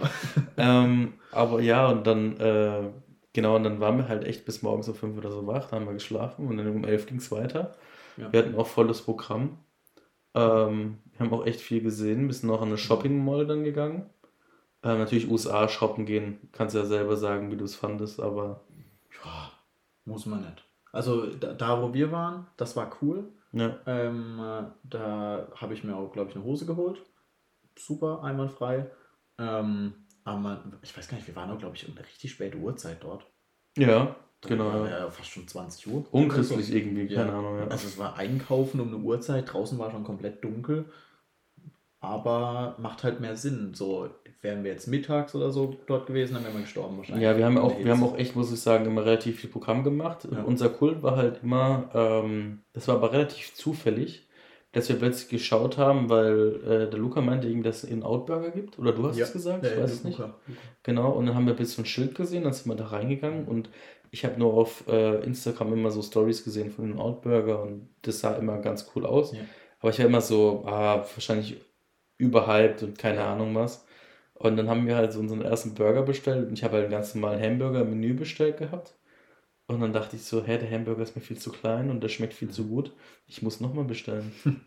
Ähm, 0.57 1.13
aber 1.33 1.59
ja, 1.61 1.89
und 1.89 2.07
dann, 2.07 2.37
äh, 2.39 2.79
genau, 3.35 3.55
und 3.57 3.63
dann 3.63 3.79
waren 3.79 3.97
wir 3.97 4.07
halt 4.09 4.25
echt 4.25 4.45
bis 4.45 4.63
morgens 4.63 4.89
um 4.89 4.95
fünf 4.95 5.17
oder 5.17 5.31
so 5.31 5.45
wach, 5.47 5.67
dann 5.69 5.81
haben 5.81 5.87
wir 5.87 5.93
geschlafen 5.93 6.47
und 6.47 6.57
dann 6.57 6.67
um 6.69 6.83
elf 6.85 7.05
ging 7.05 7.17
es 7.17 7.31
weiter. 7.31 7.75
Ja. 8.17 8.31
Wir 8.31 8.39
hatten 8.41 8.55
auch 8.55 8.67
volles 8.67 9.01
Programm. 9.03 9.59
Ähm, 10.33 10.99
wir 11.13 11.19
haben 11.25 11.33
auch 11.33 11.45
echt 11.45 11.61
viel 11.61 11.81
gesehen, 11.81 12.27
bisschen 12.27 12.49
noch 12.49 12.61
an 12.61 12.69
eine 12.69 12.77
Shopping 12.77 13.23
Mall 13.23 13.47
dann 13.47 13.63
gegangen. 13.63 14.09
Ähm, 14.83 14.99
natürlich 14.99 15.29
USA 15.29 15.67
shoppen 15.67 16.05
gehen, 16.05 16.49
kannst 16.51 16.75
ja 16.75 16.85
selber 16.85 17.17
sagen, 17.17 17.51
wie 17.51 17.57
du 17.57 17.65
es 17.65 17.75
fandest, 17.75 18.19
aber 18.21 18.61
Ja, 19.23 19.51
muss 20.05 20.25
man 20.25 20.41
nicht. 20.41 20.63
Also 20.91 21.27
da, 21.35 21.53
da, 21.53 21.81
wo 21.81 21.93
wir 21.93 22.11
waren, 22.11 22.47
das 22.57 22.75
war 22.75 22.89
cool. 23.01 23.31
ja, 23.53 23.79
Ähm, 23.85 24.39
äh, 24.39 24.63
da 24.83 25.47
habe 25.55 25.73
ich 25.73 25.83
mir 25.83 25.95
auch, 25.95 26.11
glaube 26.13 26.29
ich, 26.29 26.35
eine 26.35 26.45
Hose 26.45 26.65
geholt. 26.65 27.01
Super, 27.77 28.23
einwandfrei. 28.23 28.89
Ähm, 29.37 30.04
aber 30.25 30.37
man, 30.37 30.73
ich 30.81 30.95
weiß 30.97 31.07
gar 31.07 31.15
nicht, 31.15 31.27
wir 31.27 31.35
waren 31.37 31.49
auch, 31.51 31.57
glaube 31.59 31.75
ich, 31.77 31.87
um 31.87 31.95
eine 31.95 32.05
richtig 32.05 32.31
späte 32.31 32.57
Uhrzeit 32.57 32.97
dort. 33.01 33.25
ja, 33.77 34.15
Da 34.41 34.49
genau. 34.49 34.85
Ja. 34.85 34.99
ja 34.99 35.09
fast 35.09 35.29
schon 35.29 35.47
20 35.47 35.87
Uhr. 35.87 36.05
Unchristlich 36.11 36.73
irgendwie, 36.73 37.05
Ja. 37.05 37.23
keine 37.23 37.37
Ahnung. 37.37 37.57
Ja. 37.59 37.67
Also 37.67 37.87
es 37.87 37.97
war 37.97 38.17
einkaufen 38.17 38.81
um 38.81 38.89
eine 38.89 38.97
Uhrzeit, 38.97 39.51
draußen 39.53 39.79
war 39.79 39.91
schon 39.91 40.03
komplett 40.03 40.43
dunkel. 40.43 40.85
Aber 41.99 42.75
macht 42.77 43.03
halt 43.03 43.19
mehr 43.19 43.35
Sinn. 43.35 43.73
So, 43.73 44.09
wären 44.41 44.63
wir 44.63 44.71
jetzt 44.71 44.87
mittags 44.87 45.33
oder 45.33 45.49
so 45.49 45.75
dort 45.87 46.05
gewesen, 46.05 46.35
dann 46.35 46.43
wären 46.43 46.53
wir 46.53 46.61
gestorben 46.61 46.97
wahrscheinlich. 46.97 47.23
Ja, 47.23 47.35
wir 47.35 47.45
haben 47.45 47.57
auch, 47.57 47.77
wir 47.79 47.91
haben 47.91 48.03
auch 48.03 48.15
echt, 48.17 48.35
muss 48.35 48.51
ich 48.51 48.59
sagen, 48.61 48.85
immer 48.85 49.03
relativ 49.05 49.39
viel 49.39 49.49
Programm 49.49 49.83
gemacht. 49.83 50.27
Ja. 50.31 50.43
Unser 50.43 50.69
Kult 50.69 51.01
war 51.01 51.15
halt 51.17 51.41
immer, 51.41 51.89
ähm, 51.95 52.61
das 52.73 52.87
war 52.87 52.95
aber 52.95 53.11
relativ 53.11 53.55
zufällig, 53.55 54.24
dass 54.75 54.89
wir 54.89 54.97
plötzlich 54.97 55.29
geschaut 55.29 55.77
haben, 55.77 56.09
weil 56.09 56.61
äh, 56.65 56.89
der 56.89 56.99
Luca 56.99 57.21
meinte, 57.21 57.47
irgendwie, 57.47 57.63
dass 57.63 57.83
es 57.83 57.91
einen 57.91 58.03
Outburger 58.03 58.51
gibt. 58.51 58.77
Oder 58.77 58.91
du 58.91 59.07
hast 59.07 59.17
Ja. 59.17 59.25
es 59.25 59.33
gesagt, 59.33 59.65
ich 59.65 59.71
ja, 59.71 59.81
weiß 59.81 59.91
es 59.91 60.03
nicht. 60.03 60.19
Luca. 60.19 60.35
Genau, 60.83 61.11
und 61.11 61.25
dann 61.25 61.35
haben 61.35 61.45
wir 61.45 61.53
ein 61.53 61.57
bisschen 61.57 61.83
ein 61.83 61.87
Schild 61.87 62.15
gesehen, 62.15 62.43
dann 62.43 62.53
sind 62.53 62.67
wir 62.67 62.75
da 62.75 62.87
reingegangen 62.87 63.47
und 63.47 63.69
ich 64.11 64.23
habe 64.25 64.37
nur 64.39 64.53
auf 64.53 64.87
äh, 64.87 65.23
Instagram 65.23 65.73
immer 65.73 65.91
so 65.91 66.01
Stories 66.01 66.43
gesehen 66.43 66.71
von 66.71 66.87
den 66.89 66.99
Outburger 66.99 67.61
und 67.63 67.89
das 68.03 68.19
sah 68.19 68.35
immer 68.35 68.59
ganz 68.59 68.91
cool 68.95 69.05
aus. 69.05 69.33
Ja. 69.33 69.39
Aber 69.79 69.89
ich 69.91 69.99
war 69.99 70.05
immer 70.05 70.21
so, 70.21 70.63
ah, 70.65 70.97
wahrscheinlich 71.15 71.57
überhyped 72.17 72.83
und 72.83 72.97
keine. 72.97 73.23
Ahnung 73.23 73.55
was. 73.55 73.85
Und 74.35 74.57
dann 74.57 74.69
haben 74.69 74.85
wir 74.87 74.95
halt 74.97 75.13
so 75.13 75.19
unseren 75.19 75.41
ersten 75.41 75.75
Burger 75.75 76.03
bestellt 76.03 76.47
und 76.47 76.53
ich 76.57 76.63
habe 76.63 76.75
halt 76.75 76.85
einen 76.85 76.91
ganz 76.91 77.15
normalen 77.15 77.41
Hamburger 77.41 77.81
im 77.81 77.89
Menü 77.91 78.13
bestellt 78.13 78.57
gehabt. 78.57 78.95
Und 79.67 79.81
dann 79.81 79.93
dachte 79.93 80.15
ich 80.15 80.23
so, 80.23 80.43
hä, 80.43 80.57
der 80.57 80.69
Hamburger 80.69 81.03
ist 81.03 81.15
mir 81.15 81.21
viel 81.21 81.37
zu 81.39 81.51
klein 81.51 81.89
und 81.89 82.01
der 82.01 82.09
schmeckt 82.09 82.33
viel 82.33 82.49
zu 82.49 82.67
gut. 82.67 82.91
Ich 83.27 83.41
muss 83.41 83.59
nochmal 83.59 83.85
bestellen. 83.85 84.31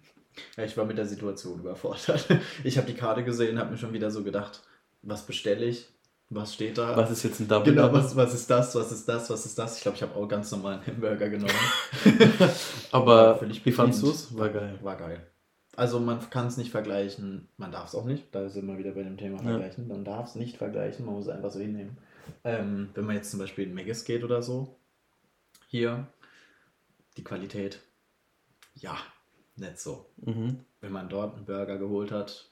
Ja, 0.57 0.63
ich 0.63 0.77
war 0.77 0.85
mit 0.85 0.97
der 0.97 1.07
Situation 1.07 1.59
überfordert. 1.59 2.29
Ich 2.63 2.79
habe 2.79 2.87
die 2.87 2.95
Karte 2.95 3.25
gesehen, 3.25 3.59
habe 3.59 3.73
mir 3.73 3.77
schon 3.77 3.93
wieder 3.93 4.09
so 4.09 4.23
gedacht, 4.23 4.63
was 5.03 5.27
bestelle 5.27 5.65
ich? 5.65 5.89
Was 6.31 6.55
steht 6.55 6.79
da? 6.79 6.97
Was 6.97 7.11
ist 7.11 7.25
jetzt 7.25 7.41
ein 7.41 7.49
Double 7.49 7.73
genau, 7.75 7.93
was, 7.93 8.15
was 8.15 8.35
ist 8.35 8.49
das? 8.49 8.73
Was 8.77 8.93
ist 8.93 9.09
das? 9.09 9.29
Was 9.31 9.47
ist 9.47 9.59
das? 9.59 9.77
Ich 9.79 9.83
glaube, 9.83 9.97
ich 9.97 10.03
habe 10.03 10.15
auch 10.15 10.29
ganz 10.29 10.53
normalen 10.53 10.87
Hamburger 10.87 11.29
genommen. 11.29 11.51
Aber 12.93 13.41
wie 13.65 13.73
fandst 13.73 14.03
du 14.03 14.11
es? 14.11 14.37
War 14.39 14.49
geil. 14.51 14.79
War 14.81 14.97
geil. 14.97 15.27
Also 15.75 15.99
man 16.01 16.19
kann 16.31 16.47
es 16.49 16.57
nicht 16.57 16.71
vergleichen, 16.71 17.49
man 17.57 17.71
darf 17.71 17.89
es 17.89 17.95
auch 17.95 18.05
nicht, 18.05 18.33
da 18.33 18.49
sind 18.49 18.67
wir 18.67 18.79
wieder 18.79 18.91
bei 18.93 19.05
dem 19.05 19.17
Thema 19.17 19.39
Ja. 19.39 19.51
vergleichen. 19.51 19.87
Man 19.87 20.05
darf 20.05 20.29
es 20.29 20.35
nicht 20.35 20.57
vergleichen, 20.57 21.07
man 21.07 21.15
muss 21.15 21.27
es 21.27 21.31
einfach 21.33 21.53
so 21.53 21.61
hinnehmen. 21.61 21.99
Ähm, 22.45 22.91
wenn 22.95 23.07
man 23.07 23.15
jetzt 23.17 23.31
zum 23.31 23.39
Beispiel 23.41 23.65
in 23.65 23.75
Megas 23.75 24.05
geht 24.05 24.25
oder 24.25 24.43
so, 24.43 24.77
hier, 25.69 26.09
die 27.17 27.25
Qualität, 27.25 27.81
ja, 28.75 28.97
nicht 29.57 29.79
so. 29.79 30.07
Mhm. 30.17 30.65
Wenn 30.81 30.93
man 30.93 31.09
dort 31.09 31.37
einen 31.37 31.45
Burger 31.45 31.79
geholt 31.79 32.11
hat, 32.11 32.51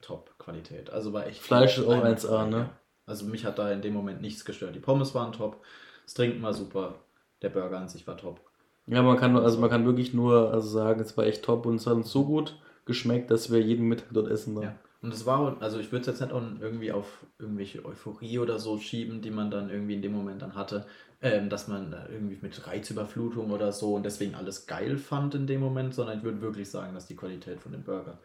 top 0.00 0.36
Qualität. 0.38 0.90
Also 0.90 1.12
war 1.12 1.26
echt. 1.26 1.40
Fleisch 1.40 1.78
ist 1.78 1.84
auch 1.86 1.92
einmal 1.92 2.14
1A, 2.14 2.26
frei, 2.26 2.46
ne? 2.46 2.70
Also 3.06 3.26
mich 3.26 3.44
hat 3.44 3.58
da 3.58 3.70
in 3.70 3.82
dem 3.82 3.94
Moment 3.94 4.20
nichts 4.20 4.44
gestört. 4.44 4.74
Die 4.74 4.80
Pommes 4.80 5.14
waren 5.14 5.32
top, 5.32 5.64
das 6.04 6.14
Trinken 6.14 6.42
war 6.42 6.54
super, 6.54 6.96
der 7.42 7.50
Burger 7.50 7.78
an 7.78 7.88
sich 7.88 8.06
war 8.06 8.16
top. 8.16 8.40
Ja, 8.86 9.02
man 9.02 9.18
kann, 9.18 9.36
also 9.36 9.58
man 9.58 9.68
kann 9.68 9.84
wirklich 9.84 10.14
nur 10.14 10.52
also 10.52 10.68
sagen, 10.68 11.00
es 11.00 11.16
war 11.16 11.26
echt 11.26 11.44
top 11.44 11.66
und 11.66 11.76
es 11.76 11.86
hat 11.86 11.94
uns 11.94 12.10
so 12.10 12.24
gut 12.24 12.58
geschmeckt, 12.86 13.30
dass 13.30 13.52
wir 13.52 13.60
jeden 13.60 13.86
Mittag 13.86 14.08
dort 14.12 14.28
essen 14.30 14.56
waren. 14.56 14.64
Ja. 14.64 14.78
Und 15.00 15.14
es 15.14 15.26
war, 15.26 15.60
also 15.62 15.78
ich 15.78 15.92
würde 15.92 16.10
es 16.10 16.18
jetzt 16.18 16.20
nicht 16.20 16.60
irgendwie 16.60 16.90
auf 16.92 17.24
irgendwelche 17.38 17.84
Euphorie 17.84 18.38
oder 18.40 18.58
so 18.58 18.78
schieben, 18.78 19.22
die 19.22 19.30
man 19.30 19.50
dann 19.50 19.70
irgendwie 19.70 19.94
in 19.94 20.02
dem 20.02 20.12
Moment 20.12 20.42
dann 20.42 20.54
hatte, 20.56 20.86
ähm, 21.22 21.48
dass 21.50 21.68
man 21.68 21.90
da 21.90 22.08
irgendwie 22.08 22.38
mit 22.40 22.66
Reizüberflutung 22.66 23.50
oder 23.52 23.72
so 23.72 23.94
und 23.94 24.02
deswegen 24.04 24.34
alles 24.34 24.66
geil 24.66 24.98
fand 24.98 25.34
in 25.36 25.46
dem 25.46 25.60
Moment, 25.60 25.94
sondern 25.94 26.18
ich 26.18 26.24
würde 26.24 26.40
wirklich 26.40 26.68
sagen, 26.68 26.94
dass 26.94 27.06
die 27.06 27.16
Qualität 27.16 27.60
von 27.60 27.72
dem 27.72 27.84
Burger 27.84 28.18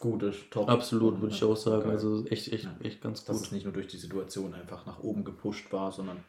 gut 0.00 0.22
ist, 0.22 0.50
top. 0.50 0.68
Absolut, 0.70 1.20
würde 1.20 1.34
ich 1.34 1.42
äh, 1.42 1.44
auch 1.44 1.56
sagen. 1.56 1.82
geil. 1.82 1.92
Also 1.92 2.24
echt, 2.26 2.50
echt, 2.52 2.64
Ja. 2.64 2.76
echt 2.82 3.02
ganz 3.02 3.24
dass 3.24 3.36
gut. 3.36 3.46
es 3.46 3.52
nicht 3.52 3.64
nur 3.64 3.72
durch 3.74 3.88
die 3.88 3.98
Situation 3.98 4.54
einfach 4.54 4.86
nach 4.86 5.00
oben 5.00 5.24
gepusht 5.24 5.70
war, 5.72 5.92
sondern. 5.92 6.24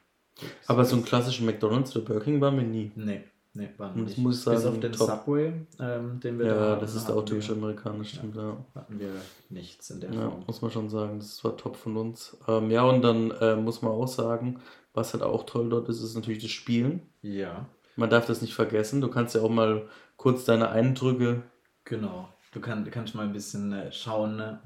Aber 0.68 0.86
so 0.86 0.96
einen 0.96 1.06
klassischen 1.06 1.46
McDonalds 1.46 1.96
oder 1.96 2.06
Burger 2.06 2.24
King 2.26 2.42
waren 2.42 2.56
wir 2.58 2.64
nie. 2.64 2.92
Nee, 2.96 3.24
nee, 3.54 3.70
war 3.78 3.94
nicht. 3.96 4.08
das 4.10 4.18
muss 4.18 4.40
ich 4.40 4.50
Bis 4.50 4.64
sagen, 4.64 4.68
auf 4.68 4.80
den 4.80 4.92
top. 4.92 5.08
Subway, 5.08 5.54
ähm, 5.80 6.20
den 6.20 6.40
wir 6.40 6.46
da 6.48 6.56
Ja, 6.56 6.60
hatten, 6.72 6.82
das 6.82 6.96
ist 6.96 7.08
hatten 7.08 7.18
auch 7.18 7.24
typisch 7.24 7.50
amerikanisch, 7.50 8.12
stimmt, 8.16 8.36
ja. 8.36 8.58
Hatten 8.76 9.00
wir 9.00 9.10
nichts 9.50 9.90
in 9.90 10.02
der 10.02 10.12
Ja, 10.12 10.30
Form. 10.30 10.44
muss 10.48 10.62
man 10.62 10.72
schon 10.72 10.90
sagen, 10.90 11.20
das 11.20 11.44
war 11.44 11.56
top 11.58 11.76
von 11.78 11.98
uns. 11.98 12.38
Ähm, 12.48 12.70
ja, 12.72 12.84
und 12.84 13.02
dann 13.02 13.32
äh, 13.32 13.56
muss 13.56 13.82
man 13.82 13.92
auch 13.92 14.08
sagen, 14.08 14.60
was 14.94 15.14
halt 15.14 15.24
auch 15.24 15.46
toll 15.46 15.70
dort 15.70 15.88
ist, 15.90 16.02
ist 16.02 16.16
natürlich 16.16 16.42
das 16.42 16.52
Spielen. 16.52 17.02
Ja, 17.24 17.68
Man 17.96 18.10
darf 18.10 18.26
das 18.26 18.42
nicht 18.42 18.54
vergessen. 18.54 19.02
Du 19.02 19.10
kannst 19.10 19.36
ja 19.36 19.42
auch 19.42 19.50
mal 19.50 19.88
kurz 20.18 20.46
deine 20.46 20.70
Eindrücke. 20.70 21.44
genau. 21.86 22.30
Du, 22.52 22.60
kann, 22.60 22.90
kannst 22.92 23.16
mal 23.16 23.24
ein 23.26 23.32
bisschen 23.34 23.72
äh, 23.72 23.92
schauen, 23.94 24.36
ne, 24.36 24.60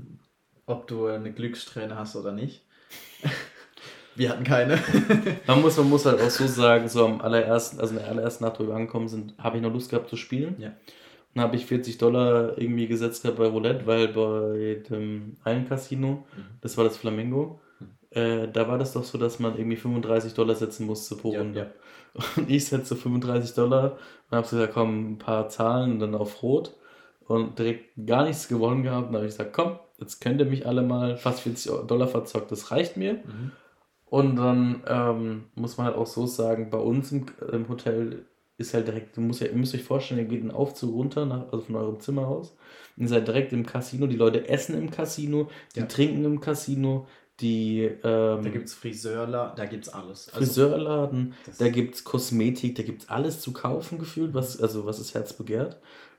ob 0.65 0.87
du 0.87 1.05
eine 1.07 1.31
Glückssträhne 1.31 1.95
hast 1.97 2.15
oder 2.15 2.31
nicht. 2.31 2.64
Wir 4.15 4.29
hatten 4.29 4.43
keine. 4.43 4.79
Man 5.47 5.61
muss, 5.61 5.77
man 5.77 5.89
muss 5.89 6.05
halt 6.05 6.21
auch 6.21 6.29
so 6.29 6.47
sagen, 6.47 6.87
so 6.87 7.05
am 7.05 7.21
allerersten, 7.21 7.79
also 7.79 7.93
in 7.93 7.99
der 7.99 8.09
allerersten 8.09 8.43
Nacht, 8.43 8.59
wo 8.59 8.67
wir 8.67 8.73
angekommen 8.75 9.07
sind, 9.07 9.33
habe 9.37 9.57
ich 9.57 9.63
noch 9.63 9.71
Lust 9.73 9.89
gehabt 9.89 10.09
zu 10.09 10.15
spielen. 10.17 10.55
Ja. 10.59 10.71
Dann 11.33 11.43
habe 11.43 11.55
ich 11.57 11.65
40 11.65 11.97
Dollar 11.97 12.57
irgendwie 12.57 12.87
gesetzt 12.87 13.21
gehabt 13.23 13.37
bei 13.37 13.47
Roulette, 13.47 13.85
weil 13.85 14.07
bei 14.09 14.81
dem 14.89 15.35
einen 15.43 15.67
Casino, 15.67 16.25
Mhm. 16.35 16.41
das 16.61 16.77
war 16.77 16.85
das 16.85 16.95
Flamingo, 16.97 17.59
äh, 18.11 18.47
da 18.47 18.67
war 18.69 18.77
das 18.77 18.93
doch 18.93 19.03
so, 19.03 19.17
dass 19.17 19.39
man 19.39 19.57
irgendwie 19.57 19.75
35 19.75 20.33
Dollar 20.33 20.55
setzen 20.55 20.85
musste 20.85 21.15
pro 21.15 21.31
Runde. 21.31 21.59
ja. 21.59 21.65
Und 22.37 22.49
ich 22.49 22.65
setze 22.65 22.95
35 22.95 23.53
Dollar 23.55 23.97
und 24.31 24.37
habe 24.37 24.47
gesagt, 24.47 24.73
komm, 24.73 25.11
ein 25.13 25.17
paar 25.17 25.49
Zahlen 25.49 25.91
und 25.91 25.99
dann 25.99 26.15
auf 26.15 26.41
Rot 26.41 26.73
und 27.27 27.59
direkt 27.59 27.89
gar 28.07 28.23
nichts 28.23 28.47
gewonnen 28.47 28.83
gehabt. 28.83 29.07
Dann 29.09 29.15
habe 29.15 29.25
ich 29.25 29.31
gesagt, 29.33 29.51
komm, 29.51 29.77
jetzt 29.99 30.21
könnt 30.21 30.39
ihr 30.39 30.45
mich 30.45 30.65
alle 30.65 30.81
mal 30.83 31.17
fast 31.17 31.41
40 31.41 31.69
Dollar 31.87 32.07
verzockt, 32.07 32.49
das 32.53 32.71
reicht 32.71 32.95
mir. 32.95 33.15
Mhm. 33.15 33.51
Und 34.09 34.35
dann 34.35 34.83
ähm, 34.87 35.45
muss 35.55 35.77
man 35.77 35.87
halt 35.87 35.97
auch 35.97 36.07
so 36.07 36.25
sagen, 36.27 36.69
bei 36.69 36.77
uns 36.77 37.11
im, 37.11 37.25
im 37.51 37.67
Hotel 37.67 38.25
ist 38.57 38.73
halt 38.73 38.87
direkt, 38.87 39.17
du 39.17 39.21
musst 39.21 39.41
ja, 39.41 39.47
ihr 39.47 39.55
müsst 39.55 39.75
euch 39.75 39.83
vorstellen, 39.83 40.21
ihr 40.21 40.27
geht 40.27 40.41
einen 40.41 40.51
Aufzug 40.51 40.93
runter, 40.93 41.25
nach, 41.25 41.45
also 41.51 41.61
von 41.61 41.75
eurem 41.75 41.99
Zimmer 41.99 42.27
aus. 42.27 42.55
Und 42.95 43.03
ihr 43.03 43.09
seid 43.09 43.27
direkt 43.27 43.51
im 43.51 43.65
Casino, 43.65 44.07
die 44.07 44.15
Leute 44.15 44.47
essen 44.47 44.77
im 44.77 44.91
Casino, 44.91 45.49
die 45.75 45.79
Ja. 45.81 45.85
trinken 45.87 46.23
im 46.23 46.39
Casino, 46.39 47.07
die 47.41 47.81
ähm, 47.81 48.43
Da 48.43 48.49
gibt 48.49 48.67
es 48.67 48.73
Friseurla, 48.73 49.53
da 49.57 49.65
gibt 49.65 49.87
es 49.87 49.93
alles. 49.93 50.29
Also, 50.33 50.37
Friseurladen, 50.37 51.33
da 51.59 51.67
gibt 51.67 51.95
es 51.95 52.03
Kosmetik, 52.05 52.75
da 52.75 52.83
gibt 52.83 53.03
es 53.03 53.09
alles 53.09 53.41
zu 53.41 53.51
kaufen 53.51 53.99
gefühlt, 53.99 54.33
was, 54.33 54.61
also 54.61 54.85
was 54.85 54.99
das 54.99 55.13
Herz 55.13 55.33
begehrt. 55.33 55.77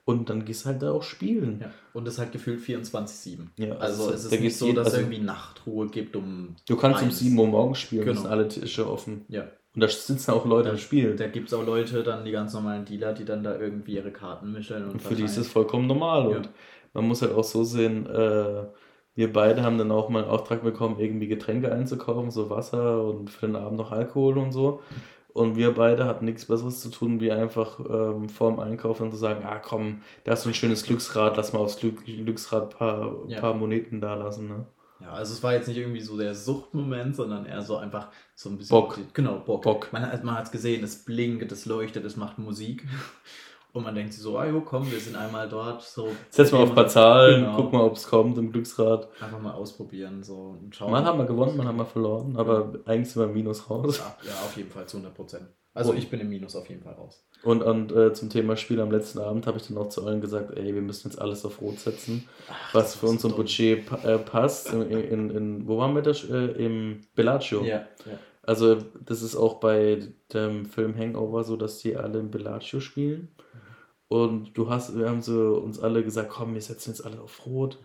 Und 0.09 0.31
dann 0.31 0.45
gehst 0.45 0.65
du 0.65 0.69
halt 0.71 0.83
da 0.83 0.93
auch 0.93 1.03
spielen. 1.03 1.59
ja. 1.61 1.71
Und 1.93 2.07
es 2.07 2.15
ist 2.15 2.21
halt 2.21 2.31
gefühlt 2.31 2.61
24-7. 2.61 3.49
Ja, 3.59 3.75
also 3.77 4.05
also 4.05 4.15
es 4.15 4.25
ist 4.27 4.41
nicht 4.41 4.57
so, 4.57 4.73
dass 4.73 4.87
es 4.89 4.95
also- 4.95 5.05
irgendwie 5.07 5.23
Nachtruhe 5.25 5.89
gibt 5.89 6.15
um. 6.15 6.55
Du 6.69 6.77
kannst 6.77 7.01
um 7.03 7.09
eins. 7.09 7.19
7 7.19 7.37
Uhr 7.39 7.47
morgens 7.49 7.79
spielen, 7.81 8.05
Genau. 8.05 8.21
sind 8.23 8.31
alle 8.31 8.47
Tische 8.49 8.89
offen. 8.91 9.25
Ja. 9.29 9.43
Und 9.75 9.81
da 9.83 9.89
sitzen 9.89 10.31
auch 10.31 10.47
Leute 10.47 10.69
im 10.71 10.79
Spiel. 10.79 11.17
Da 11.17 11.27
gibt 11.27 11.49
es 11.49 11.55
auch 11.55 11.67
Leute, 11.67 12.03
dann 12.03 12.25
die 12.25 12.31
ganz 12.31 12.55
normalen 12.55 12.85
Dealer, 12.85 13.13
die 13.15 13.25
dann 13.25 13.43
da 13.43 13.59
irgendwie 13.59 13.97
ihre 13.97 14.11
Karten 14.13 14.53
mischen. 14.53 14.85
Und, 14.85 14.91
und 14.93 15.03
für 15.03 15.15
die 15.17 15.25
ist 15.25 15.37
das 15.37 15.49
vollkommen 15.49 15.87
normal. 15.87 16.31
Ja. 16.31 16.37
Und 16.39 16.51
man 16.95 17.09
muss 17.09 17.21
halt 17.21 17.35
auch 17.35 17.45
so 17.45 17.63
sehen, 17.65 18.07
äh, 18.07 18.65
wir 19.17 19.33
beide 19.33 19.63
haben 19.63 19.77
dann 19.77 19.91
auch 19.91 20.09
mal 20.09 20.23
einen 20.23 20.31
Auftrag 20.31 20.63
bekommen, 20.63 21.01
irgendwie 21.01 21.27
Getränke 21.27 21.73
einzukaufen, 21.73 22.31
so 22.31 22.49
Wasser 22.49 23.03
und 23.05 23.29
für 23.29 23.47
den 23.47 23.57
Abend 23.57 23.77
noch 23.79 23.91
Alkohol 23.91 24.39
und 24.39 24.53
so. 24.53 24.81
Und 25.37 25.55
wir 25.55 25.75
beide 25.75 26.07
hatten 26.07 26.25
nichts 26.25 26.47
Besseres 26.47 26.81
zu 26.81 26.89
tun, 26.89 27.21
wie 27.21 27.31
einfach 27.31 27.79
ähm, 27.79 28.31
vorm 28.31 28.59
Einkaufen 28.59 29.11
zu 29.11 29.19
sagen, 29.19 29.45
ah 29.45 29.59
komm, 29.59 30.01
da 30.25 30.33
hast 30.33 30.47
du 30.47 30.49
ein 30.49 30.55
schönes 30.55 30.83
Glücksrad, 30.85 31.37
lass 31.37 31.53
mal 31.53 31.59
aufs 31.59 31.79
Glück 31.79 32.07
Glücksrad 32.07 32.63
ein 32.63 32.79
paar, 32.79 33.17
ja. 33.29 33.41
paar 33.41 33.53
Moneten 33.53 34.01
da 34.01 34.15
lassen. 34.15 34.49
Ne? 34.49 34.67
Ja, 34.99 35.13
also 35.13 35.35
es 35.35 35.43
war 35.43 35.53
jetzt 35.53 35.69
nicht 35.69 35.77
irgendwie 35.77 36.01
so 36.01 36.17
der 36.17 36.35
Suchtmoment, 36.35 37.15
sondern 37.15 37.45
eher 37.45 37.61
so 37.61 37.77
einfach 37.77 38.09
so 38.35 38.49
ein 38.49 38.57
bisschen. 38.57 38.75
Bock. 38.75 38.99
Genau, 39.13 39.41
Bock. 39.41 39.61
Bock. 39.63 39.93
Man, 39.93 40.03
man 40.25 40.37
hat 40.37 40.47
es 40.47 40.53
gesehen, 40.53 40.83
es 40.83 41.05
blinkt, 41.05 41.53
es 41.53 41.67
leuchtet, 41.67 42.07
es 42.07 42.17
macht 42.17 42.39
Musik. 42.39 42.87
Und 43.77 43.83
man 43.83 43.95
denkt 43.95 44.15
sich 44.15 44.23
so, 44.23 44.39
ah 44.39 44.47
jo, 44.47 44.63
komm, 44.63 44.91
wir 44.91 44.99
sind 44.99 45.17
einmal 45.17 45.47
dort. 45.51 45.83
So, 45.83 46.09
Setz 46.31 46.51
mal 46.51 46.63
auf 46.63 46.71
ein 46.71 46.75
paar 46.75 46.89
Zahlen, 46.89 47.43
genau. 47.43 47.57
guck 47.57 47.73
mal, 47.75 47.83
ob 47.83 47.97
es 47.97 48.09
kommt 48.09 48.39
im 48.39 48.51
Glücksrad. 48.51 49.07
Einfach 49.21 49.39
mal 49.39 49.53
ausprobieren. 49.53 50.23
So, 50.23 50.57
und 50.63 50.75
schauen. 50.75 50.91
Man 50.91 51.05
hat 51.05 51.15
mal 51.15 51.27
gewonnen, 51.27 51.59
man 51.59 51.69
hat 51.69 51.77
mal 51.77 51.85
verloren, 51.85 52.39
aber 52.39 52.73
ja. 52.73 52.81
eigentlich 52.87 53.11
sind 53.11 53.21
wir 53.21 53.27
im 53.27 53.35
Minus 53.35 53.69
raus. 53.69 53.99
Ja, 53.99 54.17
ja, 54.31 54.33
auf 54.33 54.57
jeden 54.57 54.71
Fall 54.71 54.87
zu 54.87 54.97
100 54.97 55.15
Prozent. 55.15 55.49
Also 55.75 55.93
ich 55.93 56.09
bin 56.09 56.21
im 56.21 56.31
Minus 56.31 56.57
auf 56.57 56.67
jeden 56.71 56.83
Fall 56.83 56.95
raus. 56.95 57.23
Und, 57.43 57.63
und 57.63 57.93
äh, 57.93 58.15
zum 58.15 58.31
Thema 58.31 58.57
Spiel 58.57 58.81
am 58.81 58.91
letzten 58.91 59.19
Abend 59.19 59.47
habe 59.47 59.59
ich 59.59 59.69
dann 59.69 59.77
auch 59.77 59.91
zu 59.91 60.07
allen 60.07 60.23
gesagt, 60.23 60.57
ey, 60.57 60.75
wir 60.75 60.81
müssen 60.81 61.09
jetzt 61.09 61.21
alles 61.21 61.45
auf 61.45 61.61
Rot 61.61 61.79
setzen, 61.79 62.27
Ach, 62.49 62.75
was 62.75 62.95
für 62.95 63.09
unser 63.09 63.29
Budget 63.29 63.85
pa 63.85 63.97
äh, 64.09 64.19
passt. 64.19 64.73
In, 64.73 64.91
in, 64.91 65.29
in, 65.29 65.69
wo 65.69 65.77
waren 65.77 65.95
wir 65.95 66.01
das? 66.01 66.25
Äh, 66.25 66.65
Im 66.65 67.03
Bellagio. 67.15 67.63
Ja, 67.63 67.85
ja. 68.07 68.19
Also 68.43 68.77
das 69.05 69.21
ist 69.21 69.37
auch 69.37 69.61
bei 69.61 69.99
dem 70.33 70.65
Film 70.65 70.97
Hangover 70.97 71.45
so, 71.45 71.57
dass 71.57 71.81
die 71.81 71.95
alle 71.95 72.21
im 72.21 72.31
Bellagio 72.31 72.81
spielen. 72.81 73.29
Und 74.09 74.57
du 74.57 74.71
hast, 74.71 74.97
wir 74.97 75.09
haben 75.09 75.23
so 75.23 75.57
uns 75.57 75.81
alle 75.81 76.05
gesagt, 76.05 76.31
komm, 76.31 76.55
wir 76.55 76.61
setzen 76.61 76.91
jetzt 76.91 77.05
alle 77.05 77.21
auf 77.21 77.45
Rot. 77.47 77.79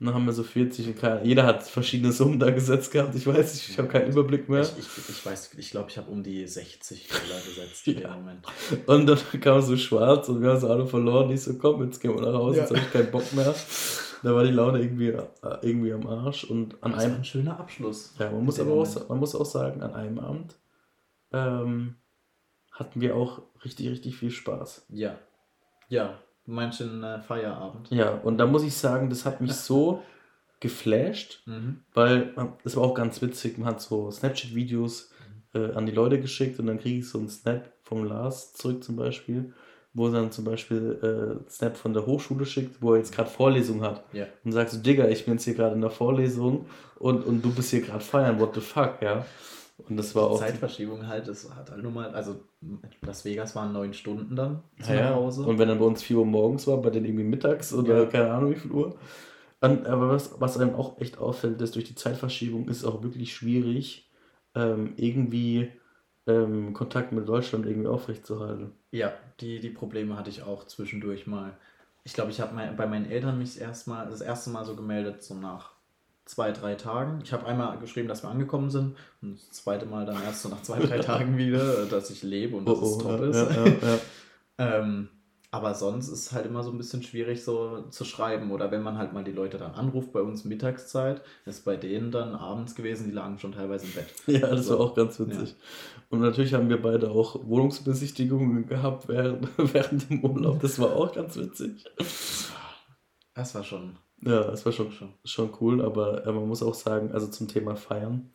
Und 0.00 0.06
dann 0.06 0.14
haben 0.14 0.26
wir 0.26 0.32
so 0.32 0.44
40 0.44 0.86
und 0.86 0.96
keine, 0.96 1.24
jeder 1.24 1.44
hat 1.44 1.64
verschiedene 1.64 2.12
Summen 2.12 2.38
da 2.38 2.50
gesetzt 2.50 2.92
gehabt. 2.92 3.16
Ich 3.16 3.26
weiß 3.26 3.54
nicht, 3.54 3.68
ich 3.68 3.78
habe 3.78 3.88
keinen 3.88 4.08
Überblick 4.12 4.48
mehr. 4.48 4.62
Ich, 4.62 4.78
ich, 4.78 5.08
ich 5.08 5.26
weiß, 5.26 5.54
ich 5.58 5.70
glaube, 5.72 5.90
ich 5.90 5.98
habe 5.98 6.08
um 6.10 6.22
die 6.22 6.46
60 6.46 7.08
Dollar 7.08 7.40
gesetzt 7.44 7.88
in 7.88 7.98
ja. 7.98 8.14
dem 8.14 8.20
Moment. 8.20 8.46
Und 8.86 9.06
dann 9.06 9.18
kam 9.40 9.60
so 9.60 9.76
schwarz 9.76 10.28
und 10.28 10.40
wir 10.40 10.50
haben 10.50 10.60
so 10.60 10.68
alle 10.68 10.86
verloren. 10.86 11.30
Ich 11.32 11.42
so, 11.42 11.54
komm, 11.58 11.82
jetzt 11.82 12.00
gehen 12.00 12.14
wir 12.14 12.22
nach 12.22 12.38
Hause, 12.38 12.58
ja. 12.58 12.62
jetzt 12.62 12.70
habe 12.70 12.80
ich 12.80 12.92
keinen 12.92 13.10
Bock 13.10 13.32
mehr. 13.32 13.52
Da 14.22 14.34
war 14.34 14.44
die 14.44 14.52
Laune 14.52 14.80
irgendwie, 14.80 15.08
äh, 15.08 15.26
irgendwie 15.62 15.92
am 15.92 16.06
Arsch. 16.06 16.44
Und 16.44 16.80
an 16.82 16.92
das 16.92 17.02
einem, 17.02 17.12
war 17.12 17.18
ein 17.18 17.24
schöner 17.24 17.58
Abschluss. 17.58 18.14
Ja, 18.20 18.30
man 18.30 18.44
muss 18.44 18.60
aber 18.60 18.72
auch, 18.72 19.08
man 19.08 19.18
muss 19.18 19.34
auch 19.34 19.46
sagen, 19.46 19.82
an 19.82 19.94
einem 19.94 20.20
Abend 20.20 20.54
ähm, 21.32 21.96
hatten 22.70 23.00
wir 23.00 23.16
auch 23.16 23.42
richtig, 23.64 23.88
richtig 23.88 24.16
viel 24.16 24.30
Spaß. 24.30 24.86
Ja. 24.90 25.18
Ja, 25.88 26.18
Du 26.48 26.54
meinst 26.54 26.80
den 26.80 27.02
äh, 27.02 27.20
Feierabend? 27.20 27.90
Ja, 27.90 28.12
und 28.12 28.38
da 28.38 28.46
muss 28.46 28.62
ich 28.62 28.74
sagen, 28.74 29.10
das 29.10 29.26
hat 29.26 29.42
mich 29.42 29.52
so 29.54 30.02
geflasht, 30.60 31.42
mhm. 31.44 31.80
weil 31.92 32.32
das 32.64 32.74
war 32.74 32.84
auch 32.84 32.94
ganz 32.94 33.20
witzig. 33.20 33.58
Man 33.58 33.68
hat 33.68 33.82
so 33.82 34.10
Snapchat-Videos 34.10 35.10
mhm. 35.52 35.60
äh, 35.60 35.72
an 35.74 35.84
die 35.84 35.92
Leute 35.92 36.18
geschickt 36.18 36.58
und 36.58 36.66
dann 36.66 36.78
kriege 36.78 37.00
ich 37.00 37.08
so 37.08 37.18
einen 37.18 37.28
Snap 37.28 37.70
vom 37.82 38.04
Lars 38.04 38.54
zurück 38.54 38.82
zum 38.82 38.96
Beispiel, 38.96 39.52
wo 39.92 40.06
er 40.06 40.12
dann 40.12 40.32
zum 40.32 40.46
Beispiel 40.46 41.38
äh, 41.46 41.50
Snap 41.50 41.76
von 41.76 41.92
der 41.92 42.06
Hochschule 42.06 42.46
schickt, 42.46 42.80
wo 42.80 42.94
er 42.94 42.98
jetzt 43.00 43.14
gerade 43.14 43.28
Vorlesung 43.28 43.82
hat. 43.82 44.02
Ja. 44.14 44.24
Und 44.42 44.52
sagt 44.52 44.70
so, 44.70 44.78
Digga, 44.78 45.06
ich 45.08 45.26
bin 45.26 45.34
jetzt 45.34 45.44
hier 45.44 45.54
gerade 45.54 45.74
in 45.74 45.82
der 45.82 45.90
Vorlesung 45.90 46.64
und, 46.98 47.26
und 47.26 47.42
du 47.44 47.54
bist 47.54 47.72
hier 47.72 47.82
gerade 47.82 48.02
feiern, 48.02 48.40
what 48.40 48.54
the 48.54 48.62
fuck, 48.62 49.02
ja. 49.02 49.26
Und 49.86 49.96
das 49.96 50.14
war 50.14 50.24
auch. 50.24 50.40
Zeitverschiebung 50.40 51.06
halt, 51.06 51.28
das 51.28 51.54
hat 51.54 51.70
halt 51.70 51.82
nur 51.82 51.92
mal, 51.92 52.10
also 52.14 52.36
Las 53.02 53.24
Vegas 53.24 53.54
waren 53.54 53.72
neun 53.72 53.94
Stunden 53.94 54.34
dann 54.34 54.62
zu 54.82 54.92
ja, 54.92 55.14
Hause. 55.14 55.42
Und 55.42 55.58
wenn 55.58 55.68
dann 55.68 55.78
bei 55.78 55.84
uns 55.84 56.02
4 56.02 56.18
Uhr 56.18 56.26
morgens 56.26 56.66
war, 56.66 56.78
bei 56.78 56.90
denen 56.90 57.06
irgendwie 57.06 57.24
mittags 57.24 57.72
oder 57.72 58.02
ja. 58.02 58.06
keine 58.06 58.32
Ahnung 58.32 58.50
wie 58.50 58.58
viel 58.58 58.72
Uhr. 58.72 58.96
Und, 59.60 59.86
aber 59.86 60.10
was, 60.10 60.40
was 60.40 60.58
einem 60.58 60.74
auch 60.74 61.00
echt 61.00 61.18
auffällt, 61.18 61.60
ist 61.60 61.74
durch 61.74 61.84
die 61.84 61.94
Zeitverschiebung 61.94 62.68
ist 62.68 62.78
es 62.78 62.84
auch 62.84 63.02
wirklich 63.02 63.34
schwierig, 63.34 64.10
ähm, 64.54 64.94
irgendwie 64.96 65.72
ähm, 66.26 66.72
Kontakt 66.74 67.12
mit 67.12 67.28
Deutschland 67.28 67.66
irgendwie 67.66 67.88
aufrechtzuerhalten. 67.88 68.72
Ja, 68.90 69.12
die, 69.40 69.60
die 69.60 69.70
Probleme 69.70 70.16
hatte 70.16 70.30
ich 70.30 70.42
auch 70.42 70.64
zwischendurch 70.64 71.26
mal. 71.26 71.56
Ich 72.04 72.14
glaube, 72.14 72.30
ich 72.30 72.40
habe 72.40 72.74
bei 72.76 72.86
meinen 72.86 73.10
Eltern 73.10 73.38
mich 73.38 73.60
erstmal 73.60 74.08
das 74.08 74.20
erste 74.20 74.50
Mal 74.50 74.64
so 74.64 74.76
gemeldet, 74.76 75.22
so 75.22 75.34
nach 75.34 75.72
zwei, 76.28 76.52
drei 76.52 76.74
Tagen. 76.74 77.20
Ich 77.24 77.32
habe 77.32 77.46
einmal 77.46 77.78
geschrieben, 77.78 78.08
dass 78.08 78.22
wir 78.22 78.30
angekommen 78.30 78.70
sind 78.70 78.96
und 79.22 79.38
das 79.38 79.50
zweite 79.50 79.86
Mal 79.86 80.06
dann 80.06 80.22
erst 80.22 80.42
so 80.42 80.48
nach 80.48 80.62
zwei, 80.62 80.78
drei 80.78 80.98
Tagen 81.00 81.36
wieder, 81.38 81.86
dass 81.86 82.10
ich 82.10 82.22
lebe 82.22 82.56
und 82.56 82.68
dass 82.68 82.78
oh, 82.78 82.86
es 82.86 82.98
top 82.98 83.20
ja, 83.20 83.26
ist. 83.26 83.56
Ja, 83.56 83.66
ja, 83.66 83.98
ähm, 84.58 85.08
aber 85.50 85.74
sonst 85.74 86.08
ist 86.08 86.26
es 86.26 86.32
halt 86.32 86.44
immer 86.44 86.62
so 86.62 86.70
ein 86.70 86.76
bisschen 86.76 87.02
schwierig 87.02 87.42
so 87.42 87.86
zu 87.88 88.04
schreiben 88.04 88.50
oder 88.50 88.70
wenn 88.70 88.82
man 88.82 88.98
halt 88.98 89.14
mal 89.14 89.24
die 89.24 89.32
Leute 89.32 89.56
dann 89.56 89.72
anruft, 89.72 90.12
bei 90.12 90.20
uns 90.20 90.44
Mittagszeit, 90.44 91.22
ist 91.46 91.64
bei 91.64 91.76
denen 91.76 92.10
dann 92.10 92.34
abends 92.34 92.74
gewesen, 92.74 93.06
die 93.06 93.14
lagen 93.14 93.38
schon 93.38 93.52
teilweise 93.52 93.86
im 93.86 93.92
Bett. 93.92 94.08
Ja, 94.26 94.40
das 94.40 94.50
also, 94.50 94.78
war 94.78 94.80
auch 94.80 94.94
ganz 94.94 95.18
witzig. 95.18 95.56
Und 96.10 96.20
natürlich 96.20 96.52
haben 96.52 96.68
wir 96.68 96.82
beide 96.82 97.10
auch 97.10 97.46
Wohnungsbesichtigungen 97.46 98.66
gehabt 98.66 99.08
während, 99.08 99.48
während 99.56 100.10
dem 100.10 100.22
Urlaub. 100.22 100.60
Das 100.60 100.78
war 100.78 100.94
auch 100.94 101.14
ganz 101.14 101.36
witzig. 101.36 101.82
Das 103.34 103.54
war 103.54 103.64
schon 103.64 103.96
ja, 104.22 104.42
das 104.44 104.64
war 104.64 104.72
schon, 104.72 104.92
schon, 105.24 105.50
cool, 105.60 105.82
aber 105.82 106.26
äh, 106.26 106.32
man 106.32 106.48
muss 106.48 106.62
auch 106.62 106.74
sagen, 106.74 107.12
also 107.12 107.28
zum 107.28 107.48
Thema 107.48 107.76
Feiern, 107.76 108.30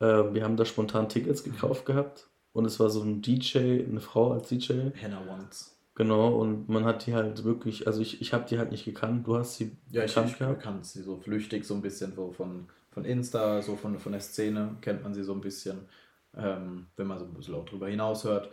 äh, 0.00 0.04
wir 0.32 0.42
haben 0.44 0.56
da 0.56 0.64
spontan 0.64 1.08
Tickets 1.08 1.44
gekauft 1.44 1.86
gehabt 1.86 2.28
und 2.52 2.64
es 2.64 2.80
war 2.80 2.90
so 2.90 3.02
ein 3.02 3.22
DJ, 3.22 3.84
eine 3.84 4.00
Frau 4.00 4.32
als 4.32 4.48
DJ. 4.48 4.90
Hannah 5.00 5.26
Wants. 5.26 5.78
Genau, 5.94 6.28
und 6.28 6.68
man 6.68 6.84
hat 6.84 7.06
die 7.06 7.14
halt 7.14 7.44
wirklich, 7.44 7.86
also 7.86 8.00
ich, 8.00 8.20
ich 8.20 8.32
habe 8.32 8.46
die 8.48 8.58
halt 8.58 8.72
nicht 8.72 8.84
gekannt, 8.84 9.26
du 9.26 9.36
hast 9.36 9.56
sie 9.56 9.76
ja, 9.90 10.06
gekannt 10.06 10.26
ich, 10.26 10.32
ich 10.32 10.38
gehabt. 10.38 10.62
kannte 10.62 10.86
sie 10.86 11.02
so 11.02 11.16
flüchtig, 11.18 11.64
so 11.66 11.74
ein 11.74 11.82
bisschen 11.82 12.14
so 12.14 12.32
von, 12.32 12.66
von 12.90 13.04
Insta, 13.04 13.60
so 13.62 13.76
von, 13.76 13.98
von 13.98 14.12
der 14.12 14.22
Szene 14.22 14.76
kennt 14.80 15.02
man 15.02 15.12
sie 15.12 15.22
so 15.22 15.34
ein 15.34 15.42
bisschen, 15.42 15.86
ähm, 16.34 16.86
wenn 16.96 17.06
man 17.06 17.18
so 17.18 17.26
ein 17.26 17.34
bisschen 17.34 17.54
auch 17.54 17.66
drüber 17.66 17.88
hinaus 17.88 18.24
hört, 18.24 18.50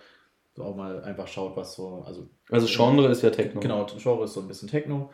so 0.54 0.64
auch 0.64 0.76
mal 0.76 1.02
einfach 1.04 1.28
schaut, 1.28 1.56
was 1.56 1.76
so, 1.76 2.04
also... 2.06 2.30
Also 2.50 2.68
Genre 2.68 3.08
ist 3.08 3.24
ja 3.24 3.30
Techno. 3.30 3.62
Genau, 3.62 3.88
Genre 3.98 4.26
ist 4.26 4.34
so 4.34 4.42
ein 4.42 4.48
bisschen 4.48 4.68
Techno 4.68 5.10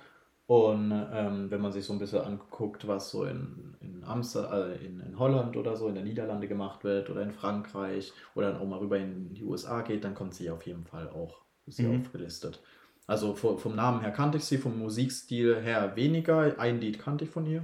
und 0.47 0.91
ähm, 1.11 1.49
wenn 1.49 1.61
man 1.61 1.71
sich 1.71 1.85
so 1.85 1.93
ein 1.93 1.99
bisschen 1.99 2.21
anguckt, 2.21 2.87
was 2.87 3.09
so 3.09 3.23
in, 3.25 3.75
in, 3.81 4.03
Amsterdam, 4.03 4.69
äh, 4.69 4.85
in, 4.85 4.99
in 4.99 5.17
Holland 5.17 5.57
oder 5.57 5.75
so, 5.75 5.87
in 5.87 5.95
den 5.95 6.03
Niederlande 6.03 6.47
gemacht 6.47 6.83
wird 6.83 7.09
oder 7.09 7.23
in 7.23 7.31
Frankreich 7.31 8.13
oder 8.35 8.51
dann 8.51 8.61
auch 8.61 8.67
mal 8.67 8.77
rüber 8.77 8.97
in 8.97 9.33
die 9.33 9.43
USA 9.43 9.81
geht, 9.81 10.03
dann 10.03 10.13
kommt 10.13 10.35
sie 10.35 10.51
auf 10.51 10.65
jeden 10.67 10.85
Fall 10.85 11.09
auch 11.09 11.41
ist 11.65 11.79
mhm. 11.79 11.99
aufgelistet. 12.01 12.59
Also 13.07 13.33
vom, 13.33 13.57
vom 13.57 13.75
Namen 13.75 14.01
her 14.01 14.11
kannte 14.11 14.37
ich 14.37 14.45
sie, 14.45 14.59
vom 14.59 14.77
Musikstil 14.77 15.61
her 15.61 15.95
weniger. 15.95 16.59
Ein 16.59 16.79
Lied 16.79 16.99
kannte 16.99 17.25
ich 17.25 17.31
von 17.31 17.47
ihr. 17.47 17.63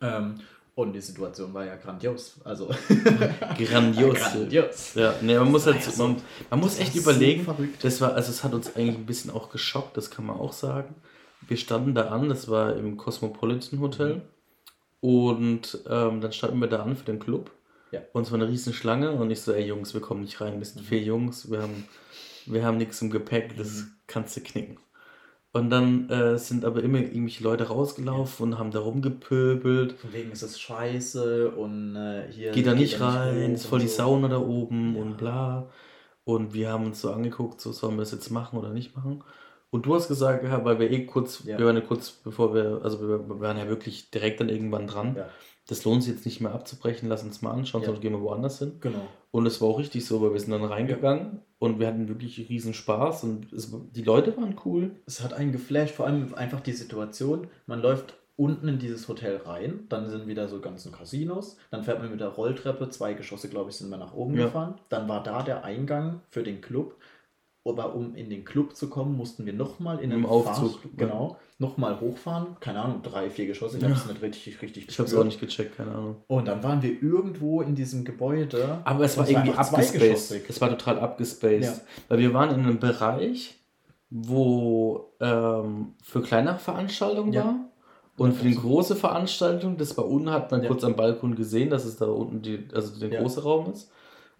Ähm, 0.00 0.40
und 0.74 0.94
die 0.94 1.00
Situation 1.02 1.52
war 1.52 1.66
ja 1.66 1.76
grandios. 1.76 2.40
Also 2.42 2.70
grandios. 3.58 4.18
grandios. 4.18 4.94
Ja, 4.94 5.14
nee, 5.20 5.38
man 5.38 5.50
muss 5.50 5.66
halt, 5.66 5.98
man, 5.98 6.16
man 6.48 6.60
muss 6.60 6.78
echt 6.78 6.94
überlegen. 6.94 7.44
So 7.44 7.54
das 7.82 8.00
war, 8.00 8.14
also 8.14 8.30
es 8.30 8.42
hat 8.42 8.54
uns 8.54 8.74
eigentlich 8.74 8.96
ein 8.96 9.04
bisschen 9.04 9.30
auch 9.30 9.50
geschockt, 9.50 9.98
das 9.98 10.10
kann 10.10 10.24
man 10.24 10.36
auch 10.36 10.54
sagen 10.54 10.94
wir 11.48 11.56
standen 11.56 11.94
da 11.94 12.08
an, 12.08 12.28
das 12.28 12.48
war 12.48 12.76
im 12.76 12.96
Cosmopolitan 12.96 13.80
Hotel. 13.80 14.14
Mhm. 14.16 14.22
Und 15.00 15.80
ähm, 15.88 16.20
dann 16.20 16.32
standen 16.32 16.60
wir 16.60 16.68
da 16.68 16.82
an 16.82 16.96
für 16.96 17.04
den 17.04 17.18
Club. 17.18 17.50
Ja. 17.90 18.00
Und 18.12 18.22
es 18.22 18.32
war 18.32 18.40
eine 18.40 18.48
riesen 18.48 18.72
Schlange 18.72 19.12
und 19.12 19.30
ich 19.30 19.40
so, 19.40 19.52
ey 19.52 19.66
Jungs, 19.66 19.94
wir 19.94 20.00
kommen 20.00 20.22
nicht 20.22 20.40
rein, 20.40 20.58
wir 20.58 20.64
sind 20.64 20.84
vier 20.84 21.02
Jungs, 21.02 21.50
wir 21.50 21.60
haben, 21.60 21.84
wir 22.46 22.64
haben 22.64 22.78
nichts 22.78 23.02
im 23.02 23.10
Gepäck, 23.10 23.56
das 23.56 23.82
mhm. 23.82 23.92
kannst 24.06 24.36
du 24.36 24.40
knicken. 24.40 24.78
Und 25.54 25.68
dann 25.68 26.08
äh, 26.08 26.38
sind 26.38 26.64
aber 26.64 26.82
immer 26.82 26.98
irgendwelche 26.98 27.44
Leute 27.44 27.64
rausgelaufen 27.64 28.46
ja. 28.46 28.52
und 28.52 28.58
haben 28.58 28.70
da 28.70 28.78
rumgepöbelt. 28.78 29.92
Von 29.92 30.12
wegen 30.14 30.30
ist 30.30 30.42
es 30.42 30.58
scheiße 30.58 31.50
und 31.50 31.94
äh, 31.94 32.32
hier. 32.32 32.52
Geht 32.52 32.66
da 32.66 32.74
nicht 32.74 33.00
rein, 33.00 33.36
nicht 33.36 33.52
ist 33.60 33.66
voll 33.66 33.80
die 33.80 33.88
Sauna 33.88 34.28
da 34.28 34.38
oben 34.38 34.96
ja. 34.96 35.02
und 35.02 35.18
bla. 35.18 35.68
Und 36.24 36.54
wir 36.54 36.70
haben 36.70 36.86
uns 36.86 37.02
so 37.02 37.12
angeguckt, 37.12 37.60
so 37.60 37.72
sollen 37.72 37.96
wir 37.96 38.02
das 38.02 38.12
jetzt 38.12 38.30
machen 38.30 38.58
oder 38.58 38.70
nicht 38.70 38.96
machen. 38.96 39.22
Und 39.72 39.86
du 39.86 39.94
hast 39.94 40.06
gesagt, 40.06 40.44
ja, 40.44 40.62
weil 40.66 40.78
wir 40.78 40.90
eh 40.90 41.06
kurz, 41.06 41.44
ja. 41.46 41.58
wir 41.58 41.64
waren 41.64 41.76
ja 41.76 41.80
kurz 41.80 42.10
bevor 42.10 42.54
wir, 42.54 42.80
also 42.84 43.00
wir, 43.00 43.40
waren 43.40 43.56
ja 43.56 43.68
wirklich 43.68 44.10
direkt 44.10 44.40
dann 44.40 44.50
irgendwann 44.50 44.86
dran. 44.86 45.14
Ja. 45.16 45.28
Das 45.66 45.84
lohnt 45.84 46.02
sich 46.02 46.12
jetzt 46.12 46.26
nicht 46.26 46.42
mehr 46.42 46.52
abzubrechen, 46.52 47.08
lass 47.08 47.22
uns 47.22 47.40
mal 47.40 47.52
anschauen, 47.52 47.80
ja. 47.80 47.86
sonst 47.86 48.02
gehen 48.02 48.12
wir 48.12 48.20
woanders 48.20 48.58
hin. 48.58 48.72
Genau. 48.80 49.08
Und 49.30 49.46
es 49.46 49.62
war 49.62 49.68
auch 49.68 49.78
richtig 49.78 50.04
so, 50.04 50.20
weil 50.20 50.34
wir 50.34 50.40
sind 50.40 50.50
dann 50.50 50.62
reingegangen 50.62 51.40
und 51.58 51.80
wir 51.80 51.86
hatten 51.86 52.06
wirklich 52.06 52.50
riesen 52.50 52.74
Spaß 52.74 53.24
und 53.24 53.50
es, 53.50 53.74
die 53.92 54.02
Leute 54.02 54.36
waren 54.36 54.56
cool. 54.66 54.90
Es 55.06 55.22
hat 55.22 55.32
einen 55.32 55.52
geflasht, 55.52 55.94
vor 55.94 56.06
allem 56.06 56.34
einfach 56.34 56.60
die 56.60 56.72
Situation, 56.72 57.46
man 57.66 57.80
läuft 57.80 58.14
unten 58.36 58.68
in 58.68 58.78
dieses 58.78 59.08
Hotel 59.08 59.38
rein, 59.38 59.86
dann 59.88 60.10
sind 60.10 60.26
wieder 60.26 60.48
so 60.48 60.60
ganzen 60.60 60.92
Casinos, 60.92 61.56
dann 61.70 61.82
fährt 61.82 62.00
man 62.00 62.10
mit 62.10 62.20
der 62.20 62.28
Rolltreppe, 62.28 62.90
zwei 62.90 63.14
Geschosse, 63.14 63.48
glaube 63.48 63.70
ich, 63.70 63.76
sind 63.76 63.88
wir 63.88 63.96
nach 63.96 64.12
oben 64.12 64.34
ja. 64.34 64.44
gefahren, 64.44 64.74
dann 64.90 65.08
war 65.08 65.22
da 65.22 65.42
der 65.42 65.64
Eingang 65.64 66.20
für 66.28 66.42
den 66.42 66.60
Club 66.60 66.96
aber 67.64 67.94
um 67.94 68.14
in 68.14 68.28
den 68.30 68.44
Club 68.44 68.74
zu 68.74 68.88
kommen, 68.88 69.16
mussten 69.16 69.46
wir 69.46 69.52
nochmal 69.52 69.98
in 70.00 70.10
Im 70.10 70.22
den 70.22 70.26
Aufzug, 70.26 70.72
Fahrstuhl- 70.82 70.96
genau, 70.96 71.36
nochmal 71.58 72.00
hochfahren. 72.00 72.56
Keine 72.60 72.80
Ahnung, 72.80 73.02
drei, 73.02 73.30
vier 73.30 73.46
Geschosse. 73.46 73.78
Ich 73.78 73.84
habe 73.84 73.94
es 73.94 74.06
nicht 74.06 74.20
richtig, 74.22 74.62
richtig 74.62 74.88
Ich 74.88 74.98
habe 74.98 75.08
es 75.08 75.14
auch 75.14 75.22
nicht 75.24 75.38
gecheckt, 75.40 75.76
keine 75.76 75.92
Ahnung. 75.92 76.16
Und 76.26 76.48
dann 76.48 76.62
waren 76.64 76.82
wir 76.82 77.00
irgendwo 77.02 77.62
in 77.62 77.74
diesem 77.76 78.04
Gebäude. 78.04 78.80
Aber 78.84 79.04
es 79.04 79.16
war 79.16 79.28
irgendwie 79.28 79.52
abgespaced. 79.52 80.48
Es 80.48 80.60
war 80.60 80.70
total 80.70 80.98
abgespaced. 80.98 81.62
Ja. 81.62 81.74
Weil 82.08 82.18
wir 82.18 82.34
waren 82.34 82.50
in 82.50 82.60
einem 82.66 82.78
Bereich, 82.80 83.54
wo 84.10 85.12
ähm, 85.20 85.94
für 86.02 86.20
kleinere 86.22 86.58
Veranstaltungen 86.58 87.32
Ja. 87.32 87.44
war. 87.44 87.54
Und 88.18 88.32
Ja, 88.32 88.36
für 88.36 88.48
die 88.48 88.54
große 88.56 88.94
Veranstaltung, 88.94 89.78
das 89.78 89.96
war 89.96 90.06
unten, 90.06 90.30
hat 90.30 90.50
man 90.50 90.62
Ja. 90.62 90.68
kurz 90.68 90.84
am 90.84 90.96
Balkon 90.96 91.34
gesehen, 91.34 91.70
dass 91.70 91.84
es 91.86 91.96
da 91.96 92.06
unten 92.06 92.42
die, 92.42 92.68
also 92.74 92.98
der 93.00 93.08
Ja. 93.10 93.20
große 93.20 93.42
Raum 93.42 93.72
ist. 93.72 93.90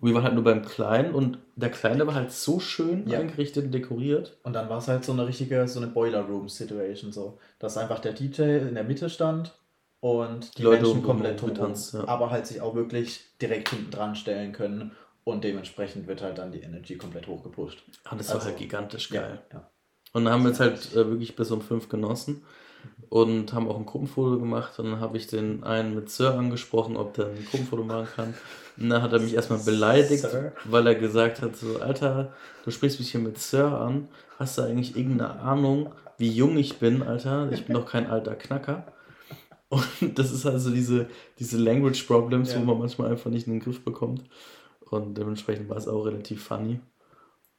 Und 0.02 0.08
wir 0.08 0.14
waren 0.16 0.24
halt 0.24 0.34
nur 0.34 0.42
beim 0.44 0.64
Kleinen 0.64 1.14
und 1.14 1.38
der 1.54 1.70
Kleine 1.70 2.06
war 2.08 2.14
halt 2.14 2.32
so 2.32 2.58
schön 2.58 3.08
Ja. 3.08 3.20
eingerichtet 3.20 3.66
und 3.66 3.70
dekoriert. 3.72 4.36
Und 4.42 4.52
dann 4.52 4.68
war 4.68 4.78
es 4.78 4.88
halt 4.88 5.04
so 5.04 5.12
eine 5.12 5.26
richtige, 5.28 5.66
so 5.68 5.78
eine 5.78 5.86
Boiler 5.88 6.22
Room 6.22 6.48
Situation, 6.48 7.12
so. 7.12 7.38
Dass 7.60 7.78
einfach 7.78 8.00
der 8.00 8.12
DJ 8.12 8.42
in 8.68 8.74
der 8.74 8.82
Mitte 8.82 9.08
stand 9.08 9.54
und 10.00 10.58
die 10.58 10.62
Leute 10.64 10.82
Menschen 10.82 11.02
komplett 11.04 11.40
um- 11.40 11.48
drumherum, 11.50 11.54
getanzt, 11.72 11.94
ja. 11.94 12.08
aber 12.08 12.30
halt 12.30 12.48
sich 12.48 12.60
auch 12.60 12.74
wirklich 12.74 13.20
direkt 13.40 13.68
hinten 13.70 13.92
dran 13.92 14.16
stellen 14.16 14.52
können 14.52 14.90
und 15.22 15.44
dementsprechend 15.44 16.08
wird 16.08 16.20
halt 16.20 16.36
dann 16.38 16.50
die 16.50 16.62
Energy 16.62 16.96
komplett 16.96 17.28
hochgepusht. 17.28 17.84
Ah, 18.02 18.16
das 18.16 18.28
Also, 18.30 18.40
war 18.40 18.46
halt 18.50 18.58
gigantisch 18.58 19.08
geil. 19.08 19.40
Ja, 19.52 19.58
ja. 19.58 19.70
Und 20.14 20.24
dann 20.24 20.34
haben 20.34 20.42
wir 20.42 20.48
jetzt 20.50 20.58
halt 20.60 20.92
äh, 20.94 21.08
wirklich 21.08 21.36
bis 21.36 21.52
um 21.52 21.62
fünf 21.62 21.88
genossen 21.88 22.42
und 23.08 23.52
haben 23.52 23.68
auch 23.68 23.78
ein 23.78 23.86
Gruppenfoto 23.86 24.38
gemacht. 24.40 24.78
Und 24.80 24.90
dann 24.90 25.00
habe 25.00 25.16
ich 25.16 25.28
den 25.28 25.62
einen 25.62 25.94
mit 25.94 26.10
Sir 26.10 26.34
angesprochen, 26.36 26.96
ob 26.96 27.14
der 27.14 27.26
ein 27.28 27.46
Gruppenfoto 27.48 27.84
machen 27.84 28.08
kann. 28.16 28.34
Und 28.78 28.88
dann 28.88 29.02
hat 29.02 29.12
er 29.12 29.20
mich 29.20 29.34
erstmal 29.34 29.58
beleidigt, 29.58 30.22
Sir? 30.22 30.52
weil 30.64 30.86
er 30.86 30.94
gesagt 30.94 31.42
hat: 31.42 31.56
so, 31.56 31.80
Alter, 31.80 32.32
du 32.64 32.70
sprichst 32.70 32.98
mich 32.98 33.10
hier 33.10 33.20
mit 33.20 33.38
Sir 33.38 33.78
an. 33.80 34.08
Hast 34.38 34.58
du 34.58 34.62
eigentlich 34.62 34.96
irgendeine 34.96 35.38
Ahnung, 35.40 35.92
wie 36.18 36.30
jung 36.30 36.56
ich 36.56 36.78
bin, 36.78 37.02
Alter? 37.02 37.50
Ich 37.52 37.66
bin 37.66 37.74
doch 37.74 37.86
kein 37.86 38.06
alter 38.08 38.34
Knacker. 38.34 38.86
Und 39.68 40.18
das 40.18 40.30
ist 40.32 40.44
also 40.46 40.70
diese, 40.70 41.06
diese 41.38 41.56
Language 41.58 42.02
Problems, 42.06 42.52
Ja. 42.52 42.60
wo 42.60 42.64
man 42.64 42.78
manchmal 42.78 43.10
einfach 43.10 43.30
nicht 43.30 43.46
in 43.46 43.54
den 43.54 43.60
Griff 43.60 43.82
bekommt. 43.84 44.22
Und 44.90 45.16
dementsprechend 45.16 45.70
war 45.70 45.76
es 45.78 45.88
auch 45.88 46.04
relativ 46.04 46.42
funny. 46.44 46.80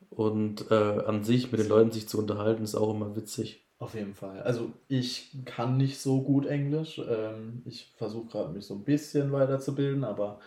Und 0.10 0.70
äh, 0.70 0.76
an 0.76 1.24
sich 1.24 1.52
mit 1.52 1.60
den 1.60 1.70
Leuten 1.70 1.92
sich 1.92 2.08
zu 2.08 2.20
unterhalten, 2.20 2.64
ist 2.64 2.76
auch 2.76 2.94
immer 2.94 3.16
witzig. 3.16 3.66
Auf 3.80 3.96
jeden 3.96 4.14
Fall. 4.14 4.42
Also 4.44 4.72
ich 4.88 5.36
kann 5.46 5.78
nicht 5.78 6.00
so 6.00 6.22
gut 6.22 6.46
Englisch. 6.46 7.02
Ähm, 7.10 7.64
ich 7.66 7.92
versuche 7.98 8.28
gerade 8.28 8.54
mich 8.54 8.66
so 8.66 8.76
ein 8.76 8.84
bisschen 8.84 9.32
weiterzubilden, 9.32 10.04
aber 10.04 10.40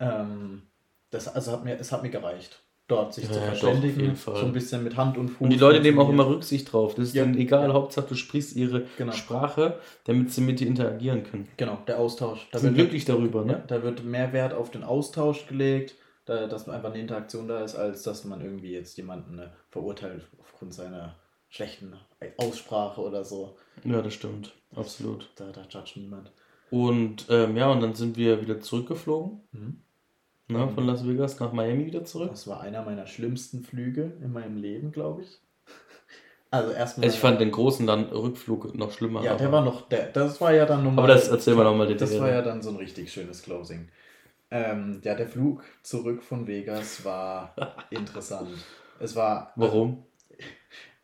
ähm, 0.00 0.62
das 1.10 1.28
also 1.34 1.52
hat 1.52 1.64
mir, 1.64 1.78
es 1.78 1.92
hat 1.92 2.02
mir 2.02 2.10
gereicht, 2.10 2.60
dort 2.88 3.14
sich 3.14 3.24
Ja, 3.24 3.32
zu 3.32 3.38
doch, 3.38 3.46
verständigen. 3.46 4.00
jeden 4.00 4.16
Fall. 4.16 4.36
So 4.36 4.46
ein 4.46 4.52
bisschen 4.52 4.82
mit 4.84 4.96
Hand 4.96 5.16
und 5.16 5.28
Fuß. 5.28 5.40
Und 5.42 5.50
die 5.50 5.56
Leute 5.58 5.80
nehmen 5.80 5.98
auch 5.98 6.08
immer. 6.08 6.26
Rücksicht 6.26 6.72
drauf. 6.72 6.94
Das 6.94 7.06
ist 7.08 7.14
Ja. 7.14 7.24
denen 7.24 7.38
egal. 7.38 7.72
Hauptsache 7.72 8.08
du 8.08 8.14
sprichst 8.14 8.56
ihre 8.56 8.86
Genau. 8.98 9.12
Sprache, 9.12 9.78
damit 10.04 10.32
sie 10.32 10.40
mit 10.40 10.60
dir 10.60 10.66
interagieren 10.66 11.22
können. 11.24 11.48
Genau, 11.56 11.78
der 11.86 11.98
Austausch. 11.98 12.48
Die 12.52 12.58
sind 12.58 12.74
glücklich 12.74 13.04
darüber, 13.04 13.44
ne? 13.44 13.62
da 13.68 13.82
wird 13.82 14.04
mehr 14.04 14.32
Wert 14.32 14.52
auf 14.52 14.70
den 14.70 14.82
Austausch 14.84 15.46
gelegt, 15.46 15.94
da, 16.26 16.46
dass 16.46 16.68
einfach 16.68 16.90
eine 16.90 17.00
Interaktion 17.00 17.46
da 17.48 17.62
ist, 17.62 17.74
als 17.76 18.02
dass 18.02 18.24
man 18.24 18.40
irgendwie 18.40 18.72
jetzt 18.72 18.96
jemanden 18.96 19.38
äh, 19.38 19.48
verurteilt 19.70 20.26
aufgrund 20.40 20.74
seiner 20.74 21.16
schlechten 21.48 21.94
Aussprache 22.38 23.00
oder 23.00 23.24
so. 23.24 23.56
Ja, 23.84 24.02
das 24.02 24.14
stimmt. 24.14 24.52
Absolut. 24.74 25.30
Da, 25.36 25.52
da 25.52 25.62
judge 25.70 25.92
niemand. 26.00 26.32
Und 26.70 27.26
ähm, 27.28 27.56
ja, 27.56 27.70
und 27.70 27.80
dann 27.80 27.94
sind 27.94 28.16
wir 28.16 28.40
wieder 28.40 28.60
zurückgeflogen. 28.60 29.40
Mhm. 29.52 29.80
Ne, 30.48 30.68
von 30.68 30.84
Las 30.86 31.06
Vegas 31.06 31.40
nach 31.40 31.52
Miami 31.52 31.86
wieder 31.86 32.04
zurück. 32.04 32.28
Das 32.30 32.46
war 32.46 32.60
einer 32.60 32.82
meiner 32.82 33.06
schlimmsten 33.06 33.62
Flüge 33.62 34.12
in 34.22 34.32
meinem 34.32 34.56
Leben, 34.58 34.92
glaube 34.92 35.22
ich. 35.22 35.40
Also 36.50 36.70
erstmal. 36.72 37.08
Ich 37.08 37.18
fand 37.18 37.40
den 37.40 37.50
großen 37.50 37.86
dann 37.86 38.04
Rückflug 38.04 38.74
noch 38.74 38.92
schlimmer. 38.92 39.22
Ja, 39.24 39.36
der 39.36 39.50
war 39.50 39.64
noch. 39.64 39.88
Der, 39.88 40.06
das 40.06 40.40
war 40.40 40.52
ja 40.52 40.66
dann 40.66 40.84
nochmal. 40.84 41.04
Aber 41.04 41.14
das 41.14 41.28
erzählen 41.28 41.56
wir 41.56 41.64
nochmal 41.64 41.94
Das 41.96 42.18
war 42.20 42.30
ja 42.30 42.42
dann 42.42 42.62
so 42.62 42.70
ein 42.70 42.76
richtig 42.76 43.12
schönes 43.12 43.42
Closing. 43.42 43.88
Ähm, 44.50 45.00
ja, 45.02 45.14
der 45.14 45.26
Flug 45.26 45.64
zurück 45.82 46.22
von 46.22 46.46
Vegas 46.46 47.04
war 47.04 47.54
interessant. 47.90 48.50
Es 49.00 49.16
war. 49.16 49.52
Warum? 49.56 50.04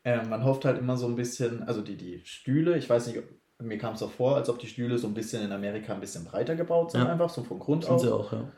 Ähm, 0.03 0.29
man 0.29 0.43
hofft 0.45 0.65
halt 0.65 0.77
immer 0.77 0.97
so 0.97 1.07
ein 1.07 1.15
bisschen, 1.15 1.63
also 1.63 1.81
die, 1.81 1.97
die 1.97 2.21
Stühle, 2.25 2.77
ich 2.77 2.89
weiß 2.89 3.07
nicht, 3.07 3.19
mir 3.59 3.77
kam 3.77 3.93
es 3.95 4.01
auch 4.01 4.09
vor, 4.11 4.35
als 4.35 4.49
ob 4.49 4.57
die 4.57 4.67
Stühle 4.67 4.97
so 4.97 5.07
ein 5.07 5.13
bisschen 5.13 5.43
in 5.43 5.51
Amerika 5.51 5.93
ein 5.93 5.99
bisschen 5.99 6.23
breiter 6.25 6.55
gebaut 6.55 6.91
sind, 6.91 7.01
Ja. 7.01 7.09
einfach 7.11 7.29
so 7.29 7.43
vom 7.43 7.59
Grund 7.59 7.83
Sind 7.83 7.93
aus. 7.93 8.01
sie 8.01 8.11
auch, 8.13 8.31
ja. 8.31 8.51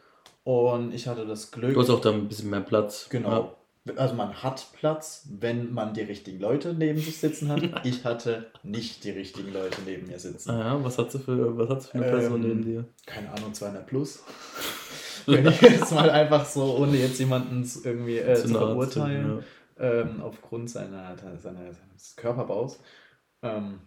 Und 0.43 0.93
ich 0.93 1.07
hatte 1.07 1.25
das 1.25 1.51
Glück. 1.51 1.73
Du 1.73 1.79
hast 1.79 1.89
auch 1.89 2.01
da 2.01 2.11
ein 2.11 2.27
bisschen 2.27 2.49
mehr 2.49 2.61
Platz. 2.61 3.07
Genau. 3.09 3.55
Also 3.97 4.15
man 4.15 4.41
hat 4.41 4.67
Platz, 4.73 5.27
wenn 5.29 5.73
man 5.73 5.93
die 5.93 6.01
richtigen 6.01 6.39
Leute 6.39 6.73
neben 6.73 6.99
sich 6.99 7.17
sitzen 7.17 7.49
hat. 7.49 7.61
Ich 7.85 8.05
hatte 8.05 8.49
nicht 8.63 9.03
die 9.03 9.11
richtigen 9.11 9.51
Leute 9.51 9.81
neben 9.85 10.07
mir 10.07 10.19
sitzen. 10.19 10.51
Ah 10.51 10.59
ja, 10.59 10.83
was 10.83 10.97
hat 10.97 11.11
sie 11.11 11.19
für, 11.19 11.57
was 11.57 11.69
hat's 11.69 11.87
für 11.87 11.95
eine 11.95 12.05
Person 12.05 12.43
Ähm, 12.43 12.47
neben 12.47 12.63
dir? 12.63 12.85
Keine 13.05 13.29
Ahnung, 13.31 13.53
200 13.53 13.85
plus. 13.85 14.23
wenn 15.25 15.47
ich 15.47 15.61
jetzt 15.61 15.93
mal 15.93 16.09
einfach 16.09 16.45
so, 16.45 16.77
ohne 16.77 16.97
jetzt 16.97 17.19
jemanden 17.19 17.69
irgendwie 17.83 18.19
äh, 18.19 18.35
zu, 18.35 18.51
nahe 18.51 18.67
verurteilen, 18.67 19.43
ja. 19.77 20.01
ähm, 20.01 20.21
aufgrund 20.21 20.69
seiner, 20.69 21.17
seiner, 21.17 21.73
seines 21.73 22.15
Körperbaus. 22.15 22.79
Ähm, 23.41 23.79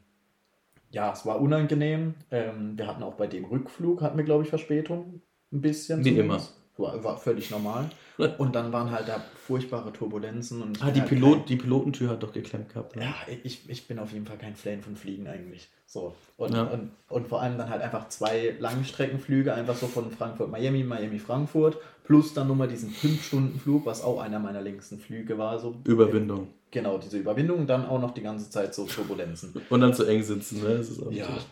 ja, 0.90 1.12
es 1.12 1.24
war 1.24 1.40
unangenehm. 1.40 2.14
Ähm, 2.30 2.76
wir 2.76 2.86
hatten 2.86 3.02
auch 3.02 3.14
bei 3.14 3.26
dem 3.26 3.46
Rückflug, 3.46 4.02
hatten 4.02 4.18
wir, 4.18 4.24
glaube 4.24 4.44
ich, 4.44 4.50
Verspätung. 4.50 5.22
Ein 5.52 5.60
bisschen. 5.60 6.04
Wie 6.04 6.10
zumindest. 6.16 6.54
War, 6.78 7.02
war 7.02 7.16
völlig 7.16 7.50
normal. 7.50 7.88
Und 8.38 8.54
dann 8.54 8.70
waren 8.72 8.90
halt 8.90 9.08
da 9.08 9.22
furchtbare 9.46 9.92
Turbulenzen. 9.92 10.60
Und 10.62 10.82
Ah, 10.82 10.90
die, 10.90 11.00
halt 11.00 11.08
Pilot, 11.08 11.48
die 11.48 11.56
Pilotentür 11.56 12.10
hat 12.10 12.22
doch 12.22 12.32
geklemmt 12.32 12.68
gehabt. 12.70 12.92
kein, 12.92 13.02
Ne? 13.02 13.08
ja, 13.08 13.14
ich, 13.44 13.68
ich 13.68 13.88
bin 13.88 13.98
auf 13.98 14.12
jeden 14.12 14.26
Fall 14.26 14.36
kein 14.36 14.54
Fan 14.56 14.82
von 14.82 14.94
Fliegen 14.96 15.26
eigentlich. 15.26 15.68
So. 15.86 16.14
Und, 16.36 16.52
Ja. 16.54 16.64
und, 16.64 16.90
und 17.08 17.28
vor 17.28 17.40
allem 17.40 17.56
dann 17.56 17.70
halt 17.70 17.80
einfach 17.80 18.08
zwei 18.08 18.56
Langstreckenflüge, 18.58 19.54
einfach 19.54 19.76
so 19.76 19.86
von 19.86 20.10
Frankfurt, 20.10 20.50
Miami, 20.50 20.82
Miami, 20.84 21.18
Frankfurt, 21.18 21.78
plus 22.04 22.34
dann 22.34 22.48
nochmal 22.48 22.68
diesen 22.68 22.90
5-Stunden-Flug, 22.90 23.86
was 23.86 24.02
auch 24.02 24.20
einer 24.20 24.38
meiner 24.38 24.60
längsten 24.60 24.98
Flüge 24.98 25.38
war. 25.38 25.58
So. 25.58 25.76
Überwindung. 25.84 26.48
Genau, 26.72 26.98
diese 26.98 27.16
Überwindung 27.18 27.60
und 27.60 27.66
dann 27.68 27.86
auch 27.86 28.00
noch 28.00 28.12
die 28.12 28.22
ganze 28.22 28.50
Zeit 28.50 28.74
so 28.74 28.84
Turbulenzen. 28.84 29.54
Und 29.70 29.80
dann 29.80 29.94
zu 29.94 30.04
eng 30.04 30.22
sitzen, 30.22 30.60
ne? 30.62 30.76
Das 30.76 30.90
ist 30.90 31.02
auch 31.02 31.10
Ja. 31.10 31.24
natürlich- 31.24 31.46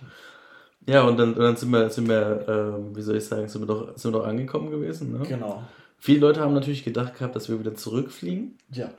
Ja, 0.87 1.03
und 1.07 1.19
dann, 1.19 1.35
und 1.35 1.41
dann 1.41 1.57
sind 1.57 1.71
wir, 1.71 1.89
sind 1.91 2.09
wir 2.09 2.45
ähm, 2.49 2.95
wie 2.97 3.03
soll 3.03 3.17
ich 3.17 3.25
sagen, 3.25 3.49
sind 3.49 3.63
wir 3.63 3.67
doch, 3.67 3.97
sind 3.97 4.13
wir 4.13 4.19
doch 4.21 4.27
angekommen 4.27 4.71
gewesen. 4.71 5.13
Ne? 5.13 5.25
Genau. 5.27 5.63
Viele 5.99 6.21
Leute 6.21 6.41
haben 6.41 6.53
natürlich 6.55 6.85
gedacht 6.85 7.15
gehabt, 7.17 7.35
dass 7.35 7.49
wir 7.49 7.59
wieder 7.59 7.75
zurückfliegen. 7.75 8.59
Ja, 8.71 8.91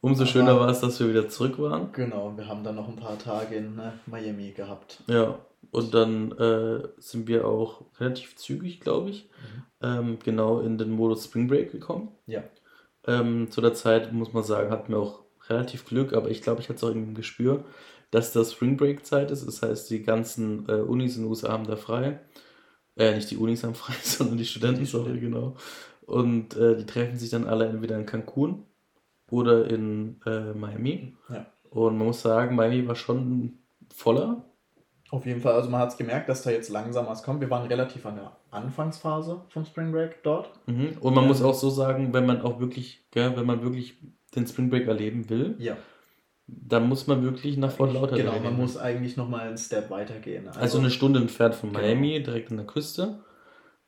Umso 0.00 0.24
Aber- 0.24 0.30
schöner 0.30 0.60
war 0.60 0.68
es, 0.68 0.80
dass 0.80 1.00
wir 1.00 1.08
wieder 1.08 1.28
zurück 1.30 1.58
waren. 1.58 1.90
genau. 1.92 2.36
Wir 2.36 2.46
haben 2.46 2.62
dann 2.62 2.74
noch 2.74 2.88
ein 2.88 2.96
paar 2.96 3.18
Tage 3.18 3.54
in 3.56 3.78
äh, 3.78 3.92
Miami 4.04 4.50
gehabt. 4.52 5.02
Ja, 5.06 5.38
und 5.70 5.94
dann 5.94 6.32
äh, 6.32 6.82
sind 6.98 7.26
wir 7.26 7.46
auch 7.48 7.86
relativ 7.98 8.36
zügig, 8.36 8.80
glaube 8.80 9.08
ich, 9.10 9.30
ähm, 9.82 10.18
genau 10.22 10.60
in 10.60 10.76
den 10.76 10.90
Modus 10.90 11.24
Spring 11.24 11.48
Break 11.48 11.72
gekommen. 11.72 12.08
Ja. 12.26 12.42
Ähm, 13.06 13.50
zu 13.50 13.62
der 13.62 13.72
Zeit, 13.72 14.12
muss 14.12 14.34
man 14.34 14.42
sagen, 14.44 14.70
hatten 14.70 14.92
wir 14.92 14.98
auch 14.98 15.20
relativ 15.48 15.86
Glück, 15.86 16.12
aber 16.12 16.28
ich 16.28 16.42
glaube, 16.42 16.60
ich 16.60 16.68
hatte 16.68 16.76
es 16.76 16.84
auch 16.84 16.88
irgendwie 16.88 17.08
im 17.08 17.14
Gespür, 17.14 17.64
dass 18.14 18.32
das 18.32 18.52
Spring 18.52 18.76
Break 18.76 19.04
Zeit 19.04 19.30
ist. 19.30 19.46
Das 19.46 19.62
heißt, 19.62 19.90
die 19.90 20.02
ganzen 20.02 20.68
äh, 20.68 20.72
Unis 20.74 21.16
in 21.16 21.22
den 21.22 21.30
USA 21.30 21.48
haben 21.52 21.66
da 21.66 21.76
frei. 21.76 22.20
Äh, 22.96 23.14
nicht 23.16 23.30
die 23.30 23.36
Unis 23.36 23.64
haben 23.64 23.74
frei, 23.84 23.94
sondern 24.02 24.36
die 24.38 24.44
Studenten, 24.44 24.80
Die 24.80 24.86
sorry, 24.86 25.16
Studenten. 25.16 25.32
genau. 25.32 25.56
Und 26.06 26.56
äh, 26.56 26.76
die 26.76 26.86
treffen 26.86 27.18
sich 27.18 27.30
dann 27.30 27.46
alle 27.46 27.66
entweder 27.66 27.96
in 27.98 28.06
Cancun 28.06 28.64
oder 29.30 29.68
in 29.70 30.20
äh, 30.26 30.52
Miami. 30.52 31.16
Ja. 31.28 31.46
Und 31.70 31.96
man 31.98 32.06
muss 32.08 32.22
sagen, 32.22 32.54
Miami 32.54 32.86
war 32.86 32.94
schon 32.94 33.58
voller. 33.92 34.44
Auf 35.10 35.26
jeden 35.26 35.40
Fall, 35.40 35.52
also 35.54 35.68
man 35.70 35.80
hat 35.80 35.90
es 35.90 35.96
gemerkt, 35.96 36.28
dass 36.28 36.42
da 36.42 36.50
jetzt 36.50 36.70
langsam 36.70 37.06
was 37.06 37.22
kommt. 37.22 37.40
Wir 37.40 37.50
waren 37.50 37.66
relativ 37.66 38.04
an 38.06 38.16
der 38.16 38.32
Anfangsphase 38.50 39.42
vom 39.48 39.64
Spring 39.64 39.92
Break 39.92 40.22
dort. 40.22 40.50
Mhm. 40.66 40.98
Und 41.00 41.14
man 41.14 41.24
Ja. 41.24 41.28
muss 41.28 41.42
auch 41.42 41.54
so 41.54 41.70
sagen, 41.70 42.12
wenn 42.12 42.26
man 42.26 42.42
auch 42.42 42.60
wirklich, 42.60 43.04
gell, 43.10 43.36
wenn 43.36 43.46
man 43.46 43.62
wirklich 43.62 43.96
den 44.34 44.46
Spring 44.46 44.70
Break 44.70 44.86
erleben 44.86 45.28
will, 45.30 45.56
Ja. 45.58 45.76
Dann 46.46 46.88
muss 46.88 47.06
man 47.06 47.22
wirklich 47.22 47.56
nach 47.56 47.70
Fort 47.72 47.92
Lauderdale. 47.92 48.22
Genau, 48.22 48.32
man 48.34 48.42
gehen. 48.42 48.56
muss 48.56 48.76
eigentlich 48.76 49.16
nochmal 49.16 49.48
einen 49.48 49.58
Step 49.58 49.90
weitergehen. 49.90 50.48
Also 50.48 50.78
eine 50.78 50.90
Stunde 50.90 51.20
entfernt 51.20 51.54
von 51.54 51.70
Genau. 51.72 51.80
Miami, 51.82 52.22
direkt 52.22 52.50
an 52.50 52.58
der 52.58 52.66
Küste, 52.66 53.20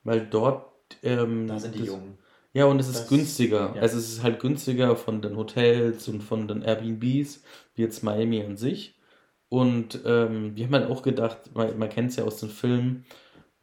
weil 0.04 0.26
dort. 0.26 0.66
Ähm, 1.02 1.46
Da 1.48 1.59
sind 1.59 1.74
die 1.74 1.80
das- 1.80 1.88
Jungen. 1.88 2.18
Ja, 2.52 2.64
und 2.66 2.78
es 2.80 2.88
ist 2.88 3.00
Das- 3.00 3.09
günstiger. 3.09 3.72
ja. 3.74 3.82
Also 3.82 3.98
es 3.98 4.09
ist 4.09 4.22
halt 4.22 4.38
günstiger 4.40 4.96
von 4.96 5.20
den 5.20 5.36
Hotels 5.36 6.09
und 6.09 6.22
von 6.22 6.48
den 6.48 6.62
Airbnbs, 6.62 7.42
wie 7.74 7.82
jetzt 7.82 8.02
Miami 8.02 8.42
an 8.42 8.57
sich. 8.57 8.94
Und 9.48 10.00
ähm, 10.07 10.57
wir 10.57 10.64
haben 10.64 10.74
halt 10.74 10.90
auch 10.90 11.02
gedacht, 11.02 11.54
man, 11.54 11.76
man 11.78 11.88
kennt 11.88 12.11
es 12.11 12.16
ja 12.16 12.24
aus 12.24 12.38
den 12.40 12.48
Filmen, 12.48 13.04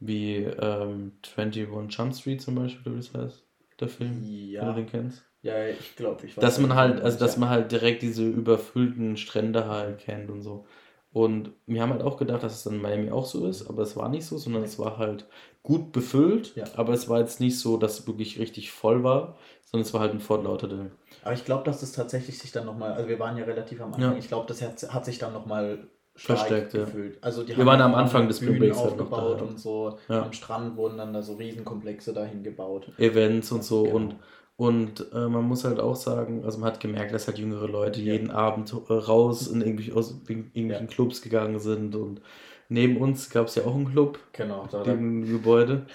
wie 0.00 0.36
ähm, 0.44 1.12
21 1.36 1.68
Jump 1.98 2.14
Street 2.14 2.40
zum 2.42 2.54
Beispiel, 2.54 2.92
wie 2.92 2.96
das 2.98 3.12
heißt, 3.14 3.44
der 3.80 3.88
Film, 3.88 4.10
wenn 4.20 4.22
du 4.22 4.28
Ja, 4.28 4.72
den 4.72 4.86
kennst. 4.86 5.24
Ja 5.44 5.66
ich 5.68 5.94
glaube, 5.94 6.26
ich 6.26 6.36
weiß. 6.36 6.42
Dass 6.42 6.58
man 6.58 6.74
halt, 6.74 7.00
also 7.00 7.18
dass 7.18 7.36
man 7.36 7.48
halt 7.50 7.70
direkt 7.70 8.02
diese 8.02 8.24
überfüllten 8.26 9.16
Strände 9.16 9.68
halt 9.68 9.98
kennt 9.98 10.28
und 10.30 10.42
so. 10.42 10.64
Und 11.12 11.52
wir 11.66 11.80
haben 11.80 11.92
halt 11.92 12.02
auch 12.02 12.16
gedacht, 12.16 12.42
dass 12.42 12.54
es 12.54 12.66
in 12.66 12.82
Miami 12.82 13.12
auch 13.12 13.24
so 13.26 13.46
ist, 13.46 13.68
aber 13.68 13.82
es 13.82 13.96
war 13.96 14.08
nicht 14.08 14.26
so, 14.26 14.36
sondern 14.36 14.64
es 14.64 14.80
war 14.80 14.98
halt 14.98 15.26
gut 15.62 15.92
befüllt, 15.92 16.56
Ja. 16.56 16.64
aber 16.74 16.92
es 16.92 17.08
war 17.08 17.20
jetzt 17.20 17.38
nicht 17.38 17.60
so, 17.60 17.76
dass 17.76 18.00
es 18.00 18.06
wirklich 18.08 18.40
richtig 18.40 18.72
voll 18.72 19.04
war, 19.04 19.36
sondern 19.64 19.86
es 19.86 19.94
war 19.94 20.00
halt 20.00 20.12
ein 20.12 20.18
Fort 20.20 20.42
Lauderdale. 20.42 20.90
Aber 21.22 21.32
ich 21.34 21.44
glaube, 21.44 21.62
dass 21.64 21.80
das 21.80 21.92
tatsächlich 21.92 22.38
sich 22.40 22.50
dann 22.50 22.66
nochmal, 22.66 22.94
also 22.94 23.08
wir 23.08 23.18
waren 23.20 23.36
ja 23.36 23.44
relativ 23.44 23.80
am 23.80 23.94
Anfang, 23.94 24.12
Ja. 24.12 24.18
ich 24.18 24.26
glaube, 24.26 24.46
das 24.48 24.60
hat, 24.60 24.92
hat 24.92 25.04
sich 25.04 25.18
dann 25.18 25.32
nochmal 25.32 25.86
Verstärkt, 26.16 26.74
ja. 26.74 26.84
gefühlt. 26.84 27.18
Also 27.22 27.42
die 27.44 27.56
Wir 27.56 27.66
waren 27.66 27.80
am 27.80 27.94
Anfang 27.94 28.28
des 28.28 28.40
Bühnen 28.40 28.58
Breaks 28.58 28.78
halt 28.78 28.92
aufgebaut 28.92 29.40
da, 29.40 29.44
ja. 29.44 29.50
und 29.50 29.58
so. 29.58 29.98
Ja. 30.08 30.22
Am 30.22 30.32
Strand 30.32 30.76
wurden 30.76 30.96
dann 30.98 31.12
da 31.12 31.22
so 31.22 31.34
Riesenkomplexe 31.34 32.12
dahin 32.12 32.42
gebaut. 32.44 32.90
Events 32.98 33.50
und 33.52 33.64
so 33.64 33.82
Genau. 33.84 33.96
und 33.96 34.16
und 34.56 35.12
äh, 35.12 35.28
man 35.28 35.44
muss 35.44 35.64
halt 35.64 35.80
auch 35.80 35.96
sagen, 35.96 36.44
also 36.44 36.58
man 36.58 36.70
hat 36.70 36.80
gemerkt, 36.80 37.12
dass 37.12 37.26
halt 37.26 37.38
jüngere 37.38 37.66
Leute 37.68 38.00
Ja. 38.00 38.12
jeden 38.12 38.30
Abend 38.30 38.72
äh, 38.72 38.92
raus 38.92 39.48
in 39.48 39.60
irgendwelche, 39.60 39.94
aus 39.96 40.12
in 40.28 40.50
irgendwelchen 40.54 40.86
Clubs 40.86 41.22
gegangen 41.22 41.58
sind 41.58 41.96
und 41.96 42.20
neben 42.68 42.96
uns 42.98 43.30
gab 43.30 43.48
es 43.48 43.56
ja 43.56 43.64
auch 43.64 43.74
einen 43.74 43.90
Club 43.90 44.18
Genau, 44.32 44.66
da, 44.70 44.82
da, 44.84 44.92
im 44.92 45.26
Gebäude. 45.26 45.86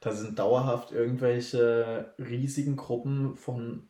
da 0.00 0.12
sind 0.12 0.38
dauerhaft 0.38 0.92
irgendwelche 0.92 2.14
riesigen 2.18 2.76
Gruppen 2.76 3.36
von 3.36 3.88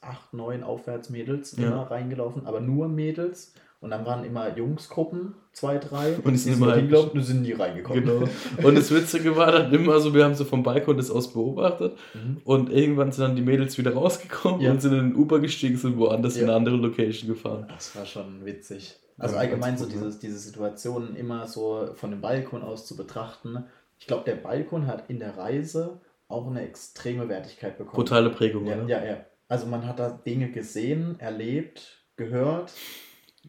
acht, 0.00 0.32
neun 0.34 0.62
Aufwärtsmädels 0.62 1.56
Ja. 1.56 1.68
immer 1.68 1.90
reingelaufen, 1.90 2.46
aber 2.46 2.60
nur 2.60 2.88
Mädels. 2.88 3.54
Und 3.80 3.90
dann 3.90 4.04
waren 4.04 4.24
immer 4.24 4.56
Jungsgruppen, 4.56 5.34
zwei, 5.52 5.78
drei. 5.78 6.14
Und 6.24 6.32
die 6.32 6.38
sind 6.38 6.54
immer 6.54 6.74
hingelaufen 6.74 7.18
und 7.20 7.24
sind 7.24 7.42
nie 7.42 7.52
reingekommen. 7.52 8.04
Genau. 8.04 8.28
Und 8.66 8.76
das 8.76 8.90
Witzige 8.92 9.36
war 9.36 9.52
dann 9.52 9.72
immer 9.72 10.00
so, 10.00 10.12
wir 10.12 10.24
haben 10.24 10.34
so 10.34 10.44
vom 10.44 10.64
Balkon 10.64 10.96
das 10.96 11.10
aus 11.12 11.32
beobachtet 11.32 11.96
Mhm. 12.14 12.38
und 12.44 12.70
irgendwann 12.72 13.12
sind 13.12 13.22
dann 13.24 13.36
die 13.36 13.42
Mädels 13.42 13.78
wieder 13.78 13.94
rausgekommen 13.94 14.60
Ja. 14.60 14.72
und 14.72 14.82
sind 14.82 14.94
in 14.94 15.10
den 15.10 15.14
Uber 15.14 15.38
gestiegen, 15.38 15.76
sind 15.76 15.96
woanders 15.96 16.34
in 16.34 16.42
Ja. 16.42 16.48
eine 16.48 16.56
andere 16.56 16.74
Location 16.76 17.28
gefahren. 17.28 17.66
Das 17.68 17.94
war 17.94 18.04
schon 18.04 18.44
witzig. 18.44 18.98
Also 19.16 19.36
Ja, 19.36 19.42
allgemein 19.42 19.78
so 19.78 19.84
cool, 19.84 19.90
ne? 19.90 19.96
dieses, 19.98 20.18
diese 20.18 20.38
Situationen 20.38 21.14
immer 21.14 21.46
so 21.46 21.90
von 21.94 22.10
dem 22.10 22.20
Balkon 22.20 22.62
aus 22.62 22.84
zu 22.86 22.96
betrachten. 22.96 23.64
Ich 24.00 24.06
glaube, 24.08 24.24
der 24.24 24.36
Balkon 24.36 24.88
hat 24.88 25.04
in 25.08 25.20
der 25.20 25.36
Reise 25.36 26.00
auch 26.26 26.48
eine 26.48 26.62
extreme 26.66 27.28
Wertigkeit 27.28 27.78
bekommen. 27.78 27.94
Brutale 27.96 28.30
Prägung, 28.30 28.66
Ja, 28.66 28.74
oder? 28.76 28.86
ja, 28.88 29.04
ja. 29.04 29.16
Also 29.48 29.66
man 29.66 29.86
hat 29.86 29.98
da 30.00 30.10
Dinge 30.10 30.50
gesehen, 30.50 31.14
erlebt, 31.20 32.02
gehört. 32.16 32.72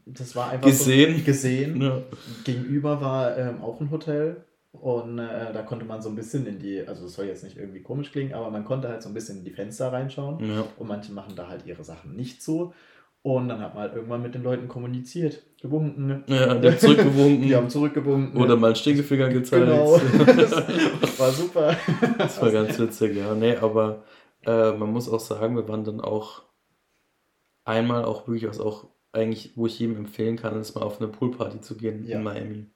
Das 0.06 0.36
war 0.36 0.50
einfach 0.50 0.68
Gesehen. 0.68 1.18
So, 1.20 1.24
gesehen. 1.24 1.82
Ja. 1.82 2.02
Gegenüber 2.44 3.02
war 3.02 3.38
ähm, 3.38 3.62
auch 3.62 3.80
ein 3.80 3.92
Hotel 3.92 4.46
und 4.72 5.18
äh, 5.18 5.52
da 5.52 5.62
konnte 5.64 5.86
man 5.86 6.02
so 6.02 6.10
ein 6.10 6.16
bisschen 6.16 6.46
in 6.46 6.60
die, 6.60 6.88
also 6.88 7.06
es 7.06 7.14
soll 7.14 7.26
jetzt 7.26 7.44
nicht 7.44 7.58
irgendwie 7.58 7.82
komisch 7.82 8.12
klingen, 8.12 8.34
aber 8.34 8.52
man 8.52 8.66
konnte 8.66 8.88
halt 8.88 9.02
so 9.02 9.10
ein 9.10 9.14
bisschen 9.14 9.40
in 9.40 9.44
die 9.44 9.52
Fenster 9.52 9.92
reinschauen. 9.92 10.40
Ja. 10.48 10.64
Und 10.78 10.88
manche 10.88 11.12
machen 11.12 11.36
da 11.36 11.48
halt 11.48 11.66
ihre 11.66 11.84
Sachen 11.84 12.16
nicht 12.16 12.44
so. 12.44 12.74
Und 13.22 13.50
dann 13.50 13.60
hat 13.60 13.74
man 13.74 13.84
halt 13.84 13.96
irgendwann 13.96 14.22
mit 14.22 14.34
den 14.34 14.44
Leuten 14.44 14.70
kommuniziert, 14.70 15.44
gewunken. 15.62 16.24
Ja, 16.28 16.54
die 16.56 16.68
haben 16.70 16.80
zurückgewunken. 16.80 17.42
Die 17.42 17.56
haben 17.56 17.70
zurückgewunken. 17.70 18.42
Oder 18.42 18.56
mal 18.56 18.68
einen 18.68 18.76
Stinkefinger 18.78 19.28
gezeigt. 19.30 19.66
Genau. 19.66 20.00
das 20.26 20.52
war 21.20 21.32
super. 21.32 21.76
Das 22.18 22.42
war 22.42 22.52
ganz 22.52 22.80
witzig, 22.80 23.18
ja. 23.18 23.36
Nee, 23.36 23.58
aber 23.58 24.04
äh, 24.46 24.72
man 24.72 24.92
muss 24.92 25.10
auch 25.10 25.20
sagen, 25.20 25.58
wir 25.58 25.68
waren 25.68 25.84
dann 25.84 26.00
auch 26.00 26.44
einmal 27.66 28.06
auch 28.06 28.28
wirklich, 28.28 28.48
auch 28.62 28.88
eigentlich, 29.12 29.54
wo 29.56 29.66
ich 29.66 29.80
jedem 29.80 29.98
empfehlen 29.98 30.36
kann, 30.38 30.60
ist 30.60 30.76
mal 30.76 30.82
auf 30.84 31.00
eine 31.02 31.10
Poolparty 31.10 31.62
zu 31.62 31.76
gehen 31.76 32.04
Ja. 32.06 32.18
in 32.18 32.24
Miami. 32.24 32.68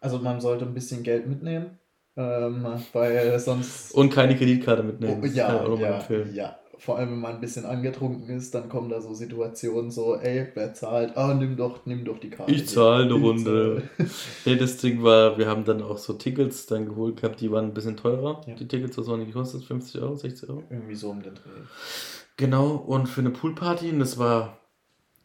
Also 0.00 0.18
man 0.18 0.40
sollte 0.40 0.64
ein 0.64 0.74
bisschen 0.74 1.02
Geld 1.02 1.26
mitnehmen, 1.28 1.78
ähm, 2.16 2.66
weil 2.92 3.38
sonst... 3.38 3.92
Und 3.94 4.10
keine 4.12 4.36
Kreditkarte 4.36 4.82
mitnehmen. 4.82 5.20
Oh, 5.22 5.26
ja, 5.26 5.64
ja, 5.76 6.04
ja. 6.32 6.58
Vor 6.78 6.98
allem, 6.98 7.12
wenn 7.12 7.20
man 7.20 7.34
ein 7.36 7.40
bisschen 7.40 7.64
angetrunken 7.64 8.28
ist, 8.36 8.52
dann 8.56 8.68
kommen 8.68 8.88
da 8.88 9.00
so 9.00 9.14
Situationen 9.14 9.92
so, 9.92 10.16
ey, 10.16 10.48
wer 10.54 10.74
zahlt? 10.74 11.16
Ah, 11.16 11.32
nimm 11.32 11.56
doch, 11.56 11.86
nimm 11.86 12.04
doch 12.04 12.18
die 12.18 12.30
Karte. 12.30 12.50
Ich 12.50 12.66
zahle 12.68 13.04
eine 13.04 13.14
Ich 13.14 13.22
Runde. 13.22 13.82
zahl. 13.96 14.08
Nee, 14.46 14.56
das 14.56 14.78
Ding 14.78 15.00
war, 15.04 15.38
wir 15.38 15.46
haben 15.46 15.64
dann 15.64 15.80
auch 15.80 15.96
so 15.98 16.14
Tickets 16.14 16.66
dann 16.66 16.86
geholt 16.86 17.20
gehabt, 17.20 17.40
die 17.40 17.52
waren 17.52 17.66
ein 17.66 17.74
bisschen 17.74 17.96
teurer. 17.96 18.40
Ja. 18.48 18.54
Die 18.56 18.66
Tickets, 18.66 18.98
was 18.98 19.06
haben 19.06 19.20
die 19.20 19.26
gekostet? 19.26 19.62
50 19.62 20.02
Euro, 20.02 20.16
60 20.16 20.48
Euro? 20.50 20.64
Irgendwie 20.70 20.96
so 20.96 21.10
um 21.10 21.22
den 21.22 21.34
Dreh. 21.36 21.50
Genau, 22.36 22.70
und 22.74 23.06
für 23.08 23.20
eine 23.20 23.30
Poolparty, 23.30 23.90
und 23.90 24.00
das 24.00 24.18
war 24.18 24.58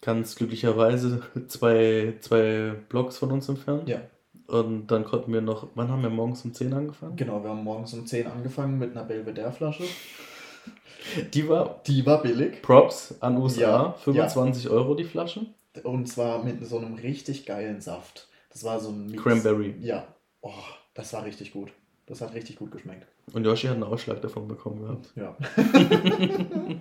ganz 0.07 0.35
glücklicherweise 0.37 1.21
zwei, 1.49 2.13
zwei 2.21 2.73
Blocks 2.87 3.17
von 3.17 3.29
uns 3.33 3.49
entfernt. 3.49 3.89
Ja, 3.89 3.99
Und 4.47 4.87
dann 4.87 5.03
konnten 5.03 5.33
wir 5.33 5.41
noch, 5.41 5.67
wann 5.75 5.89
haben 5.91 6.01
wir 6.01 6.09
morgens 6.09 6.45
um 6.45 6.53
10 6.53 6.73
angefangen? 6.73 7.17
genau. 7.17 7.43
Wir 7.43 7.49
haben 7.49 7.63
morgens 7.65 7.93
um 7.93 8.05
10 8.07 8.25
angefangen 8.25 8.79
mit 8.79 8.91
einer 8.91 9.03
Belvedere-Flasche. 9.03 9.83
Die 11.33 11.47
war 11.49 11.81
Die 11.85 12.05
war 12.05 12.21
billig. 12.21 12.61
Props 12.61 13.15
an 13.19 13.37
USA, 13.37 13.59
Ja, 13.59 13.91
25 13.99 14.69
Euro 14.69 14.95
die 14.95 15.03
Flasche. 15.03 15.45
Und 15.83 16.07
zwar 16.07 16.41
mit 16.43 16.65
so 16.65 16.77
einem 16.77 16.95
richtig 16.95 17.45
geilen 17.45 17.81
Saft. 17.81 18.27
Das 18.51 18.63
war 18.63 18.79
so 18.79 18.89
ein 18.89 19.07
Mix. 19.07 19.21
Cranberry. 19.21 19.75
Ja. 19.81 20.07
Oh, 20.41 20.51
das 20.93 21.11
war 21.13 21.25
richtig 21.25 21.51
gut. 21.51 21.71
Das 22.05 22.21
hat 22.21 22.33
richtig 22.33 22.55
gut 22.57 22.71
geschmeckt. 22.71 23.05
Und 23.33 23.43
Yoshi 23.45 23.67
hat 23.67 23.75
einen 23.75 23.83
Ausschlag 23.83 24.21
davon 24.21 24.47
bekommen 24.47 24.81
gehabt. 24.81 25.11
Ja. 25.15 25.35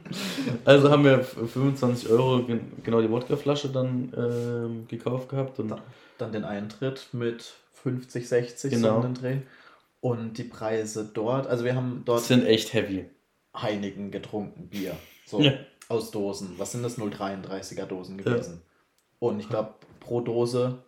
Also 0.65 0.91
haben 0.91 1.05
wir 1.05 1.23
für 1.23 1.47
25 1.47 2.09
Euro 2.11 2.43
gen- 2.45 2.83
genau 2.83 3.01
die 3.01 3.11
Wodkaflasche 3.11 3.69
dann 3.69 4.13
ähm, 4.17 4.89
gekauft 4.89 5.29
gehabt. 5.29 5.59
Und 5.59 5.69
Dann, 5.69 5.81
dann 6.19 6.33
den 6.33 6.45
Eintritt 6.45 7.09
mit 7.13 7.55
50, 7.75 8.29
60 8.29 8.71
Genau. 8.73 8.97
so 8.97 9.03
den 9.03 9.15
Dreh. 9.15 9.37
Und 10.01 10.39
die 10.39 10.45
Preise 10.45 11.09
dort, 11.13 11.47
also 11.47 11.65
wir 11.65 11.75
haben 11.75 12.03
dort 12.05 12.23
sind 12.23 12.45
echt 12.47 12.73
heavy. 12.73 13.07
Heineken 13.57 14.11
getrunken, 14.11 14.69
Bier. 14.69 14.97
So 15.27 15.41
Ja. 15.41 15.53
aus 15.89 16.11
Dosen. 16.11 16.55
Was 16.59 16.73
sind 16.73 16.83
das? 16.83 16.99
0,33er 16.99 17.87
Dosen 17.87 18.19
gewesen. 18.19 18.63
Und 19.19 19.41
ich 19.41 19.49
glaube, 19.49 19.75
pro 20.01 20.21
Dose, 20.21 20.79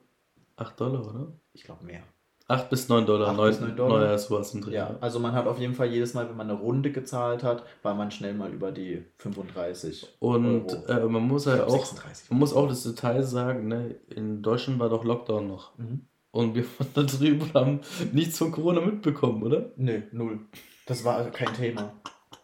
8 0.56 0.78
Dollar, 0.80 1.00
oder? 1.08 1.32
ich 1.52 1.64
glaube 1.64 1.84
mehr. 1.84 2.02
8 2.48 2.70
bis 2.70 2.88
9 2.88 3.04
Dollar. 3.06 3.28
8 3.28 3.36
9, 3.36 3.48
bis 3.50 3.60
9 3.60 3.76
Dollar. 3.76 3.98
Neuer 4.00 4.18
sowas 4.18 4.54
im 4.54 4.62
Dreh. 4.62 4.72
Ja, 4.74 4.96
also 5.00 5.20
man 5.20 5.32
hat 5.32 5.46
auf 5.46 5.58
jeden 5.58 5.74
Fall 5.74 5.88
jedes 5.88 6.14
Mal, 6.14 6.28
wenn 6.28 6.36
man 6.36 6.50
eine 6.50 6.58
Runde 6.58 6.90
gezahlt 6.90 7.42
hat, 7.42 7.62
war 7.82 7.94
man 7.94 8.10
schnell 8.10 8.32
mal 8.34 8.50
über 8.50 8.72
die 8.72 9.04
35 9.18 10.16
Und 10.18 10.66
äh, 10.88 11.00
man 11.00 11.22
muss 11.22 11.46
halt 11.46 11.62
auch, 11.62 11.70
36. 11.84 12.30
man 12.30 12.38
muss 12.40 12.54
auch 12.54 12.66
das 12.68 12.82
Detail 12.84 13.22
sagen, 13.22 13.68
ne, 13.68 13.96
in 14.08 14.42
Deutschland 14.42 14.78
war 14.80 14.88
doch 14.88 15.04
Lockdown 15.04 15.46
noch. 15.46 15.76
Mhm. 15.78 16.06
Und 16.30 16.54
wir 16.54 16.64
waren 16.78 16.88
da 16.94 17.02
drüben 17.02 17.50
haben 17.54 17.80
nichts 18.12 18.38
von 18.38 18.50
Corona 18.50 18.80
mitbekommen, 18.80 19.42
oder? 19.42 19.72
Nö, 19.76 20.02
null. 20.12 20.40
Das 20.86 21.04
war 21.04 21.16
also 21.16 21.30
kein 21.30 21.52
Thema. 21.54 21.92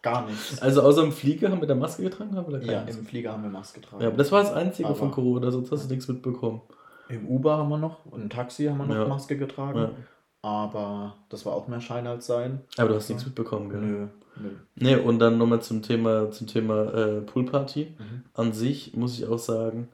Gar 0.03 0.27
nichts. 0.27 0.61
Also 0.61 0.83
außer 0.83 1.01
im 1.03 1.11
Flieger 1.11 1.49
haben 1.49 1.61
wir 1.61 1.67
da 1.67 1.73
Maske 1.73 2.03
getragen, 2.03 2.35
haben 2.35 2.51
wir 2.51 2.59
da 2.59 2.65
Ja, 2.65 2.81
keine? 2.83 2.91
im 2.97 3.05
Flieger 3.07 3.31
haben 3.31 3.41
wir 3.41 3.49
Maske 3.49 3.79
getragen. 3.79 4.03
ja, 4.03 4.09
aber 4.09 4.17
das 4.17 4.31
war 4.31 4.43
das 4.43 4.53
Einzige 4.53 4.87
Aber- 4.89 4.97
von 4.97 5.09
Corona, 5.09 5.49
sonst 5.49 5.71
hast 5.71 5.85
du 5.85 5.89
nichts 5.93 6.07
mitbekommen. 6.07 6.61
Im 7.09 7.27
Uber 7.27 7.57
haben 7.57 7.69
wir 7.69 7.77
noch 7.77 8.05
und 8.05 8.21
im 8.21 8.29
Taxi 8.29 8.65
haben 8.65 8.77
wir 8.79 8.85
noch 8.85 8.95
Ja. 8.95 9.07
Maske 9.07 9.37
getragen. 9.37 9.79
Ja. 9.79 9.91
Aber 10.41 11.15
das 11.29 11.45
war 11.45 11.53
auch 11.53 11.67
mehr 11.67 11.81
Schein 11.81 12.05
als 12.05 12.27
Sein. 12.27 12.61
Aber 12.77 12.89
du 12.89 12.95
hast 12.95 13.09
nichts 13.09 13.25
mitbekommen, 13.25 13.69
gell? 13.69 13.81
Nö, 13.81 14.07
nö. 14.39 14.49
Nee, 14.75 14.95
und 14.95 15.17
dann 15.19 15.37
nochmal 15.39 15.61
zum 15.61 15.81
Thema, 15.81 16.29
zum 16.31 16.45
Thema 16.45 16.93
äh, 16.93 17.21
Poolparty. 17.21 17.95
Mhm. 17.97 18.23
An 18.33 18.53
sich 18.53 18.95
muss 18.95 19.17
ich 19.17 19.25
auch 19.25 19.39
sagen, 19.39 19.89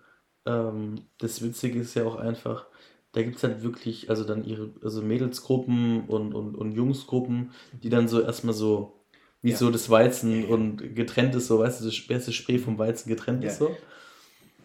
ähm, 0.45 0.95
das 1.19 1.41
Witzige 1.41 1.79
ist 1.79 1.93
ja 1.93 2.03
auch 2.05 2.17
einfach, 2.17 2.65
da 3.13 3.21
gibt 3.23 3.37
es 3.37 3.43
halt 3.43 3.63
wirklich, 3.63 4.09
also 4.09 4.25
dann 4.25 4.43
ihre, 4.43 4.69
also 4.83 5.01
Mädelsgruppen 5.01 6.05
und, 6.07 6.33
und, 6.33 6.55
und 6.55 6.71
Jungsgruppen, 6.73 7.51
die 7.81 7.89
dann 7.89 8.09
so 8.09 8.21
erstmal 8.21 8.53
so, 8.53 8.93
wie 9.41 9.51
Ja. 9.51 9.57
so 9.57 9.71
das 9.71 9.89
Weizen 9.89 10.43
Ja, 10.49 10.53
und 10.53 10.95
getrennt 10.95 11.33
ist, 11.35 11.47
so, 11.47 11.59
weißt 11.59 11.79
du, 11.81 11.85
das 11.85 12.07
beste 12.07 12.33
Spray 12.33 12.57
vom 12.59 12.77
Weizen 12.77 13.07
getrennt 13.07 13.43
Ja. 13.43 13.49
ist 13.51 13.59
so. 13.59 13.75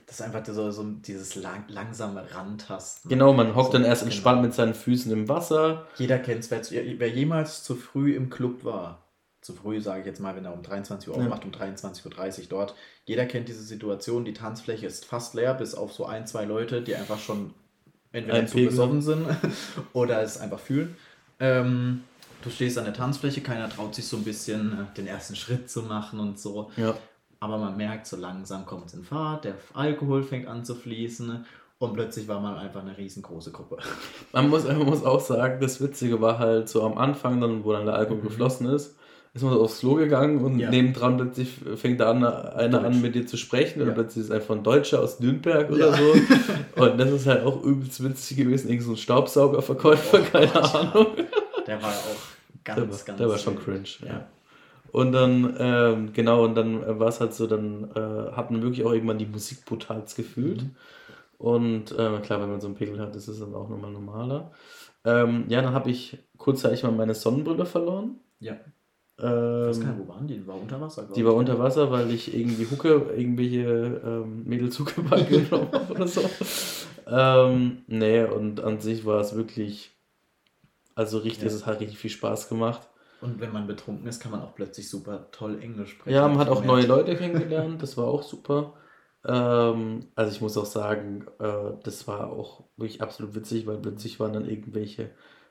Das 0.07 0.21
ist 0.21 0.23
einfach 0.23 0.45
so, 0.47 0.71
so 0.71 0.85
dieses 0.85 1.35
lang, 1.35 1.65
langsame 1.69 2.25
Rantasten. 2.33 3.09
Genau, 3.09 3.33
man 3.33 3.57
hockt 3.57 3.67
So, 3.67 3.73
dann 3.73 3.85
erst 3.85 4.03
genau. 4.03 4.13
entspannt 4.13 4.43
mit 4.43 4.55
seinen 4.55 4.75
Füßen 4.75 5.11
im 5.13 5.29
Wasser. 5.29 5.87
Jeder 5.97 6.19
kennt 6.21 6.41
es, 6.49 6.51
wer, 6.51 6.85
wer 7.01 7.09
jemals 7.09 7.65
zu 7.65 7.75
früh 7.75 8.15
im 8.15 8.31
Club 8.31 8.65
war. 8.65 9.03
Zu 9.41 9.53
früh 9.53 9.81
sage 9.81 10.01
ich 10.01 10.07
jetzt 10.07 10.21
mal, 10.21 10.35
wenn 10.37 10.45
er 10.45 10.53
um 10.55 10.63
23 10.63 11.09
Uhr 11.09 11.17
Ja. 11.17 11.23
aufmacht, 11.25 11.45
um 11.45 11.51
23.30 11.51 12.41
Uhr 12.43 12.47
dort. 12.49 12.75
Jeder 13.05 13.27
kennt 13.27 13.49
diese 13.49 13.63
Situation, 13.63 14.25
die 14.25 14.33
Tanzfläche 14.33 14.87
ist 14.87 15.05
fast 15.05 15.35
leer, 15.35 15.55
bis 15.55 15.75
auf 15.75 15.93
so 15.93 16.05
ein, 16.07 16.27
zwei 16.27 16.45
Leute, 16.45 16.83
die 16.83 16.95
einfach 16.95 17.19
schon 17.19 17.53
entweder 18.13 18.39
Ein 18.39 18.49
zu 18.49 18.57
besoffen 18.59 19.03
sind 19.03 19.27
oder 19.93 20.23
es 20.23 20.39
einfach 20.39 20.61
fühlen. 20.61 20.97
Ähm, 21.41 22.05
du 22.43 22.51
stehst 22.51 22.79
an 22.79 22.85
der 22.85 22.95
Tanzfläche, 22.95 23.41
keiner 23.41 23.69
traut 23.69 23.95
sich 23.95 24.07
so 24.07 24.17
ein 24.17 24.25
bisschen 24.25 24.73
äh, 24.73 24.95
den 24.97 25.07
ersten 25.07 25.37
Schritt 25.37 25.69
zu 25.71 25.83
machen 25.83 26.19
und 26.21 26.39
so. 26.39 26.71
Ja. 26.77 26.97
Aber 27.41 27.59
man 27.59 27.77
merkt, 27.77 28.07
so 28.07 28.17
langsam 28.17 28.65
kommt 28.67 28.87
es 28.87 28.95
in 28.95 29.05
Fahrt, 29.05 29.45
der 29.45 29.55
Alkohol 29.75 30.23
fängt 30.23 30.49
an 30.49 30.65
zu 30.65 30.75
fließen 30.75 31.45
und 31.79 31.93
plötzlich 31.93 32.27
war 32.29 32.41
man 32.41 32.57
einfach 32.57 32.81
eine 32.81 32.97
riesengroße 32.97 33.53
Gruppe. 33.53 33.77
Man 34.33 34.49
muss, 34.49 34.65
man 34.67 34.79
muss 34.85 35.05
auch 35.05 35.21
sagen, 35.21 35.61
das 35.61 35.81
Witzige 35.81 36.21
war 36.21 36.39
halt 36.39 36.69
so 36.69 36.83
am 36.83 36.97
Anfang, 36.99 37.41
dann, 37.41 37.65
wo 37.65 37.73
dann 37.73 37.85
der 37.87 37.95
Alkohol 37.95 38.19
Mhm. 38.21 38.25
geflossen 38.29 38.67
ist, 38.69 38.97
ist 39.35 39.43
man 39.43 39.53
so 39.53 39.63
aufs 39.63 39.81
Klo 39.81 39.95
gegangen 39.97 40.43
und 40.43 40.59
Ja. 40.59 40.71
nebendran 40.71 41.19
plötzlich 41.19 41.59
fängt 41.77 42.01
da 42.01 42.11
an, 42.11 42.25
einer 42.25 42.79
Deutsch. 42.81 42.85
an 42.87 43.03
mit 43.03 43.15
dir 43.15 43.27
zu 43.27 43.37
sprechen 43.37 43.81
oder 43.83 43.91
Ja. 43.91 43.95
plötzlich 43.95 44.25
ist 44.25 44.31
einfach 44.31 44.55
ein 44.55 44.63
Deutscher 44.63 45.03
aus 45.03 45.21
Nürnberg 45.21 45.71
oder 45.71 45.91
Ja. 45.91 45.97
so. 45.97 46.15
Und 46.83 46.99
das 46.99 47.11
ist 47.11 47.27
halt 47.27 47.45
auch 47.45 47.63
übelst 47.63 48.03
witzig 48.03 48.39
gewesen, 48.39 48.69
irgend 48.71 48.85
so 48.85 48.93
ein 48.93 48.97
Staubsaugerverkäufer, 48.97 50.21
Oh 50.21 50.31
keine 50.33 50.47
Gott. 50.49 50.75
Ahnung. 50.75 51.07
Der 51.67 51.83
war 51.83 51.91
auch 51.91 52.65
ganz, 52.65 52.79
Der 53.05 53.05
ganz. 53.05 53.19
der 53.19 53.29
war 53.29 53.39
schon 53.39 53.59
cringe, 53.59 53.85
ja. 54.07 54.27
Und 54.93 55.13
dann, 55.13 55.57
ähm, 55.59 56.13
genau, 56.13 56.45
und 56.45 56.55
dann 56.55 56.99
war 56.99 57.09
es 57.09 57.21
halt 57.21 57.35
so, 57.35 57.47
dann 57.47 57.91
äh, 57.95 58.33
hat 58.33 58.51
man 58.51 58.63
wirklich 58.63 58.85
auch 58.87 58.93
irgendwann 58.93 59.19
die 59.19 59.27
Musik 59.27 59.65
brutalst 59.65 60.17
gefühlt. 60.17 60.63
Mhm. 60.63 60.77
Und 61.39 61.93
äh, 61.93 62.19
klar, 62.21 62.41
wenn 62.41 62.51
man 62.51 62.61
so 62.61 62.67
einen 62.67 62.77
Pickel 62.77 62.99
hat, 62.99 63.15
ist 63.15 63.29
es 63.29 63.41
dann 63.41 63.55
auch 63.55 63.69
nochmal 63.69 63.91
normaler. 63.91 64.53
Ähm, 65.05 65.45
ja, 65.49 65.61
dann 65.61 65.75
habe 65.75 65.91
ich 65.91 66.19
kurzzeitig 66.39 66.83
mal 66.83 66.93
meine 66.93 67.15
Sonnenbrille 67.15 67.67
verloren. 67.67 68.17
Ja. 68.41 68.55
Ähm, 69.19 69.63
Ich 69.63 69.69
weiß 69.69 69.81
gar 69.81 69.93
nicht, 69.93 70.07
wo 70.07 70.09
waren 70.09 70.27
die? 70.27 70.35
Die 70.39 70.47
war 70.47 70.61
unter 70.61 70.81
Wasser, 70.81 71.09
die 71.15 71.25
war 71.25 71.35
unter 71.35 71.59
Wasser, 71.59 71.91
weil 71.91 72.11
ich 72.11 72.35
irgendwie 72.35 72.67
Hucke, 72.71 73.11
irgendwelche 73.17 74.01
ähm, 74.05 74.45
Mädels 74.45 74.79
Hucke 74.79 75.03
genommen 75.03 75.69
habe 75.73 75.93
oder 75.93 76.09
so. 76.09 76.23
Ähm, 77.07 77.83
nee, 77.87 78.25
und 78.25 78.61
an 78.61 78.81
sich 78.81 79.05
war 79.07 79.21
es 79.21 79.35
wirklich, 79.37 79.93
also 80.95 81.19
richtig, 81.19 81.45
Ja. 81.51 81.55
es 81.55 81.67
hat 81.67 81.81
richtig 81.81 81.99
viel 81.99 82.11
Spaß 82.11 82.49
gemacht. 82.49 82.89
Und 83.27 83.41
wenn 83.41 83.53
man 83.53 83.67
betrunken 83.67 84.07
ist, 84.07 84.21
kann 84.21 84.31
man 84.33 84.41
auch 84.41 84.55
plötzlich 84.55 84.89
super 84.89 85.29
toll 85.33 85.59
Englisch 85.61 85.91
sprechen. 85.91 86.15
Ja, 86.15 86.29
man 86.29 86.39
hat 86.39 86.49
auch 86.49 86.65
neue. 86.65 86.87
Leute 86.87 87.17
kennengelernt, 87.17 87.83
das 87.83 87.97
war 87.97 88.07
auch 88.07 88.23
super. 88.23 88.75
Ähm, 89.25 90.07
also 90.15 90.31
ich 90.33 90.41
muss 90.41 90.57
auch 90.57 90.67
sagen, 90.67 91.27
äh, 91.41 91.73
das 91.83 92.07
war 92.07 92.31
auch 92.31 92.65
wirklich 92.77 93.03
absolut 93.03 93.35
witzig, 93.35 93.67
weil 93.67 93.79
plötzlich 93.79 94.21
waren 94.21 94.33
dann 94.33 94.49
irgendwelche 94.49 95.11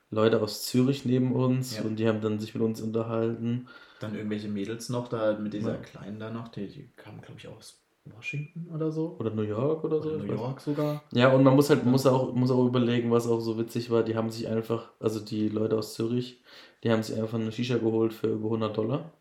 Leute 0.10 0.42
aus 0.42 0.64
Zürich 0.64 1.04
neben 1.04 1.34
uns 1.34 1.78
Ja. 1.78 1.84
und 1.84 1.98
die 1.98 2.08
haben 2.08 2.22
dann 2.22 2.40
sich 2.40 2.54
mit 2.54 2.64
uns 2.64 2.82
unterhalten. 2.82 3.68
Dann 4.00 4.16
irgendwelche 4.16 4.48
Mädels 4.48 4.88
noch 4.90 5.08
da 5.10 5.34
mit 5.38 5.54
dieser 5.54 5.74
Ja. 5.74 5.78
Kleinen 5.82 6.20
da 6.20 6.30
noch, 6.30 6.48
die, 6.48 6.68
die 6.68 6.90
kamen, 6.96 7.22
glaube 7.22 7.40
ich, 7.40 7.48
aus 7.48 7.82
Washington 8.06 8.70
oder 8.74 8.92
so. 8.92 9.18
Oder 9.20 9.32
New 9.32 9.42
York 9.42 9.84
oder 9.84 10.02
so. 10.02 10.10
Oder 10.12 10.24
ich 10.24 10.32
New 10.32 10.38
York 10.38 10.62
sogar. 10.62 11.04
Ja, 11.12 11.34
und 11.34 11.44
man 11.44 11.56
muss 11.56 11.70
halt, 11.72 11.86
muss 11.86 12.06
auch, 12.06 12.34
muss 12.34 12.52
auch 12.52 12.66
überlegen, 12.68 13.10
was 13.12 13.28
auch 13.28 13.40
so 13.40 13.58
witzig 13.58 13.90
war. 13.90 14.04
Die 14.04 14.16
haben 14.16 14.30
sich 14.30 14.48
einfach, 14.48 14.92
also 15.00 15.20
die 15.20 15.50
Leute 15.50 15.76
aus 15.78 15.96
Zürich, 15.96 16.44
die 16.84 16.92
haben 16.92 17.04
sich 17.04 17.20
einfach 17.20 17.40
eine 17.40 17.52
Shisha 17.52 17.78
geholt 17.78 18.14
für 18.14 18.28
über 18.28 18.46
100 18.46 18.76
Dollar. 18.78 19.12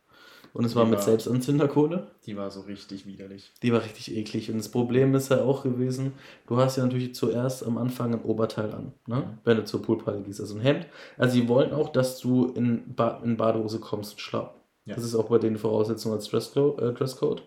Und 0.53 0.65
es 0.65 0.77
war 0.77 0.85
Die 0.85 0.91
mit 0.91 0.99
war- 1.01 1.05
Selbstanzünderkohle. 1.05 2.13
Die 2.27 2.37
war 2.37 2.49
so 2.51 2.61
richtig 2.61 3.07
widerlich. 3.07 3.51
Die 3.63 3.73
war 3.73 3.83
richtig 3.83 4.15
eklig. 4.17 4.51
Und 4.51 4.59
das 4.59 4.69
Problem 4.69 5.13
ist 5.17 5.31
ja 5.31 5.43
auch 5.43 5.65
gewesen, 5.65 6.13
du 6.47 6.59
hast 6.59 6.77
ja 6.77 6.85
natürlich 6.85 7.13
zuerst 7.15 7.67
am 7.67 7.77
Anfang 7.77 8.15
ein 8.15 8.23
Oberteil 8.23 8.73
an, 8.73 8.93
ne? 9.07 9.17
Mhm. 9.17 9.39
wenn 9.43 9.57
du 9.57 9.65
zur 9.65 9.83
Poolparty 9.83 10.23
gehst. 10.23 10.41
Also 10.41 10.55
ein 10.55 10.61
Hemd. 10.61 10.87
Also 11.19 11.35
sie 11.35 11.49
wollen 11.49 11.73
auch, 11.73 11.89
dass 11.89 12.21
du 12.21 12.47
in, 12.55 12.95
ba 12.95 13.21
in 13.25 13.37
Badehose 13.37 13.81
kommst 13.81 14.13
und 14.13 14.21
Schlapp. 14.21 14.55
Ja. 14.85 14.95
Das 14.95 15.03
ist 15.03 15.17
auch 15.17 15.29
bei 15.29 15.39
den 15.39 15.57
Voraussetzungen 15.59 16.15
als 16.15 16.29
Dresscode. 16.29 16.81
Äh, 16.81 16.93
Dresscode. 16.93 17.43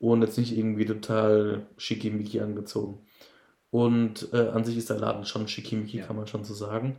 Und 0.00 0.22
jetzt 0.22 0.36
nicht 0.36 0.56
irgendwie 0.58 0.86
total 0.86 1.66
schickimicki 1.76 2.40
angezogen. 2.40 2.98
Und 3.70 4.28
äh, 4.32 4.48
an 4.48 4.64
sich 4.64 4.76
ist 4.76 4.90
der 4.90 4.98
Laden 4.98 5.24
schon 5.24 5.46
schickimicki, 5.46 5.98
Ja. 5.98 6.06
kann 6.06 6.16
man 6.16 6.26
schon 6.26 6.42
so 6.44 6.54
sagen. 6.54 6.96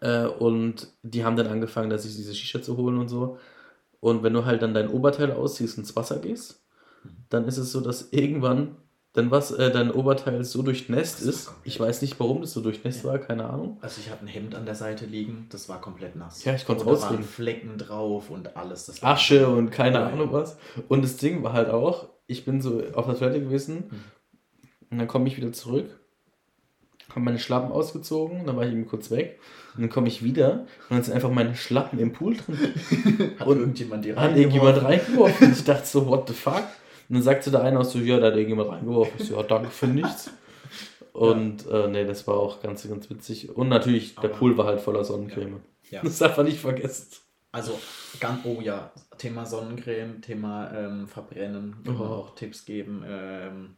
Äh, 0.00 0.26
und 0.26 0.88
die 1.02 1.24
haben 1.24 1.36
dann 1.36 1.46
angefangen, 1.46 1.90
dass 1.90 2.02
sich 2.02 2.16
diese 2.16 2.34
Shisha 2.34 2.60
zu 2.62 2.76
holen 2.76 2.98
und 2.98 3.08
so. 3.08 3.38
Und 4.00 4.22
wenn 4.22 4.32
du 4.32 4.44
halt 4.44 4.62
dann 4.62 4.74
dein 4.74 4.88
Oberteil 4.88 5.32
ausziehst 5.32 5.78
und 5.78 5.84
ins 5.84 5.96
Wasser 5.96 6.18
gehst, 6.18 6.62
dann 7.30 7.46
ist 7.46 7.56
es 7.56 7.72
so, 7.72 7.80
dass 7.80 8.12
irgendwann 8.12 8.76
dann 9.12 9.30
was, 9.30 9.50
äh, 9.50 9.70
dein 9.70 9.90
Oberteil 9.90 10.44
so 10.44 10.60
durchnässt 10.62 11.22
ist. 11.22 11.50
Ich 11.64 11.80
weiß 11.80 12.02
nicht, 12.02 12.20
warum 12.20 12.42
das 12.42 12.52
so 12.52 12.60
durchnässt 12.60 13.04
Ja. 13.04 13.10
war, 13.12 13.18
keine 13.18 13.48
Ahnung. 13.48 13.78
Also 13.80 14.00
ich 14.02 14.10
hatte 14.10 14.24
ein 14.24 14.28
Hemd 14.28 14.54
an 14.54 14.66
der 14.66 14.74
Seite 14.74 15.06
liegen, 15.06 15.46
das 15.50 15.68
war 15.70 15.80
komplett 15.80 16.16
nass. 16.16 16.44
Ja, 16.44 16.54
ich 16.54 16.66
konnte 16.66 16.84
Und 16.84 16.94
da 16.96 17.00
waren. 17.10 17.22
Flecken 17.22 17.78
drauf 17.78 18.28
und 18.28 18.56
alles. 18.56 19.02
Asche 19.02 19.48
und 19.48 19.70
keine 19.70 20.00
Ja. 20.00 20.06
Ahnung 20.08 20.32
was. 20.32 20.58
Und 20.88 21.02
das 21.02 21.16
Ding 21.16 21.42
war 21.42 21.54
halt 21.54 21.70
auch, 21.70 22.08
ich 22.26 22.44
bin 22.44 22.60
so 22.60 22.82
auf 22.92 23.06
der 23.06 23.16
Toilette 23.18 23.40
gewesen 23.40 23.84
Mhm. 23.90 24.00
und 24.90 24.98
dann 24.98 25.08
komme 25.08 25.28
ich 25.28 25.36
wieder 25.38 25.52
zurück, 25.52 25.86
habe 27.16 27.24
meine 27.24 27.38
Schlappen 27.40 27.72
ausgezogen, 27.72 28.46
dann 28.46 28.56
war 28.56 28.64
ich 28.64 28.72
eben 28.72 28.86
kurz 28.86 29.10
weg 29.10 29.40
und 29.74 29.80
dann 29.82 29.90
komme 29.90 30.06
ich 30.06 30.22
wieder 30.22 30.60
und 30.88 30.96
dann 30.96 31.02
sind 31.02 31.14
einfach 31.14 31.30
meine 31.30 31.56
Schlappen 31.56 31.98
im 31.98 32.12
Pool 32.12 32.36
drin. 32.36 32.56
Hat 33.38 33.46
Und 33.48 33.58
irgendjemand 33.58 34.04
die 34.04 34.14
Hat 34.14 34.36
irgendjemand 34.36 34.82
reingeworfen? 34.84 34.86
reingeworfen. 34.86 35.52
Ich 35.58 35.64
dachte 35.64 35.86
so, 35.86 36.06
what 36.06 36.28
the 36.28 36.34
fuck? 36.34 36.64
Und 37.08 37.14
dann 37.16 37.22
sagte 37.22 37.50
der 37.50 37.62
eine 37.62 37.80
auch 37.80 37.84
so, 37.84 37.98
ja, 37.98 38.18
da 38.20 38.26
hat 38.28 38.34
irgendjemand 38.34 38.68
reingeworfen. 38.70 39.14
Ich 39.18 39.26
so, 39.28 39.36
ja, 39.36 39.42
danke 39.42 39.70
für 39.70 39.86
nichts. 39.88 40.30
Und 41.12 41.66
äh, 41.68 41.88
nee, 41.88 42.04
das 42.04 42.26
war 42.26 42.34
auch 42.36 42.60
ganz, 42.62 42.86
ganz 42.88 43.08
witzig. 43.08 43.56
Und 43.56 43.68
natürlich, 43.68 44.14
der 44.16 44.24
Aber- 44.30 44.38
Pool 44.38 44.58
war 44.58 44.66
halt 44.66 44.80
voller 44.80 45.04
Sonnencreme. 45.04 45.60
Ja. 45.90 46.02
Das 46.02 46.18
darf 46.18 46.36
man 46.36 46.46
nicht 46.46 46.60
vergessen. 46.60 47.06
Also, 47.52 47.78
ganz, 48.20 48.40
oh 48.44 48.60
ja, 48.60 48.92
Thema 49.16 49.46
Sonnencreme, 49.46 50.20
Thema 50.20 50.70
ähm, 50.76 51.06
Verbrennen, 51.06 51.76
Oh. 51.88 52.02
auch 52.02 52.34
Tipps 52.34 52.66
geben. 52.66 53.02
Ähm, 53.08 53.76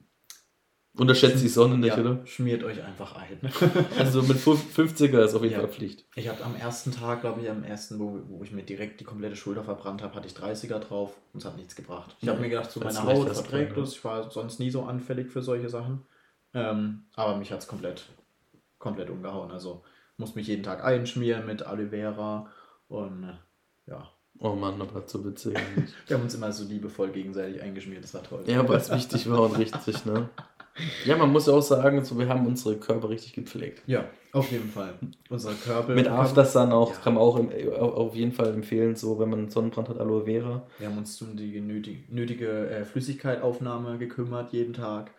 Unterschätzt 0.96 1.42
die 1.42 1.48
Sonne 1.48 1.78
nicht, 1.78 1.96
ja, 1.96 2.00
oder? 2.00 2.26
Schmiert 2.26 2.64
euch 2.64 2.82
einfach 2.82 3.14
ein. 3.14 3.38
Also 3.98 4.22
mit 4.22 4.38
50er 4.38 5.20
ist 5.22 5.34
auf 5.34 5.42
jeden 5.42 5.54
Ja. 5.54 5.60
Fall 5.60 5.68
Pflicht. 5.68 6.04
Ich 6.16 6.28
habe 6.28 6.42
am 6.44 6.56
ersten 6.56 6.90
Tag, 6.90 7.20
glaube 7.20 7.40
ich, 7.40 7.48
am 7.50 7.62
ersten, 7.62 8.00
wo, 8.00 8.20
wo 8.28 8.42
ich 8.42 8.50
mir 8.50 8.62
direkt 8.64 8.98
die 9.00 9.04
komplette 9.04 9.36
Schulter 9.36 9.62
verbrannt 9.62 10.02
habe, 10.02 10.14
hatte 10.16 10.26
ich 10.26 10.32
30er 10.34 10.80
drauf 10.80 11.14
und 11.32 11.40
es 11.40 11.44
hat 11.46 11.56
nichts 11.56 11.76
gebracht. 11.76 12.16
Ich 12.20 12.28
habe 12.28 12.40
mir 12.40 12.48
gedacht, 12.48 12.70
so 12.72 12.80
das 12.80 12.94
meine 12.94 13.12
ist 13.12 13.16
leicht 13.18 13.28
Haut 13.28 13.36
verträgt 13.46 13.76
es. 13.78 13.92
Ich 13.92 14.04
war 14.04 14.28
sonst 14.30 14.58
nie 14.58 14.70
so 14.70 14.82
anfällig 14.82 15.30
für 15.30 15.42
solche 15.42 15.68
Sachen. 15.68 16.02
Ähm, 16.54 17.04
aber 17.14 17.36
mich 17.36 17.52
hat 17.52 17.60
es 17.60 17.68
komplett, 17.68 18.06
komplett 18.78 19.10
umgehauen. 19.10 19.52
Also 19.52 19.84
muss 20.16 20.34
mich 20.34 20.48
jeden 20.48 20.64
Tag 20.64 20.82
einschmieren 20.82 21.46
mit 21.46 21.62
Aloe 21.62 21.90
Vera 21.90 22.50
und 22.88 23.22
äh, 23.22 23.90
ja. 23.90 24.08
Oh 24.40 24.54
Mann, 24.54 24.80
aber 24.80 25.02
so 25.06 25.24
witzig. 25.24 25.56
eigentlich. 25.56 25.92
Wir 26.08 26.16
haben 26.16 26.24
uns 26.24 26.34
immer 26.34 26.50
so 26.50 26.64
liebevoll 26.64 27.10
gegenseitig 27.10 27.60
eingeschmiert, 27.62 28.02
das 28.02 28.14
war 28.14 28.22
toll. 28.24 28.42
ja, 28.46 28.68
weil 28.68 28.78
es 28.78 28.90
wichtig 28.90 29.30
war 29.30 29.42
und 29.42 29.58
richtig, 29.58 30.04
ne? 30.06 30.28
Ja, 31.04 31.16
man 31.16 31.30
muss 31.32 31.46
ja 31.46 31.52
auch 31.54 31.60
sagen, 31.62 32.04
so, 32.04 32.18
wir 32.18 32.28
haben 32.28 32.46
unsere 32.46 32.76
Körper 32.76 33.08
richtig 33.08 33.32
gepflegt. 33.32 33.82
Ja, 33.86 34.04
auf 34.32 34.50
jeden 34.52 34.68
Fall. 34.70 34.94
Unser 35.28 35.52
Körper. 35.54 35.94
Mit 35.94 36.08
Aftersun 36.08 36.72
auch, 36.72 36.90
Ja. 36.92 36.96
kann 37.00 37.14
man 37.14 37.22
auch 37.22 37.36
im, 37.38 37.50
auf 37.80 38.14
jeden 38.14 38.32
Fall 38.32 38.52
empfehlen, 38.54 38.94
so 38.96 39.18
wenn 39.18 39.30
man 39.30 39.48
Sonnenbrand 39.48 39.88
hat, 39.88 39.98
Aloe 39.98 40.24
Vera. 40.24 40.66
Wir 40.78 40.88
haben 40.88 40.98
uns 40.98 41.20
um 41.22 41.36
die 41.36 41.60
nötige, 41.60 42.00
nötige 42.12 42.68
äh, 42.70 42.84
Flüssigkeitaufnahme 42.84 43.98
gekümmert 43.98 44.52
jeden 44.52 44.74
Tag, 44.74 45.10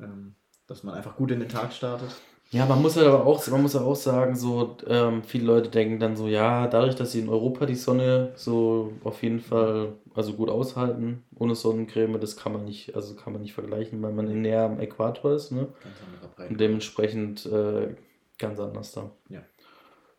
ähm, 0.00 0.34
dass 0.66 0.82
man 0.82 0.94
einfach 0.94 1.16
gut 1.16 1.30
in 1.30 1.40
den 1.40 1.48
Tag 1.48 1.72
startet. 1.72 2.10
Ja, 2.50 2.66
man 2.66 2.80
muss 2.82 2.96
halt 2.96 3.06
aber 3.08 3.26
auch, 3.26 3.44
man 3.48 3.62
muss 3.62 3.74
ja 3.74 3.80
auch 3.80 3.96
sagen, 3.96 4.36
so 4.36 4.76
ähm, 4.86 5.24
viele 5.24 5.44
Leute 5.46 5.70
denken 5.70 5.98
dann 5.98 6.16
so, 6.16 6.28
ja, 6.28 6.68
dadurch, 6.68 6.94
dass 6.94 7.10
sie 7.10 7.18
in 7.20 7.28
Europa 7.28 7.66
die 7.66 7.74
Sonne 7.74 8.32
so 8.36 8.92
auf 9.02 9.22
jeden 9.24 9.40
Fall 9.40 9.94
also 10.14 10.34
gut 10.34 10.48
aushalten, 10.48 11.24
ohne 11.34 11.56
Sonnencreme, 11.56 12.20
das 12.20 12.36
kann 12.36 12.52
man 12.52 12.64
nicht, 12.64 12.94
also 12.94 13.16
kann 13.16 13.32
man 13.32 13.42
nicht 13.42 13.54
vergleichen, 13.54 14.00
weil 14.02 14.12
man 14.12 14.26
näher 14.40 14.64
am 14.64 14.78
Äquator 14.78 15.32
ist, 15.34 15.50
ne? 15.50 15.66
Ganz 15.82 16.00
anderer 16.02 16.28
Und 16.28 16.36
Breite. 16.36 16.60
dementsprechend 16.60 17.46
äh, 17.46 17.94
ganz 18.38 18.60
anders 18.60 18.92
da. 18.92 19.10
Ja. 19.28 19.42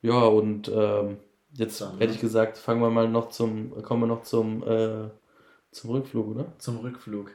Ja, 0.02 0.24
und 0.26 0.70
ähm, 0.74 1.18
jetzt 1.54 1.82
Dann, 1.82 1.98
hätte 1.98 2.08
ne? 2.08 2.12
ich 2.14 2.22
gesagt, 2.22 2.58
fangen 2.58 2.82
wir 2.82 2.90
mal 2.90 3.08
noch 3.10 3.30
zum, 3.30 3.82
kommen 3.84 4.04
wir 4.04 4.08
noch 4.08 4.24
zum, 4.24 4.64
äh, 4.64 5.10
zum 5.72 5.92
Rückflug, 5.92 6.28
oder? 6.36 6.46
Zum 6.58 6.78
Rückflug. 6.80 7.32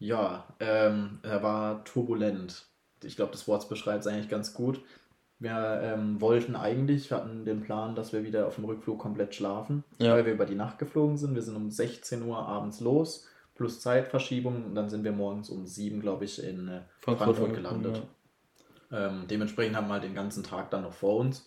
Ja, 0.00 0.48
ähm, 0.58 1.20
er 1.22 1.42
war 1.44 1.84
turbulent. 1.84 2.66
Ich 3.04 3.16
glaube, 3.16 3.32
das 3.32 3.46
Wort 3.48 3.68
beschreibt 3.68 4.00
es 4.00 4.06
eigentlich 4.06 4.28
ganz 4.28 4.54
gut. 4.54 4.80
Wir 5.40 5.80
ähm, 5.82 6.20
wollten 6.20 6.56
eigentlich, 6.56 7.08
wir 7.10 7.18
hatten 7.18 7.44
den 7.44 7.60
Plan, 7.62 7.94
dass 7.94 8.12
wir 8.12 8.24
wieder 8.24 8.46
auf 8.48 8.56
dem 8.56 8.64
Rückflug 8.64 8.98
komplett 8.98 9.34
schlafen, 9.34 9.84
Ja. 9.98 10.14
weil 10.14 10.26
wir 10.26 10.32
über 10.32 10.46
die 10.46 10.56
Nacht 10.56 10.78
geflogen 10.78 11.16
sind. 11.16 11.34
Wir 11.34 11.42
sind 11.42 11.54
um 11.54 11.70
16 11.70 12.22
Uhr 12.24 12.38
abends 12.38 12.80
los, 12.80 13.26
plus 13.54 13.80
Zeitverschiebung. 13.80 14.64
Und 14.64 14.74
dann 14.74 14.88
sind 14.88 15.04
wir 15.04 15.12
morgens 15.12 15.48
um 15.50 15.64
7, 15.66 16.00
glaube 16.00 16.24
ich, 16.24 16.42
in 16.42 16.66
äh, 16.68 16.80
Frankfurt, 17.00 17.28
angekommen, 17.28 17.54
gelandet. 17.54 18.02
Ähm, 18.90 19.24
dementsprechend 19.30 19.76
haben 19.76 19.86
wir 19.88 19.94
halt 19.94 20.04
den 20.04 20.14
ganzen 20.14 20.42
Tag 20.42 20.70
dann 20.70 20.82
noch 20.82 20.94
vor 20.94 21.16
uns 21.18 21.44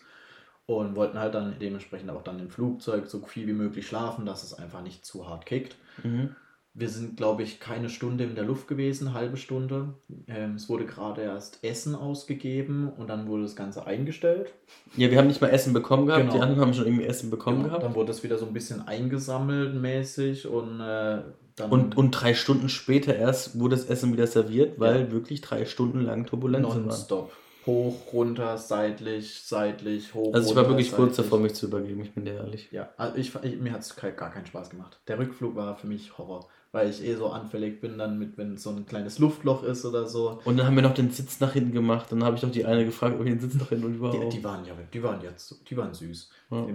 und 0.66 0.94
wollten 0.96 1.18
halt 1.18 1.34
dann 1.34 1.58
dementsprechend 1.58 2.08
auch 2.10 2.22
dann 2.22 2.38
im 2.38 2.48
Flugzeug 2.50 3.08
so 3.08 3.20
viel 3.20 3.46
wie 3.46 3.52
möglich 3.52 3.86
schlafen, 3.86 4.24
dass 4.26 4.42
es 4.44 4.54
einfach 4.54 4.80
nicht 4.82 5.04
zu 5.04 5.28
hart 5.28 5.44
kickt. 5.44 5.76
Ja. 6.02 6.10
Mhm. 6.10 6.36
Wir 6.74 6.88
sind, 6.88 7.18
glaube 7.18 7.42
ich, 7.42 7.60
keine 7.60 7.90
Stunde 7.90 8.24
in 8.24 8.34
der 8.34 8.44
Luft 8.44 8.66
gewesen, 8.66 9.12
halbe 9.12 9.36
Stunde. 9.36 9.92
Ähm, 10.26 10.54
es 10.54 10.70
wurde 10.70 10.86
gerade 10.86 11.20
erst 11.20 11.62
Essen 11.62 11.94
ausgegeben 11.94 12.90
und 12.96 13.10
dann 13.10 13.26
wurde 13.28 13.42
das 13.42 13.56
Ganze 13.56 13.86
eingestellt. 13.86 14.54
ja, 14.96 15.10
wir 15.10 15.18
haben 15.18 15.26
nicht 15.26 15.42
mal 15.42 15.48
Essen 15.50 15.74
bekommen 15.74 16.06
gehabt, 16.06 16.22
Genau. 16.22 16.34
die 16.34 16.40
anderen 16.40 16.60
haben 16.62 16.72
schon 16.74 16.86
irgendwie 16.86 17.04
Essen 17.04 17.28
bekommen 17.30 17.58
Genau, 17.58 17.68
gehabt. 17.68 17.82
Dann 17.84 17.94
wurde 17.94 18.10
es 18.12 18.22
wieder 18.22 18.38
so 18.38 18.46
ein 18.46 18.54
bisschen 18.54 18.86
eingesammelt 18.88 19.74
mäßig 19.74 20.46
und 20.46 20.80
äh, 20.80 21.22
dann 21.56 21.70
Und, 21.70 21.96
und 21.98 22.10
drei 22.12 22.32
Stunden 22.32 22.70
später 22.70 23.14
erst 23.14 23.58
wurde 23.60 23.76
das 23.76 23.84
Essen 23.84 24.10
wieder 24.14 24.26
serviert, 24.26 24.80
weil 24.80 25.12
wirklich 25.12 25.42
drei 25.42 25.66
Stunden 25.66 26.00
lang 26.00 26.24
Turbulenzen 26.24 26.70
waren. 26.70 26.86
nonstop. 26.86 27.32
Hoch, 27.66 28.12
runter, 28.14 28.56
seitlich, 28.56 29.42
seitlich, 29.44 30.14
hoch. 30.14 30.32
Also 30.34 30.48
ich 30.50 30.56
war 30.56 30.62
runter, 30.64 30.76
wirklich 30.78 30.92
kurz 30.96 31.16
seitlich. 31.16 31.30
davor, 31.30 31.38
mich 31.40 31.54
zu 31.54 31.66
übergeben, 31.66 32.00
ich 32.02 32.12
bin 32.14 32.24
dir 32.24 32.34
ehrlich. 32.34 32.68
Ja, 32.72 32.88
also 32.96 33.16
ich, 33.18 33.32
ich, 33.42 33.60
mir 33.60 33.72
hat 33.72 33.82
es 33.82 33.94
gar 33.94 34.10
keinen 34.12 34.46
Spaß 34.46 34.70
gemacht. 34.70 34.98
Der 35.06 35.18
Rückflug 35.18 35.54
war 35.54 35.76
für 35.76 35.86
mich 35.86 36.16
Horror, 36.18 36.48
weil 36.72 36.88
ich 36.88 37.04
eh 37.04 37.14
so 37.16 37.28
anfällig 37.28 37.80
bin 37.80 37.98
dann 37.98 38.18
mit, 38.18 38.38
wenn 38.38 38.56
so 38.56 38.70
ein 38.70 38.86
kleines 38.86 39.18
Luftloch 39.18 39.62
ist 39.62 39.84
oder 39.84 40.06
so. 40.08 40.40
Und 40.44 40.56
dann 40.56 40.66
haben 40.66 40.74
wir 40.74 40.82
noch 40.82 40.94
den 40.94 41.10
Sitz 41.10 41.38
nach 41.40 41.52
hinten 41.52 41.72
gemacht. 41.72 42.10
Dann 42.10 42.24
habe 42.24 42.34
ich 42.36 42.42
doch 42.42 42.50
die 42.50 42.64
eine 42.64 42.84
gefragt, 42.84 43.14
ob 43.14 43.20
ich 43.26 43.30
den 43.32 43.40
Sitz 43.40 43.54
nach 43.54 43.68
hinten 43.68 43.84
und 43.84 43.92
Die, 43.92 43.98
überhaupt. 43.98 44.32
die 44.32 44.42
waren 44.42 44.64
ja, 44.64 44.72
die 44.92 45.02
waren 45.02 45.20
jetzt, 45.22 45.60
die 45.68 45.76
waren 45.76 45.92
süß. 45.94 46.30
Ja. 46.50 46.66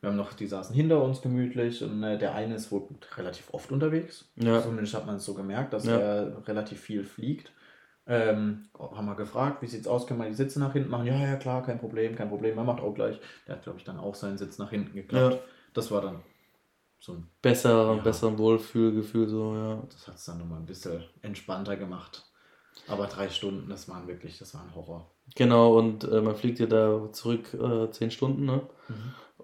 Wir 0.00 0.08
haben 0.10 0.16
noch, 0.16 0.32
die 0.32 0.46
saßen 0.48 0.74
hinter 0.74 1.00
uns 1.04 1.20
gemütlich 1.22 1.84
und 1.84 2.02
äh, 2.02 2.18
der 2.18 2.34
eine 2.34 2.56
ist 2.56 2.72
wohl 2.72 2.82
relativ 3.16 3.52
oft 3.52 3.70
unterwegs. 3.70 4.24
Ja. 4.36 4.60
Zumindest 4.60 4.94
hat 4.94 5.06
man 5.06 5.16
es 5.16 5.24
so 5.24 5.34
gemerkt, 5.34 5.72
dass 5.74 5.84
Ja. 5.86 5.96
er 5.96 6.48
relativ 6.48 6.80
viel 6.80 7.04
fliegt. 7.04 7.52
Ähm, 8.04 8.64
haben 8.80 9.06
wir 9.06 9.14
gefragt, 9.14 9.62
wie 9.62 9.66
sieht's 9.66 9.86
aus, 9.86 10.08
können 10.08 10.18
wir 10.18 10.26
die 10.28 10.34
Sitze 10.34 10.58
nach 10.58 10.72
hinten 10.72 10.90
machen? 10.90 11.06
Ja, 11.06 11.14
ja, 11.14 11.36
klar, 11.36 11.62
kein 11.62 11.78
Problem, 11.78 12.16
kein 12.16 12.30
Problem. 12.30 12.58
Er 12.58 12.64
macht 12.64 12.82
auch 12.82 12.94
gleich. 12.94 13.20
Der 13.46 13.54
hat, 13.56 13.62
glaube 13.62 13.78
ich, 13.78 13.84
dann 13.84 13.98
auch 14.00 14.16
seinen 14.16 14.38
Sitz 14.38 14.58
nach 14.58 14.70
hinten 14.70 14.94
geklappt. 14.94 15.34
Ja. 15.36 15.40
Das 15.72 15.92
war 15.92 16.00
dann 16.02 16.16
so 17.02 17.14
ein, 17.14 17.26
Besser, 17.42 17.96
Ja. 17.96 18.02
besser 18.02 18.38
Wohlfühlgefühl, 18.38 19.28
so, 19.28 19.54
ja. 19.54 19.82
das 19.90 20.06
hat 20.06 20.14
es 20.14 20.24
dann 20.24 20.38
nochmal 20.38 20.60
ein 20.60 20.66
bisschen 20.66 21.02
entspannter 21.20 21.76
gemacht. 21.76 22.24
Aber 22.88 23.06
drei 23.06 23.28
Stunden, 23.28 23.68
das 23.68 23.88
waren 23.88 24.06
wirklich, 24.08 24.38
das 24.38 24.54
war 24.54 24.62
ein 24.62 24.74
Horror. 24.74 25.10
Genau, 25.34 25.76
und 25.78 26.04
äh, 26.04 26.20
man 26.20 26.34
fliegt 26.36 26.58
ja 26.60 26.66
da 26.66 27.12
zurück 27.12 27.52
äh, 27.54 27.90
zehn 27.90 28.10
Stunden, 28.10 28.44
ne? 28.44 28.62
Mhm. 28.88 28.94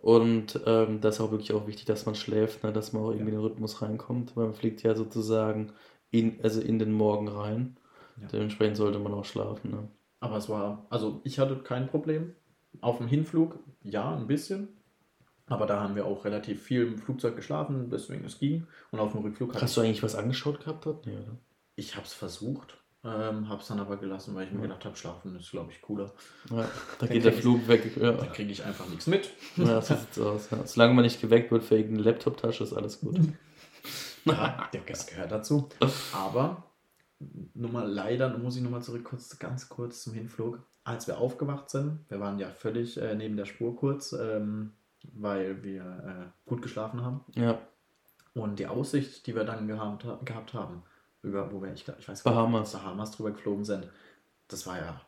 Und 0.00 0.60
ähm, 0.66 1.00
das 1.00 1.16
ist 1.16 1.20
auch 1.20 1.32
wirklich 1.32 1.52
auch 1.52 1.66
wichtig, 1.66 1.84
dass 1.86 2.06
man 2.06 2.14
schläft, 2.14 2.62
ne? 2.62 2.72
dass 2.72 2.92
man 2.92 3.02
auch 3.02 3.10
irgendwie 3.10 3.32
Ja. 3.32 3.36
in 3.38 3.42
den 3.42 3.50
Rhythmus 3.50 3.82
reinkommt. 3.82 4.36
Weil 4.36 4.44
man 4.46 4.54
fliegt 4.54 4.82
ja 4.84 4.94
sozusagen 4.94 5.72
in, 6.12 6.38
also 6.44 6.60
in 6.60 6.78
den 6.78 6.92
Morgen 6.92 7.26
rein. 7.26 7.76
Ja. 8.20 8.28
Dementsprechend 8.28 8.76
sollte 8.76 9.00
man 9.00 9.12
auch 9.12 9.24
schlafen. 9.24 9.72
Ne? 9.72 9.88
Aber 10.20 10.36
es 10.36 10.48
war, 10.48 10.86
also 10.90 11.20
ich 11.24 11.40
hatte 11.40 11.56
kein 11.58 11.88
Problem. 11.88 12.34
Auf 12.80 12.98
dem 12.98 13.08
Hinflug, 13.08 13.58
ja, 13.82 14.14
ein 14.14 14.28
bisschen. 14.28 14.77
Aber 15.48 15.66
da 15.66 15.80
haben 15.80 15.94
wir 15.96 16.06
auch 16.06 16.24
relativ 16.24 16.62
viel 16.62 16.86
im 16.86 16.98
Flugzeug 16.98 17.36
geschlafen, 17.36 17.88
deswegen 17.90 18.24
es 18.24 18.38
ging. 18.38 18.66
Und 18.90 19.00
auf 19.00 19.12
dem 19.12 19.22
Rückflug 19.22 19.54
Hast 19.60 19.76
du 19.76 19.80
eigentlich 19.80 20.02
was 20.02 20.14
angeschaut 20.14 20.60
gehabt 20.60 20.86
dort? 20.86 21.06
Nee, 21.06 21.16
oder? 21.16 21.36
ich 21.76 21.94
habe 21.96 22.04
es 22.06 22.12
versucht, 22.12 22.76
ähm, 23.04 23.48
habe 23.48 23.60
es 23.62 23.68
dann 23.68 23.78
aber 23.80 23.96
gelassen, 23.96 24.34
weil 24.34 24.46
ich 24.46 24.52
mir 24.52 24.58
Ja. 24.58 24.62
gedacht 24.66 24.84
habe, 24.84 24.96
schlafen 24.96 25.36
ist, 25.36 25.50
glaube 25.52 25.70
ich, 25.70 25.80
cooler. 25.80 26.12
Ja, 26.50 26.68
da 26.98 27.06
geht 27.06 27.24
der 27.24 27.30
krieg 27.32 27.38
ich- 27.38 27.40
Flug 27.42 27.68
weg. 27.68 27.96
Ja. 27.96 28.12
Dann 28.12 28.32
kriege 28.32 28.50
ich 28.50 28.64
einfach 28.64 28.88
nichts 28.88 29.06
mit. 29.06 29.30
Ja, 29.56 29.80
so 29.80 29.94
sieht's 29.94 30.18
aus. 30.18 30.50
Ja. 30.50 30.66
Solange 30.66 30.94
man 30.94 31.04
nicht 31.04 31.20
geweckt 31.20 31.50
wird 31.52 31.62
für 31.64 31.76
irgendeine 31.76 32.02
Laptop-Tasche, 32.10 32.64
ist 32.64 32.72
alles 32.72 33.00
gut. 33.00 33.18
Ja, 34.24 34.68
das 34.86 35.06
gehört 35.06 35.30
dazu. 35.32 35.68
Aber 36.12 36.64
nur 37.54 37.70
mal 37.70 37.88
leider, 37.90 38.36
muss 38.38 38.56
ich 38.56 38.62
nochmal 38.62 38.82
zurück, 38.82 39.04
kurz, 39.04 39.38
ganz 39.38 39.68
kurz 39.68 40.02
zum 40.02 40.12
Hinflug. 40.14 40.60
Als 40.84 41.06
wir 41.06 41.18
aufgewacht 41.18 41.70
sind, 41.70 42.00
wir 42.08 42.20
waren 42.20 42.38
ja 42.38 42.50
völlig 42.50 42.96
äh, 42.96 43.14
neben 43.14 43.36
der 43.36 43.44
Spur 43.44 43.76
kurz, 43.76 44.12
ähm, 44.12 44.72
weil 45.12 45.62
wir 45.62 45.82
äh, 45.82 46.48
gut 46.48 46.62
geschlafen 46.62 47.02
haben. 47.02 47.20
Ja, 47.34 47.58
Und 48.34 48.58
die 48.58 48.66
Aussicht, 48.66 49.26
die 49.26 49.34
wir 49.34 49.44
dann 49.44 49.66
gehabt, 49.68 50.06
gehabt 50.24 50.54
haben, 50.54 50.82
über, 51.22 51.52
wo 51.52 51.62
wir, 51.62 51.72
ich, 51.72 51.86
ich 51.98 52.08
weiß 52.08 52.22
Bahamas. 52.22 52.72
nicht, 52.72 52.82
Bahamas 52.82 53.10
drüber 53.12 53.32
geflogen 53.32 53.64
sind, 53.64 53.88
das 54.48 54.66
war 54.66 54.78
ja 54.78 55.00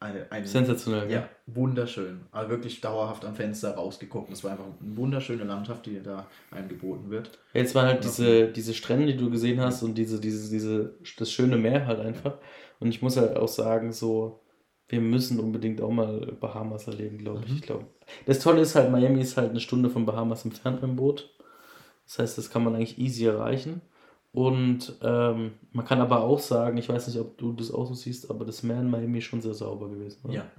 ein, 0.00 0.30
ein 0.30 0.44
sensationell. 0.44 1.10
ja, 1.10 1.28
wunderschön. 1.46 2.26
Also 2.30 2.50
wirklich 2.50 2.80
dauerhaft 2.80 3.24
am 3.24 3.34
Fenster 3.34 3.74
rausgeguckt. 3.74 4.30
Es 4.30 4.44
war 4.44 4.52
einfach 4.52 4.66
eine 4.66 4.96
wunderschöne 4.96 5.44
Landschaft, 5.44 5.86
die 5.86 6.02
da 6.02 6.26
einem 6.50 6.68
geboten 6.68 7.10
wird. 7.10 7.38
Jetzt 7.54 7.74
waren 7.74 7.86
halt 7.86 8.04
diese, 8.04 8.48
diese 8.48 8.74
Strände, 8.74 9.06
die 9.06 9.16
du 9.16 9.30
gesehen 9.30 9.60
hast 9.60 9.82
und 9.82 9.94
diese, 9.96 10.20
diese, 10.20 10.50
diese, 10.50 10.94
das 11.18 11.32
schöne 11.32 11.56
Meer 11.56 11.86
halt 11.86 12.00
einfach. 12.00 12.38
Und 12.80 12.88
ich 12.88 13.00
muss 13.00 13.16
halt 13.16 13.36
auch 13.36 13.48
sagen, 13.48 13.92
so, 13.92 14.40
wir 14.88 15.00
müssen 15.00 15.40
unbedingt 15.40 15.80
auch 15.80 15.90
mal 15.90 16.36
Bahamas 16.40 16.86
erleben, 16.86 17.18
glaube 17.18 17.42
ich. 17.44 17.50
Mhm. 17.50 17.56
Ich 17.56 17.62
glaube. 17.62 17.86
Das 18.26 18.40
Tolle 18.40 18.60
ist 18.60 18.74
halt, 18.74 18.90
Miami 18.90 19.20
ist 19.20 19.36
halt 19.36 19.50
eine 19.50 19.60
Stunde 19.60 19.90
von 19.90 20.06
Bahamas 20.06 20.44
entfernt 20.44 20.82
mit 20.82 20.90
dem 20.90 20.96
Boot. 20.96 21.30
Das 22.06 22.18
heißt, 22.18 22.38
das 22.38 22.50
kann 22.50 22.64
man 22.64 22.74
eigentlich 22.74 22.98
easy 22.98 23.24
erreichen. 23.24 23.80
Und 24.32 24.98
ähm, 25.00 25.52
man 25.72 25.84
kann 25.86 26.00
aber 26.00 26.22
auch 26.22 26.40
sagen, 26.40 26.76
ich 26.76 26.88
weiß 26.88 27.06
nicht, 27.06 27.18
ob 27.20 27.38
du 27.38 27.52
das 27.52 27.70
auch 27.70 27.86
so 27.86 27.94
siehst, 27.94 28.30
aber 28.30 28.44
das 28.44 28.62
Meer 28.62 28.80
in 28.80 28.90
Miami 28.90 29.18
ist 29.18 29.24
schon 29.24 29.40
sehr 29.40 29.54
sauber 29.54 29.88
gewesen. 29.88 30.20
oder? 30.24 30.34
Ja. 30.34 30.50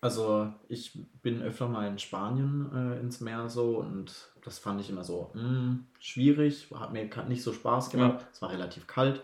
Also 0.00 0.52
ich 0.68 0.96
bin 1.22 1.42
öfter 1.42 1.68
mal 1.68 1.88
in 1.88 1.98
Spanien 1.98 2.70
äh, 2.72 3.00
ins 3.00 3.20
Meer 3.20 3.48
so 3.48 3.78
und 3.78 4.30
das 4.44 4.60
fand 4.60 4.80
ich 4.80 4.90
immer 4.90 5.02
so 5.02 5.30
mh, 5.34 5.78
schwierig, 5.98 6.68
hat 6.72 6.92
mir 6.92 7.08
nicht 7.28 7.42
so 7.42 7.52
Spaß 7.52 7.90
gemacht. 7.90 8.24
Es 8.32 8.40
war 8.40 8.52
relativ 8.52 8.86
kalt 8.86 9.22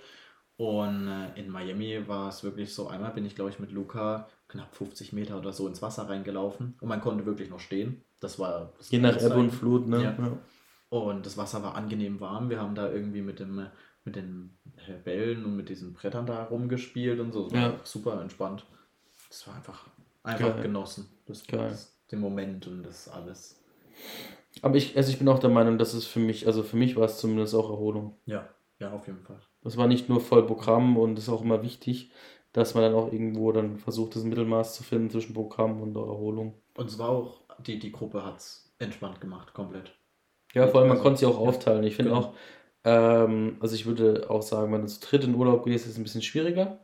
und 0.56 1.06
äh, 1.06 1.38
in 1.38 1.50
Miami 1.50 2.08
war 2.08 2.28
es 2.28 2.42
wirklich 2.42 2.74
so, 2.74 2.88
einmal 2.88 3.12
bin 3.12 3.24
ich 3.24 3.36
glaube 3.36 3.50
ich 3.50 3.60
mit 3.60 3.70
Luca 3.70 4.26
knapp 4.52 4.74
50 4.74 5.12
Meter 5.12 5.38
oder 5.38 5.52
so 5.52 5.66
ins 5.66 5.82
Wasser 5.82 6.08
reingelaufen 6.08 6.76
und 6.80 6.88
man 6.88 7.00
konnte 7.00 7.26
wirklich 7.26 7.50
noch 7.50 7.60
stehen. 7.60 8.04
Das 8.20 8.38
war 8.38 8.72
das 8.78 8.90
Je 8.90 8.98
nach 8.98 9.20
Ebbe 9.20 9.34
und. 9.36 9.50
Flut, 9.50 9.88
ne? 9.88 10.02
Ja. 10.02 10.16
Ja. 10.18 10.38
Und 10.90 11.26
das 11.26 11.36
Wasser 11.38 11.62
war 11.62 11.74
angenehm 11.74 12.20
warm. 12.20 12.50
Wir 12.50 12.60
haben 12.60 12.74
da 12.74 12.90
irgendwie 12.90 13.22
mit 13.22 13.40
dem 13.40 13.66
mit 14.04 14.16
den 14.16 14.58
Bällen 15.04 15.44
und 15.44 15.56
mit 15.56 15.68
diesen 15.68 15.92
Brettern 15.92 16.26
da 16.26 16.44
rumgespielt 16.44 17.20
und 17.20 17.32
so. 17.32 17.48
Ja. 17.52 17.78
super 17.84 18.20
entspannt. 18.20 18.66
Das 19.28 19.46
war 19.46 19.54
einfach, 19.54 19.86
einfach 20.22 20.54
Geil. 20.54 20.62
genossen. 20.62 21.08
Das, 21.26 21.46
Geil. 21.46 21.68
das, 21.70 21.96
den 22.10 22.20
Moment 22.20 22.66
und 22.66 22.82
das 22.82 23.08
alles. 23.08 23.62
Aber 24.60 24.76
ich, 24.76 24.96
also 24.96 25.10
ich 25.10 25.18
bin 25.18 25.28
auch 25.28 25.38
der 25.38 25.50
Meinung, 25.50 25.78
dass 25.78 25.94
es 25.94 26.04
für 26.04 26.18
mich, 26.18 26.46
also 26.46 26.62
für 26.62 26.76
mich 26.76 26.96
war 26.96 27.04
es 27.04 27.18
zumindest 27.18 27.54
auch 27.54 27.70
Erholung. 27.70 28.18
Ja, 28.26 28.48
ja, 28.78 28.92
auf 28.92 29.06
jeden 29.06 29.22
Fall. 29.22 29.40
Das 29.62 29.76
war 29.76 29.86
nicht 29.86 30.08
nur 30.08 30.20
voll 30.20 30.44
Programm 30.46 30.96
und 30.96 31.16
ist 31.18 31.28
auch 31.28 31.42
immer 31.42 31.62
wichtig, 31.62 32.10
dass 32.52 32.74
man 32.74 32.82
dann 32.84 32.94
auch 32.94 33.12
irgendwo 33.12 33.52
dann 33.52 33.78
versucht, 33.78 34.16
das 34.16 34.24
Mittelmaß 34.24 34.74
zu 34.76 34.82
finden 34.84 35.10
zwischen 35.10 35.34
Programm 35.34 35.80
und 35.82 35.96
Erholung. 35.96 36.54
Und 36.76 36.90
es 36.90 36.98
war 36.98 37.08
auch, 37.08 37.40
die, 37.60 37.78
die 37.78 37.92
Gruppe 37.92 38.24
hat 38.26 38.36
es 38.40 38.74
entspannt 38.78 39.22
gemacht, 39.22 39.54
komplett. 39.54 39.98
Ja, 40.54 40.68
vor 40.68 40.80
allem, 40.80 40.88
man 40.88 40.98
Also, 40.98 41.02
konnte 41.02 41.20
sie 41.20 41.26
auch 41.26 41.38
aufteilen. 41.38 41.84
Ich 41.84 41.96
finde 41.96 42.12
genau. 42.12 42.20
auch, 42.20 42.34
ähm, 42.84 43.56
also 43.60 43.74
ich 43.74 43.86
würde 43.86 44.28
auch 44.30 44.42
sagen, 44.42 44.72
wenn 44.72 44.82
du 44.82 44.88
zu 44.88 45.00
dritt 45.00 45.24
in 45.24 45.34
Urlaub 45.34 45.64
gehst, 45.64 45.86
ist 45.86 45.92
es 45.92 45.98
ein 45.98 46.02
bisschen 46.04 46.22
schwieriger. 46.22 46.78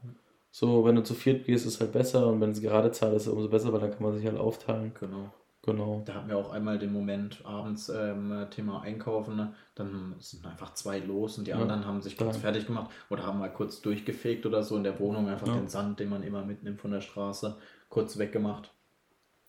So, 0.50 0.84
wenn 0.84 0.96
du 0.96 1.02
zu 1.04 1.14
viert 1.14 1.44
gehst, 1.46 1.66
ist 1.66 1.74
es 1.74 1.80
halt 1.80 1.92
besser 1.92 2.26
und 2.28 2.40
wenn 2.40 2.50
es 2.52 2.60
gerade 2.62 2.90
Zahl 2.92 3.14
ist, 3.14 3.28
umso 3.28 3.48
besser, 3.50 3.72
weil 3.72 3.80
dann 3.80 3.90
kann 3.92 4.02
man 4.02 4.14
sich 4.16 4.26
halt 4.26 4.38
aufteilen. 4.38 4.94
Genau. 5.00 5.32
Genau. 5.72 6.02
Da 6.04 6.14
hatten 6.14 6.28
wir 6.28 6.36
auch 6.36 6.50
einmal 6.50 6.78
den 6.78 6.92
Moment 6.92 7.44
abends 7.44 7.88
ähm, 7.88 8.46
Thema 8.50 8.80
Einkaufen. 8.82 9.36
Ne? 9.36 9.54
Dann 9.74 10.14
sind 10.18 10.46
einfach 10.46 10.74
zwei 10.74 10.98
los 10.98 11.38
und 11.38 11.46
die 11.46 11.50
Ja, 11.50 11.58
anderen 11.58 11.84
haben 11.86 12.00
sich 12.02 12.16
kurz 12.16 12.34
da. 12.36 12.40
fertig 12.40 12.66
gemacht 12.66 12.90
oder 13.10 13.24
haben 13.26 13.38
mal 13.38 13.52
kurz 13.52 13.80
durchgefegt 13.80 14.46
oder 14.46 14.62
so 14.62 14.76
in 14.76 14.84
der 14.84 14.98
Wohnung, 14.98 15.28
einfach 15.28 15.46
Ja. 15.46 15.54
den 15.54 15.68
Sand, 15.68 16.00
den 16.00 16.08
man 16.08 16.22
immer 16.22 16.44
mitnimmt 16.44 16.80
von 16.80 16.90
der 16.90 17.00
Straße, 17.00 17.56
kurz 17.88 18.18
weggemacht. 18.18 18.72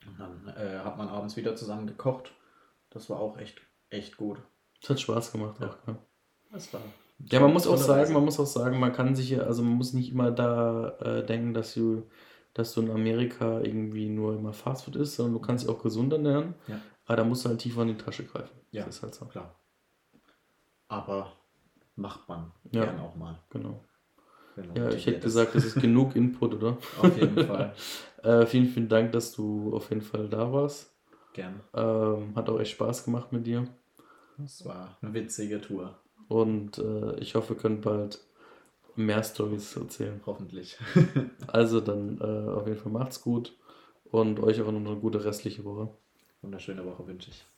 Und 0.07 0.19
dann 0.19 0.53
äh, 0.55 0.79
hat 0.79 0.97
man 0.97 1.07
abends 1.09 1.35
wieder 1.37 1.55
zusammen 1.55 1.87
gekocht. 1.87 2.31
Das 2.89 3.09
war 3.09 3.19
auch 3.19 3.37
echt, 3.37 3.61
echt 3.89 4.17
gut. 4.17 4.41
Es 4.81 4.89
hat 4.89 4.99
Spaß 4.99 5.31
gemacht 5.31 5.57
Ja. 5.61 5.67
auch, 5.69 5.77
ja. 5.87 5.95
Das 6.51 6.73
war 6.73 6.81
Ja, 7.31 7.39
man 7.41 7.53
muss 7.53 7.67
auch 7.67 7.77
sagen, 7.77 8.13
man 8.13 8.23
muss 8.25 8.39
auch 8.39 8.45
sagen, 8.47 8.79
man 8.79 8.93
kann 8.93 9.13
sich 9.15 9.29
ja, 9.29 9.39
also 9.41 9.61
man 9.61 9.73
muss 9.73 9.93
nicht 9.93 10.11
immer 10.11 10.31
da 10.31 10.89
äh, 10.99 11.25
denken, 11.25 11.53
dass 11.53 11.73
du, 11.73 12.03
dass 12.53 12.73
du 12.73 12.81
in 12.81 12.91
Amerika 12.91 13.59
irgendwie 13.61 14.09
nur 14.09 14.35
immer 14.35 14.53
Fastfood 14.53 14.95
isst, 14.97 15.15
sondern 15.15 15.33
du 15.33 15.39
kannst 15.39 15.63
dich 15.65 15.71
auch 15.73 15.81
gesund 15.81 16.11
ernähren. 16.13 16.55
Ja. 16.67 16.79
Aber 17.05 17.17
da 17.17 17.23
musst 17.23 17.45
du 17.45 17.49
halt 17.49 17.59
tiefer 17.59 17.81
in 17.83 17.89
die 17.89 17.97
Tasche 17.97 18.23
greifen. 18.25 18.55
Ja. 18.71 18.85
Das 18.85 18.97
ist 18.97 19.03
halt 19.03 19.15
so. 19.15 19.25
klar. 19.25 19.55
Aber 20.87 21.33
macht 21.95 22.27
man 22.27 22.51
Ja. 22.71 22.85
gern 22.85 22.99
auch 22.99 23.15
mal. 23.15 23.39
Genau. 23.49 23.83
Ja, 24.75 24.89
ich 24.89 25.05
hätte 25.05 25.17
ist. 25.19 25.23
gesagt, 25.23 25.55
das 25.55 25.63
ist 25.63 25.79
genug 25.79 26.15
Input, 26.15 26.55
oder? 26.55 26.77
Auf 27.01 27.17
jeden 27.17 27.45
Fall. 27.45 27.73
Äh, 28.21 28.45
vielen, 28.47 28.65
vielen 28.67 28.89
Dank, 28.89 29.13
dass 29.13 29.31
du 29.31 29.73
auf 29.73 29.91
jeden 29.91 30.01
Fall 30.01 30.27
da 30.27 30.51
warst. 30.51 30.91
Gern. 31.31 31.61
Ähm, 31.73 32.35
hat 32.35 32.49
auch 32.49 32.59
echt 32.59 32.71
Spaß 32.71 33.05
gemacht 33.05 33.31
mit 33.31 33.47
dir. 33.47 33.65
Das 34.37 34.65
war 34.65 34.97
eine 35.01 35.13
witzige 35.13 35.61
Tour. 35.61 35.97
Und 36.27 36.79
äh, 36.79 37.17
ich 37.21 37.35
hoffe, 37.35 37.51
wir 37.51 37.61
können 37.61 37.79
bald 37.79 38.19
mehr 38.99 39.23
Stories 39.23 39.75
erzählen. 39.75 40.21
Hoffentlich. 40.25 40.77
Also 41.47 41.81
dann 41.81 42.19
äh, 42.21 42.51
auf 42.51 42.67
jeden 42.67 42.79
Fall 42.79 42.91
macht's 42.91 43.21
gut 43.21 43.57
und 44.11 44.39
euch 44.39 44.61
auch 44.61 44.71
noch 44.71 44.79
eine 44.79 44.99
gute 44.99 45.23
restliche 45.25 45.63
Woche. 45.65 45.89
Wunderschöne 46.41 46.85
Woche 46.85 47.07
wünsche 47.07 47.31
ich. 47.31 47.48